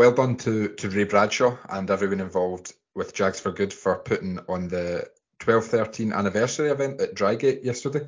well 0.00 0.12
done 0.12 0.34
to, 0.34 0.68
to 0.68 0.88
Ray 0.88 1.04
Bradshaw 1.04 1.58
and 1.68 1.90
everyone 1.90 2.20
involved 2.20 2.72
with 2.94 3.12
Jags 3.12 3.38
for 3.38 3.52
Good 3.52 3.70
for 3.70 3.98
putting 3.98 4.38
on 4.48 4.66
the 4.66 5.06
12-13 5.40 6.14
anniversary 6.14 6.70
event 6.70 7.02
at 7.02 7.14
Drygate 7.14 7.64
yesterday. 7.64 8.06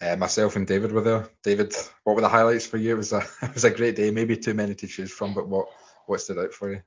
Uh, 0.00 0.16
myself 0.16 0.56
and 0.56 0.66
David 0.66 0.90
were 0.90 1.02
there. 1.02 1.28
David, 1.42 1.74
what 2.04 2.16
were 2.16 2.22
the 2.22 2.30
highlights 2.30 2.64
for 2.64 2.78
you? 2.78 2.92
It 2.92 2.96
was 2.96 3.12
a 3.12 3.18
it 3.42 3.52
was 3.52 3.64
a 3.64 3.70
great 3.70 3.94
day. 3.94 4.10
Maybe 4.10 4.38
too 4.38 4.54
many 4.54 4.74
to 4.74 4.86
choose 4.86 5.12
from, 5.12 5.34
but 5.34 5.46
what 5.46 5.66
what 6.06 6.22
stood 6.22 6.38
out 6.38 6.54
for 6.54 6.72
you? 6.72 6.82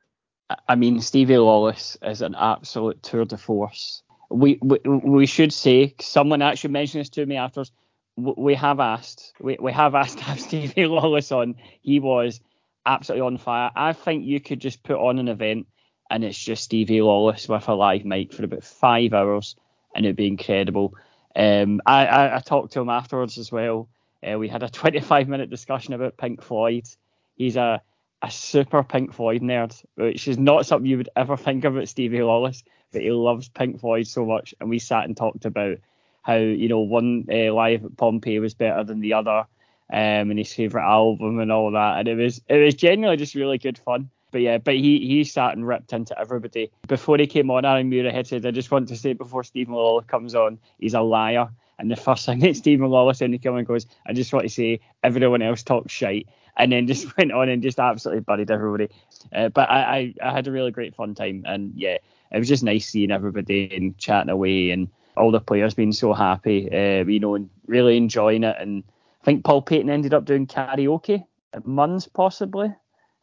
I 0.67 0.73
mean, 0.73 1.01
Stevie 1.01 1.37
Lawless 1.37 1.95
is 2.01 2.23
an 2.23 2.33
absolute 2.33 3.03
tour 3.03 3.25
de 3.25 3.37
force. 3.37 4.01
We 4.29 4.59
we, 4.61 4.79
we 4.85 5.25
should 5.25 5.53
say 5.53 5.95
someone 5.99 6.41
actually 6.41 6.71
mentioned 6.71 7.01
this 7.01 7.09
to 7.11 7.25
me 7.25 7.37
afterwards. 7.37 7.71
We 8.15 8.55
have 8.55 8.79
asked 8.79 9.33
we, 9.39 9.57
we 9.59 9.71
have 9.71 9.95
asked 9.95 10.17
to 10.19 10.23
have 10.23 10.39
Stevie 10.39 10.85
Lawless 10.85 11.31
on. 11.31 11.55
He 11.81 11.99
was 11.99 12.41
absolutely 12.85 13.25
on 13.27 13.37
fire. 13.37 13.71
I 13.75 13.93
think 13.93 14.25
you 14.25 14.39
could 14.39 14.59
just 14.59 14.83
put 14.83 14.97
on 14.97 15.19
an 15.19 15.27
event 15.27 15.67
and 16.09 16.23
it's 16.23 16.37
just 16.37 16.63
Stevie 16.63 17.01
Lawless 17.01 17.47
with 17.47 17.67
a 17.67 17.73
live 17.73 18.05
mic 18.05 18.33
for 18.33 18.45
about 18.45 18.63
five 18.63 19.13
hours 19.13 19.55
and 19.93 20.05
it'd 20.05 20.15
be 20.15 20.27
incredible. 20.27 20.95
Um, 21.35 21.81
I, 21.85 22.05
I, 22.05 22.35
I, 22.37 22.39
talked 22.39 22.73
to 22.73 22.81
him 22.81 22.89
afterwards 22.89 23.37
as 23.37 23.51
well. 23.51 23.89
Uh, 24.27 24.39
we 24.39 24.47
had 24.47 24.63
a 24.63 24.69
25 24.69 25.27
minute 25.27 25.49
discussion 25.49 25.93
about 25.93 26.17
Pink 26.17 26.41
Floyd. 26.41 26.87
He's 27.35 27.57
a, 27.57 27.81
a 28.21 28.31
super 28.31 28.83
Pink 28.83 29.13
Floyd 29.13 29.41
nerd, 29.41 29.79
which 29.95 30.27
is 30.27 30.37
not 30.37 30.65
something 30.65 30.89
you 30.89 30.97
would 30.97 31.09
ever 31.15 31.37
think 31.37 31.65
about 31.65 31.87
Stevie 31.89 32.23
Lawless, 32.23 32.63
but 32.91 33.01
he 33.01 33.11
loves 33.11 33.49
Pink 33.49 33.79
Floyd 33.79 34.07
so 34.07 34.25
much. 34.25 34.53
And 34.59 34.69
we 34.69 34.79
sat 34.79 35.05
and 35.05 35.15
talked 35.15 35.45
about 35.45 35.77
how, 36.21 36.35
you 36.35 36.67
know, 36.67 36.79
one 36.79 37.25
uh, 37.31 37.53
live 37.53 37.85
at 37.85 37.97
Pompeii 37.97 38.39
was 38.39 38.53
better 38.53 38.83
than 38.83 38.99
the 38.99 39.13
other 39.13 39.45
um, 39.91 40.29
and 40.29 40.37
his 40.37 40.53
favourite 40.53 40.85
album 40.85 41.39
and 41.39 41.51
all 41.51 41.71
that. 41.71 41.99
And 41.99 42.07
it 42.07 42.15
was 42.15 42.41
it 42.47 42.57
was 42.57 42.75
genuinely 42.75 43.17
just 43.17 43.35
really 43.35 43.57
good 43.57 43.77
fun. 43.77 44.09
But 44.31 44.41
yeah, 44.41 44.57
but 44.57 44.75
he 44.75 44.99
he 44.99 45.23
sat 45.23 45.55
and 45.55 45.67
ripped 45.67 45.93
into 45.93 46.17
everybody. 46.19 46.71
Before 46.87 47.17
he 47.17 47.27
came 47.27 47.49
on, 47.49 47.65
Aaron 47.65 47.89
Muirhead 47.89 48.27
said, 48.27 48.45
I 48.45 48.51
just 48.51 48.71
want 48.71 48.89
to 48.89 48.97
say 48.97 49.13
before 49.13 49.43
Steven 49.43 49.73
Lawless 49.73 50.05
comes 50.05 50.35
on, 50.35 50.59
he's 50.79 50.93
a 50.93 51.01
liar. 51.01 51.49
And 51.79 51.91
the 51.91 51.95
first 51.95 52.25
thing 52.25 52.39
that 52.41 52.55
Steven 52.55 52.89
Lawless 52.89 53.19
said, 53.19 53.31
he 53.31 53.37
came 53.37 53.55
and 53.55 53.67
goes, 53.67 53.87
I 54.05 54.13
just 54.13 54.33
want 54.33 54.43
to 54.43 54.49
say 54.49 54.79
everyone 55.03 55.41
else 55.41 55.63
talks 55.63 55.93
shite. 55.93 56.27
And 56.57 56.71
then 56.71 56.87
just 56.87 57.15
went 57.17 57.31
on 57.31 57.49
and 57.49 57.63
just 57.63 57.79
absolutely 57.79 58.21
buried 58.21 58.51
everybody. 58.51 58.89
Uh, 59.33 59.49
but 59.49 59.69
I, 59.69 60.13
I, 60.21 60.29
I 60.29 60.31
had 60.31 60.47
a 60.47 60.51
really 60.51 60.71
great 60.71 60.95
fun 60.95 61.15
time. 61.15 61.43
And 61.45 61.73
yeah, 61.75 61.97
it 62.31 62.39
was 62.39 62.47
just 62.47 62.63
nice 62.63 62.87
seeing 62.87 63.11
everybody 63.11 63.73
and 63.75 63.97
chatting 63.97 64.29
away 64.29 64.71
and 64.71 64.89
all 65.15 65.31
the 65.31 65.39
players 65.39 65.73
being 65.73 65.91
so 65.91 66.13
happy, 66.13 66.69
uh, 66.71 67.05
you 67.05 67.19
know, 67.19 67.35
and 67.35 67.49
really 67.65 67.97
enjoying 67.97 68.43
it. 68.43 68.55
And 68.59 68.83
I 69.21 69.25
think 69.25 69.43
Paul 69.43 69.61
Payton 69.61 69.89
ended 69.89 70.13
up 70.13 70.25
doing 70.25 70.47
karaoke 70.47 71.25
at 71.53 71.63
Munns 71.63 72.11
possibly. 72.11 72.73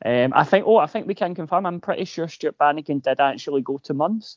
Um, 0.05 0.33
I 0.35 0.44
think. 0.44 0.66
Oh, 0.66 0.77
I 0.77 0.87
think 0.87 1.07
we 1.07 1.14
can 1.14 1.35
confirm. 1.35 1.64
I'm 1.64 1.81
pretty 1.81 2.05
sure 2.05 2.29
Stuart 2.29 2.59
Bannigan 2.59 2.99
did 2.99 3.20
actually 3.20 3.62
go 3.62 3.79
to 3.85 3.94
Munns. 3.94 4.37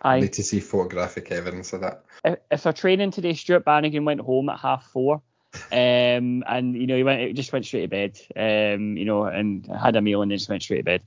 I 0.00 0.20
need 0.20 0.32
to 0.34 0.42
see 0.42 0.58
photographic 0.58 1.30
evidence 1.30 1.72
of 1.72 1.82
that. 1.82 2.04
If, 2.24 2.38
if 2.50 2.66
are 2.66 2.72
training 2.72 3.10
today, 3.12 3.34
Stuart 3.34 3.64
Bannigan 3.64 4.04
went 4.04 4.20
home 4.20 4.48
at 4.48 4.58
half 4.58 4.84
four, 4.86 5.22
um, 5.70 6.44
and 6.46 6.74
you 6.74 6.86
know 6.86 6.96
he 6.96 7.02
went, 7.02 7.34
just 7.34 7.52
went 7.52 7.64
straight 7.64 7.82
to 7.82 7.88
bed, 7.88 8.20
um, 8.36 8.96
you 8.96 9.04
know, 9.04 9.24
and 9.24 9.66
had 9.66 9.96
a 9.96 10.02
meal 10.02 10.22
and 10.22 10.30
then 10.30 10.38
just 10.38 10.50
went 10.50 10.62
straight 10.62 10.78
to 10.78 10.84
bed 10.84 11.02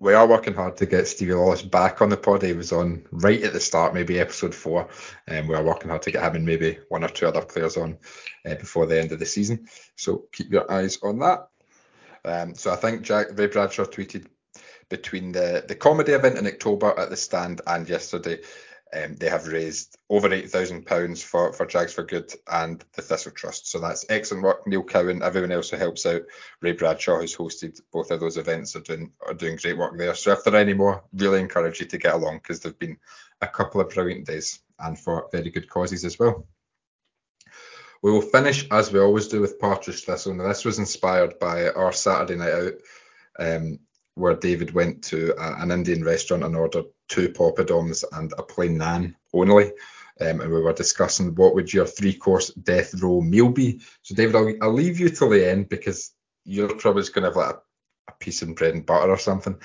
we 0.00 0.14
are 0.14 0.26
working 0.26 0.54
hard 0.54 0.78
to 0.78 0.86
get 0.86 1.06
Stevie 1.06 1.34
Lawless 1.34 1.60
back 1.60 2.00
on 2.00 2.08
the 2.08 2.16
pod. 2.16 2.42
He 2.42 2.54
was 2.54 2.72
on 2.72 3.04
right 3.12 3.42
at 3.42 3.52
the 3.52 3.60
start, 3.60 3.92
maybe 3.92 4.18
episode 4.18 4.54
four, 4.54 4.88
and 5.28 5.46
we 5.46 5.54
are 5.54 5.62
working 5.62 5.90
hard 5.90 6.02
to 6.02 6.10
get 6.10 6.24
him 6.24 6.36
and 6.36 6.46
maybe 6.46 6.78
one 6.88 7.04
or 7.04 7.08
two 7.08 7.26
other 7.26 7.42
players 7.42 7.76
on 7.76 7.98
uh, 8.46 8.54
before 8.54 8.86
the 8.86 8.98
end 8.98 9.12
of 9.12 9.18
the 9.18 9.26
season. 9.26 9.68
So 9.96 10.24
keep 10.32 10.50
your 10.50 10.70
eyes 10.72 10.98
on 11.02 11.18
that. 11.18 11.48
Um, 12.24 12.54
so 12.54 12.72
I 12.72 12.76
think 12.76 13.02
Jack 13.02 13.38
Ray 13.38 13.46
Bradshaw 13.46 13.84
tweeted 13.84 14.26
between 14.88 15.32
the 15.32 15.64
the 15.68 15.74
comedy 15.74 16.12
event 16.12 16.38
in 16.38 16.46
October 16.46 16.98
at 16.98 17.10
the 17.10 17.16
stand 17.16 17.60
and 17.66 17.88
yesterday 17.88 18.40
um, 18.96 19.16
they 19.16 19.28
have 19.28 19.46
raised 19.46 19.96
over 20.08 20.32
eight 20.32 20.50
thousand 20.50 20.84
pounds 20.86 21.22
for 21.22 21.52
for 21.52 21.66
Jags 21.66 21.92
for 21.92 22.02
Good 22.02 22.32
and 22.50 22.84
the 22.94 23.02
Thistle 23.02 23.32
Trust. 23.32 23.68
So 23.68 23.78
that's 23.78 24.04
excellent 24.08 24.44
work. 24.44 24.66
Neil 24.66 24.82
Cowan, 24.82 25.22
everyone 25.22 25.52
else 25.52 25.70
who 25.70 25.76
helps 25.76 26.06
out. 26.06 26.22
Ray 26.60 26.72
Bradshaw, 26.72 27.18
who's 27.18 27.36
hosted 27.36 27.80
both 27.92 28.10
of 28.10 28.20
those 28.20 28.36
events, 28.36 28.74
are 28.74 28.80
doing 28.80 29.12
are 29.26 29.34
doing 29.34 29.56
great 29.56 29.78
work 29.78 29.96
there. 29.96 30.14
So 30.14 30.32
if 30.32 30.42
there 30.42 30.54
are 30.54 30.58
any 30.58 30.74
more, 30.74 31.04
really 31.12 31.40
encourage 31.40 31.80
you 31.80 31.86
to 31.86 31.98
get 31.98 32.14
along 32.14 32.38
because 32.38 32.60
there've 32.60 32.78
been 32.78 32.98
a 33.40 33.46
couple 33.46 33.80
of 33.80 33.90
brilliant 33.90 34.26
days 34.26 34.60
and 34.78 34.98
for 34.98 35.28
very 35.30 35.50
good 35.50 35.68
causes 35.68 36.04
as 36.04 36.18
well. 36.18 36.46
We 38.02 38.10
will 38.10 38.22
finish 38.22 38.66
as 38.70 38.92
we 38.92 38.98
always 38.98 39.28
do 39.28 39.40
with 39.40 39.60
Partridge 39.60 40.04
Thistle. 40.04 40.34
Now 40.34 40.48
this 40.48 40.64
was 40.64 40.78
inspired 40.78 41.38
by 41.38 41.68
our 41.68 41.92
Saturday 41.92 42.36
night 42.36 42.52
out. 42.52 42.72
Um, 43.38 43.78
where 44.14 44.34
David 44.34 44.72
went 44.72 45.04
to 45.04 45.34
a, 45.40 45.62
an 45.62 45.70
Indian 45.70 46.04
restaurant 46.04 46.44
and 46.44 46.56
ordered 46.56 46.84
two 47.10 47.28
poppadoms 47.28 48.04
and 48.12 48.32
a 48.38 48.42
plain 48.42 48.78
naan 48.78 49.14
only. 49.34 49.72
Um, 50.20 50.40
and 50.40 50.50
we 50.50 50.60
were 50.60 50.72
discussing 50.72 51.34
what 51.34 51.54
would 51.54 51.72
your 51.72 51.86
three 51.86 52.14
course 52.14 52.50
death 52.50 52.94
row 53.02 53.20
meal 53.20 53.48
be. 53.48 53.80
So 54.02 54.14
David, 54.14 54.36
I'll, 54.36 54.54
I'll 54.62 54.72
leave 54.72 55.00
you 55.00 55.08
till 55.08 55.30
the 55.30 55.50
end 55.50 55.68
because 55.68 56.12
you're 56.44 56.74
probably 56.74 57.02
just 57.02 57.14
going 57.14 57.22
to 57.22 57.30
have 57.30 57.36
like 57.36 57.54
a, 57.54 57.58
a, 58.08 58.12
piece 58.20 58.42
of 58.42 58.54
bread 58.54 58.74
and 58.74 58.84
butter 58.84 59.10
or 59.10 59.18
something. 59.18 59.58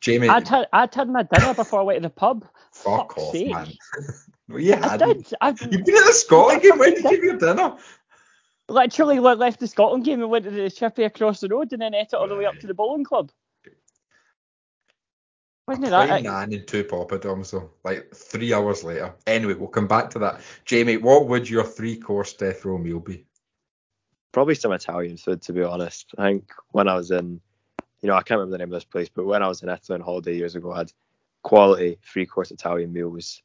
Jamie, 0.00 0.28
I'd 0.28 0.46
had, 0.46 0.68
I'd 0.72 0.94
had 0.94 1.08
my 1.08 1.24
dinner 1.24 1.52
before 1.54 1.80
I 1.80 1.82
went 1.82 2.02
to 2.02 2.08
the 2.08 2.14
pub. 2.14 2.46
Fuck 2.72 3.14
Fuck's 3.14 3.22
off, 3.22 3.32
sake. 3.32 3.50
man. 3.50 3.72
well, 4.48 4.60
yeah, 4.60 4.88
I 4.88 4.96
did. 4.96 5.26
I, 5.40 5.48
You've 5.48 5.84
been 5.84 5.96
at 5.96 6.06
the 6.06 6.12
Scotland 6.12 6.62
game. 6.62 6.78
When 6.78 6.94
did 6.94 7.02
you 7.02 7.10
have 7.10 7.24
your 7.24 7.38
dinner? 7.38 7.76
Literally 8.68 9.18
left 9.18 9.58
the 9.58 9.66
Scotland 9.66 10.04
game 10.04 10.20
and 10.20 10.30
went 10.30 10.44
to 10.44 10.50
the 10.50 10.70
chippy 10.70 11.04
across 11.04 11.40
the 11.40 11.48
road 11.48 11.72
and 11.72 11.82
then 11.82 11.94
ate 11.94 12.08
it 12.12 12.14
all 12.14 12.28
the 12.28 12.36
way 12.36 12.44
up 12.44 12.58
to 12.60 12.68
the 12.68 12.74
bowling 12.74 13.02
club. 13.02 13.32
Wasn't 15.68 15.86
it 15.86 15.90
that? 15.90 16.24
naan 16.24 16.54
and 16.54 16.66
two 16.66 16.82
poppadoms 16.82 17.50
though, 17.50 17.70
like 17.84 18.10
three 18.14 18.54
hours 18.54 18.84
later. 18.84 19.14
Anyway, 19.26 19.52
we'll 19.52 19.68
come 19.68 19.86
back 19.86 20.08
to 20.10 20.18
that. 20.18 20.40
Jamie, 20.64 20.96
what 20.96 21.28
would 21.28 21.48
your 21.48 21.62
three 21.62 21.94
course 21.94 22.32
death 22.32 22.64
row 22.64 22.78
meal 22.78 23.00
be? 23.00 23.26
Probably 24.32 24.54
some 24.54 24.72
Italian 24.72 25.18
food, 25.18 25.42
to 25.42 25.52
be 25.52 25.62
honest. 25.62 26.14
I 26.16 26.30
think 26.30 26.52
when 26.70 26.88
I 26.88 26.94
was 26.94 27.10
in, 27.10 27.38
you 28.00 28.08
know, 28.08 28.14
I 28.14 28.22
can't 28.22 28.38
remember 28.38 28.52
the 28.52 28.64
name 28.64 28.72
of 28.72 28.78
this 28.78 28.84
place, 28.84 29.10
but 29.10 29.26
when 29.26 29.42
I 29.42 29.48
was 29.48 29.62
in 29.62 29.68
Italy 29.68 29.96
on 29.96 30.00
holiday 30.00 30.36
years 30.36 30.56
ago, 30.56 30.72
I 30.72 30.78
had 30.78 30.92
quality 31.42 31.98
three 32.02 32.24
course 32.24 32.50
Italian 32.50 32.90
meals, 32.90 33.42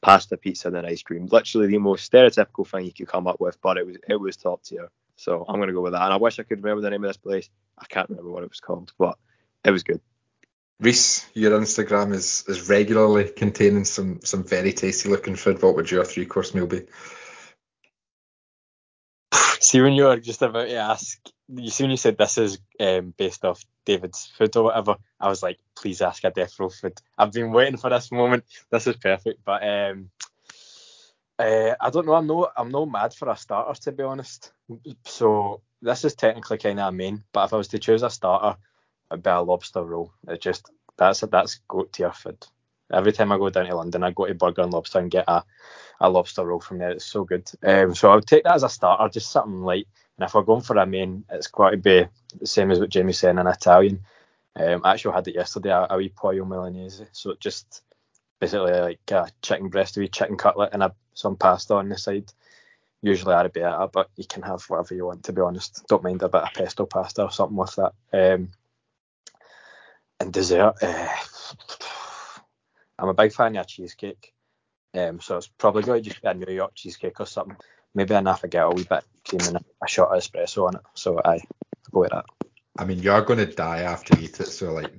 pasta, 0.00 0.38
pizza, 0.38 0.68
and 0.68 0.76
then 0.76 0.86
ice 0.86 1.02
cream. 1.02 1.26
Literally 1.26 1.66
the 1.66 1.76
most 1.76 2.10
stereotypical 2.10 2.66
thing 2.66 2.86
you 2.86 2.92
could 2.94 3.08
come 3.08 3.26
up 3.26 3.38
with, 3.38 3.60
but 3.60 3.76
it 3.76 3.84
was 3.84 3.98
it 4.08 4.16
was 4.16 4.38
top 4.38 4.62
tier. 4.62 4.88
So 5.16 5.44
I'm 5.46 5.60
gonna 5.60 5.74
go 5.74 5.82
with 5.82 5.92
that. 5.92 6.04
And 6.04 6.14
I 6.14 6.16
wish 6.16 6.38
I 6.38 6.42
could 6.44 6.64
remember 6.64 6.80
the 6.80 6.88
name 6.88 7.04
of 7.04 7.10
this 7.10 7.18
place. 7.18 7.50
I 7.78 7.84
can't 7.84 8.08
remember 8.08 8.30
what 8.30 8.44
it 8.44 8.48
was 8.48 8.60
called, 8.60 8.94
but 8.98 9.18
it 9.62 9.72
was 9.72 9.82
good. 9.82 10.00
Reiss, 10.78 11.26
your 11.32 11.58
Instagram 11.58 12.12
is 12.12 12.44
is 12.48 12.68
regularly 12.68 13.30
containing 13.30 13.84
some 13.84 14.20
some 14.22 14.44
very 14.44 14.72
tasty 14.72 15.08
looking 15.08 15.36
food. 15.36 15.62
What 15.62 15.74
would 15.76 15.90
your 15.90 16.04
three 16.04 16.26
course 16.26 16.54
meal 16.54 16.66
be? 16.66 16.82
See 19.60 19.80
when 19.80 19.94
you 19.94 20.04
were 20.04 20.18
just 20.18 20.42
about 20.42 20.68
to 20.68 20.76
ask, 20.76 21.18
you 21.48 21.70
see 21.70 21.84
when 21.84 21.92
you 21.92 21.96
said 21.96 22.18
this 22.18 22.36
is 22.36 22.58
um, 22.78 23.14
based 23.16 23.44
off 23.44 23.64
David's 23.86 24.26
food 24.36 24.54
or 24.56 24.64
whatever, 24.64 24.96
I 25.18 25.28
was 25.28 25.42
like, 25.42 25.58
please 25.74 26.02
ask 26.02 26.22
a 26.24 26.30
death 26.30 26.58
row 26.58 26.68
food. 26.68 27.00
I've 27.16 27.32
been 27.32 27.52
waiting 27.52 27.78
for 27.78 27.88
this 27.88 28.12
moment. 28.12 28.44
This 28.70 28.86
is 28.86 28.96
perfect. 28.96 29.40
But 29.44 29.66
um, 29.66 30.10
uh, 31.38 31.74
I 31.80 31.90
don't 31.90 32.06
know. 32.06 32.14
I'm 32.14 32.26
no 32.26 32.50
I'm 32.54 32.70
no 32.70 32.84
mad 32.84 33.14
for 33.14 33.30
a 33.30 33.36
starter 33.36 33.80
to 33.82 33.92
be 33.92 34.02
honest. 34.02 34.52
So 35.04 35.62
this 35.80 36.04
is 36.04 36.14
technically 36.14 36.58
kind 36.58 36.80
of 36.80 36.88
a 36.88 36.92
main, 36.92 37.24
but 37.32 37.46
if 37.46 37.54
I 37.54 37.56
was 37.56 37.68
to 37.68 37.78
choose 37.78 38.02
a 38.02 38.10
starter, 38.10 38.58
be 39.14 39.30
a 39.30 39.40
lobster 39.40 39.84
roll. 39.84 40.12
It 40.28 40.40
just 40.40 40.70
that's 40.96 41.20
that's 41.20 41.60
goat 41.68 41.92
tier 41.92 42.12
food. 42.12 42.44
Every 42.92 43.12
time 43.12 43.32
I 43.32 43.38
go 43.38 43.50
down 43.50 43.66
to 43.66 43.74
London, 43.74 44.04
I 44.04 44.12
go 44.12 44.26
to 44.26 44.34
Burger 44.34 44.62
and 44.62 44.72
Lobster 44.72 45.00
and 45.00 45.10
get 45.10 45.24
a, 45.26 45.42
a 46.00 46.08
lobster 46.08 46.44
roll 46.44 46.60
from 46.60 46.78
there. 46.78 46.90
It's 46.90 47.04
so 47.04 47.24
good. 47.24 47.50
Um, 47.64 47.94
so 47.94 48.10
I 48.10 48.14
would 48.14 48.26
take 48.26 48.44
that 48.44 48.54
as 48.54 48.62
a 48.62 48.68
starter, 48.68 49.12
just 49.12 49.32
something 49.32 49.62
light. 49.62 49.88
And 50.16 50.26
if 50.26 50.34
we're 50.34 50.42
going 50.42 50.62
for 50.62 50.76
a 50.76 50.86
main, 50.86 51.24
it's 51.30 51.48
got 51.48 51.70
to 51.70 51.76
be 51.76 52.06
the 52.38 52.46
same 52.46 52.70
as 52.70 52.78
what 52.78 52.90
Jamie's 52.90 53.18
saying, 53.18 53.38
an 53.38 53.48
Italian. 53.48 54.00
Um, 54.54 54.82
I 54.84 54.92
actually 54.92 55.14
had 55.14 55.28
it 55.28 55.34
yesterday, 55.34 55.70
a, 55.70 55.88
a 55.90 55.96
wee 55.96 56.10
pollo 56.10 56.44
milanese. 56.44 57.06
So 57.12 57.34
just 57.40 57.82
basically 58.40 58.72
like 58.72 59.10
a 59.10 59.28
chicken 59.42 59.68
breast, 59.68 59.96
a 59.96 60.00
wee 60.00 60.08
chicken 60.08 60.36
cutlet, 60.36 60.70
and 60.72 60.84
a, 60.84 60.94
some 61.14 61.36
pasta 61.36 61.74
on 61.74 61.88
the 61.88 61.98
side. 61.98 62.32
Usually 63.02 63.34
arrabbiata, 63.34 63.90
but 63.92 64.10
you 64.16 64.24
can 64.26 64.42
have 64.42 64.62
whatever 64.64 64.94
you 64.94 65.06
want. 65.06 65.24
To 65.24 65.32
be 65.32 65.42
honest, 65.42 65.84
don't 65.88 66.02
mind 66.04 66.22
a 66.22 66.28
bit 66.28 66.42
of 66.42 66.54
pesto 66.54 66.86
pasta 66.86 67.24
or 67.24 67.30
something 67.30 67.56
with 67.56 67.76
that. 67.76 67.92
Um, 68.12 68.50
and 70.20 70.32
dessert, 70.32 70.74
uh, 70.82 71.08
I'm 72.98 73.08
a 73.08 73.14
big 73.14 73.32
fan 73.32 73.56
of 73.56 73.66
cheesecake. 73.66 74.32
Um, 74.94 75.20
so 75.20 75.36
it's 75.36 75.48
probably 75.48 75.82
going 75.82 76.02
to 76.02 76.08
just 76.08 76.22
be 76.22 76.28
a 76.28 76.34
New 76.34 76.52
York 76.52 76.72
cheesecake 76.74 77.20
or 77.20 77.26
something. 77.26 77.56
Maybe 77.94 78.14
a 78.14 78.20
Nafagel, 78.20 78.72
a 78.72 78.74
wee 78.74 78.86
bit 78.88 79.04
cream 79.28 79.40
and 79.42 79.64
a 79.82 79.88
shot 79.88 80.14
of 80.14 80.22
espresso 80.22 80.66
on 80.66 80.76
it. 80.76 80.82
So 80.94 81.20
I 81.22 81.40
go 81.90 82.00
with 82.00 82.10
that. 82.10 82.24
I 82.78 82.84
mean, 82.84 82.98
you're 83.00 83.22
going 83.22 83.38
to 83.38 83.46
die 83.46 83.82
after 83.82 84.18
you 84.18 84.24
eat 84.24 84.40
it, 84.40 84.48
so 84.48 84.72
like 84.72 84.92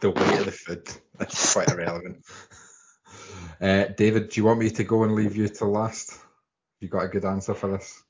the 0.00 0.10
weight 0.10 0.38
of 0.38 0.44
the 0.46 0.52
food, 0.52 0.88
that's 1.18 1.52
quite 1.52 1.70
irrelevant. 1.70 2.24
Uh, 3.60 3.86
David, 3.96 4.30
do 4.30 4.40
you 4.40 4.44
want 4.44 4.60
me 4.60 4.70
to 4.70 4.84
go 4.84 5.02
and 5.04 5.14
leave 5.14 5.36
you 5.36 5.48
to 5.48 5.64
last? 5.64 6.12
You 6.80 6.88
got 6.88 7.04
a 7.04 7.08
good 7.08 7.24
answer 7.24 7.54
for 7.54 7.68
this? 7.68 8.02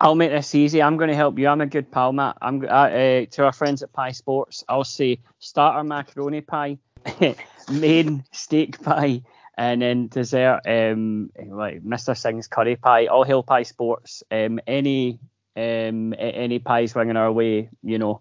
I'll 0.00 0.14
make 0.14 0.30
this 0.30 0.54
easy. 0.54 0.82
I'm 0.82 0.96
going 0.96 1.08
to 1.08 1.16
help 1.16 1.38
you. 1.38 1.48
I'm 1.48 1.60
a 1.60 1.66
good 1.66 1.90
pal, 1.90 2.12
Matt. 2.12 2.36
I'm 2.42 2.62
uh, 2.62 2.66
uh, 2.66 3.26
to 3.30 3.44
our 3.44 3.52
friends 3.52 3.82
at 3.82 3.92
Pie 3.92 4.12
Sports. 4.12 4.64
I'll 4.68 4.84
say 4.84 5.20
starter 5.38 5.82
macaroni 5.84 6.42
pie, 6.42 6.78
main 7.72 8.24
steak 8.30 8.82
pie, 8.82 9.22
and 9.56 9.80
then 9.80 10.08
dessert 10.08 10.60
um, 10.66 11.30
like 11.46 11.82
Mr. 11.82 12.16
Singh's 12.16 12.46
curry 12.46 12.76
pie. 12.76 13.06
All 13.06 13.24
hail 13.24 13.42
Pie 13.42 13.62
Sports. 13.62 14.22
Um, 14.30 14.60
any 14.66 15.18
um, 15.56 16.14
any 16.18 16.58
pies 16.58 16.92
swinging 16.92 17.16
our 17.16 17.32
way, 17.32 17.70
you 17.82 17.98
know, 17.98 18.20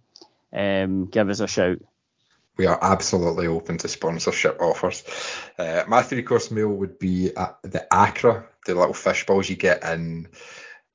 um, 0.53 1.07
give 1.07 1.29
us 1.29 1.41
a 1.41 1.47
shout. 1.47 1.79
We 2.55 2.67
are 2.67 2.79
absolutely 2.81 3.47
open 3.47 3.77
to 3.79 3.89
sponsorship 3.89 4.61
offers. 4.61 5.03
Uh, 5.59 5.83
my 5.89 6.01
three 6.03 6.23
course 6.23 6.51
meal 6.51 6.69
would 6.69 6.97
be 6.99 7.31
the 7.31 7.85
Accra, 7.91 8.47
the 8.65 8.75
little 8.75 8.93
fish 8.93 9.25
balls 9.25 9.49
you 9.49 9.57
get 9.57 9.83
in 9.83 10.29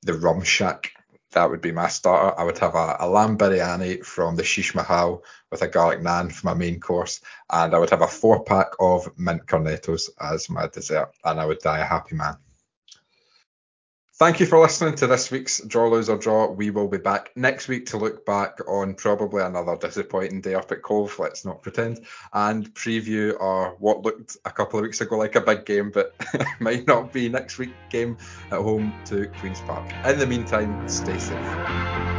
the 0.03 0.13
Rum 0.13 0.43
Shack. 0.43 0.93
That 1.31 1.49
would 1.49 1.61
be 1.61 1.71
my 1.71 1.87
starter. 1.87 2.37
I 2.37 2.43
would 2.43 2.57
have 2.57 2.75
a, 2.75 2.97
a 2.99 3.07
lamb 3.07 3.37
biryani 3.37 4.03
from 4.03 4.35
the 4.35 4.43
Shish 4.43 4.75
Mahal 4.75 5.23
with 5.49 5.61
a 5.61 5.67
garlic 5.67 5.99
naan 6.01 6.31
for 6.31 6.47
my 6.47 6.53
main 6.53 6.79
course, 6.79 7.21
and 7.49 7.73
I 7.73 7.79
would 7.79 7.89
have 7.91 8.01
a 8.01 8.07
four 8.07 8.43
pack 8.43 8.67
of 8.79 9.09
mint 9.17 9.45
Cornettos 9.45 10.09
as 10.19 10.49
my 10.49 10.67
dessert, 10.67 11.11
and 11.23 11.39
I 11.39 11.45
would 11.45 11.59
die 11.59 11.79
a 11.79 11.85
happy 11.85 12.15
man. 12.15 12.37
Thank 14.21 14.39
you 14.39 14.45
for 14.45 14.59
listening 14.59 14.93
to 14.97 15.07
this 15.07 15.31
week's 15.31 15.61
Draw, 15.61 15.87
Lose 15.87 16.07
or 16.07 16.15
Draw. 16.15 16.51
We 16.51 16.69
will 16.69 16.87
be 16.87 16.99
back 16.99 17.31
next 17.35 17.67
week 17.67 17.87
to 17.87 17.97
look 17.97 18.23
back 18.23 18.59
on 18.67 18.93
probably 18.93 19.41
another 19.41 19.75
disappointing 19.75 20.41
day 20.41 20.53
up 20.53 20.71
at 20.71 20.83
Cove, 20.83 21.17
let's 21.17 21.43
not 21.43 21.63
pretend, 21.63 22.01
and 22.31 22.71
preview 22.75 23.35
our 23.41 23.71
what 23.79 24.03
looked 24.03 24.37
a 24.45 24.51
couple 24.51 24.77
of 24.77 24.83
weeks 24.83 25.01
ago 25.01 25.17
like 25.17 25.33
a 25.33 25.41
big 25.41 25.65
game, 25.65 25.89
but 25.89 26.13
might 26.59 26.85
not 26.85 27.11
be 27.11 27.29
next 27.29 27.57
week 27.57 27.73
game 27.89 28.15
at 28.51 28.59
home 28.59 28.93
to 29.05 29.25
Queen's 29.39 29.61
Park. 29.61 29.91
In 30.05 30.19
the 30.19 30.27
meantime, 30.27 30.87
stay 30.87 31.17
safe. 31.17 32.10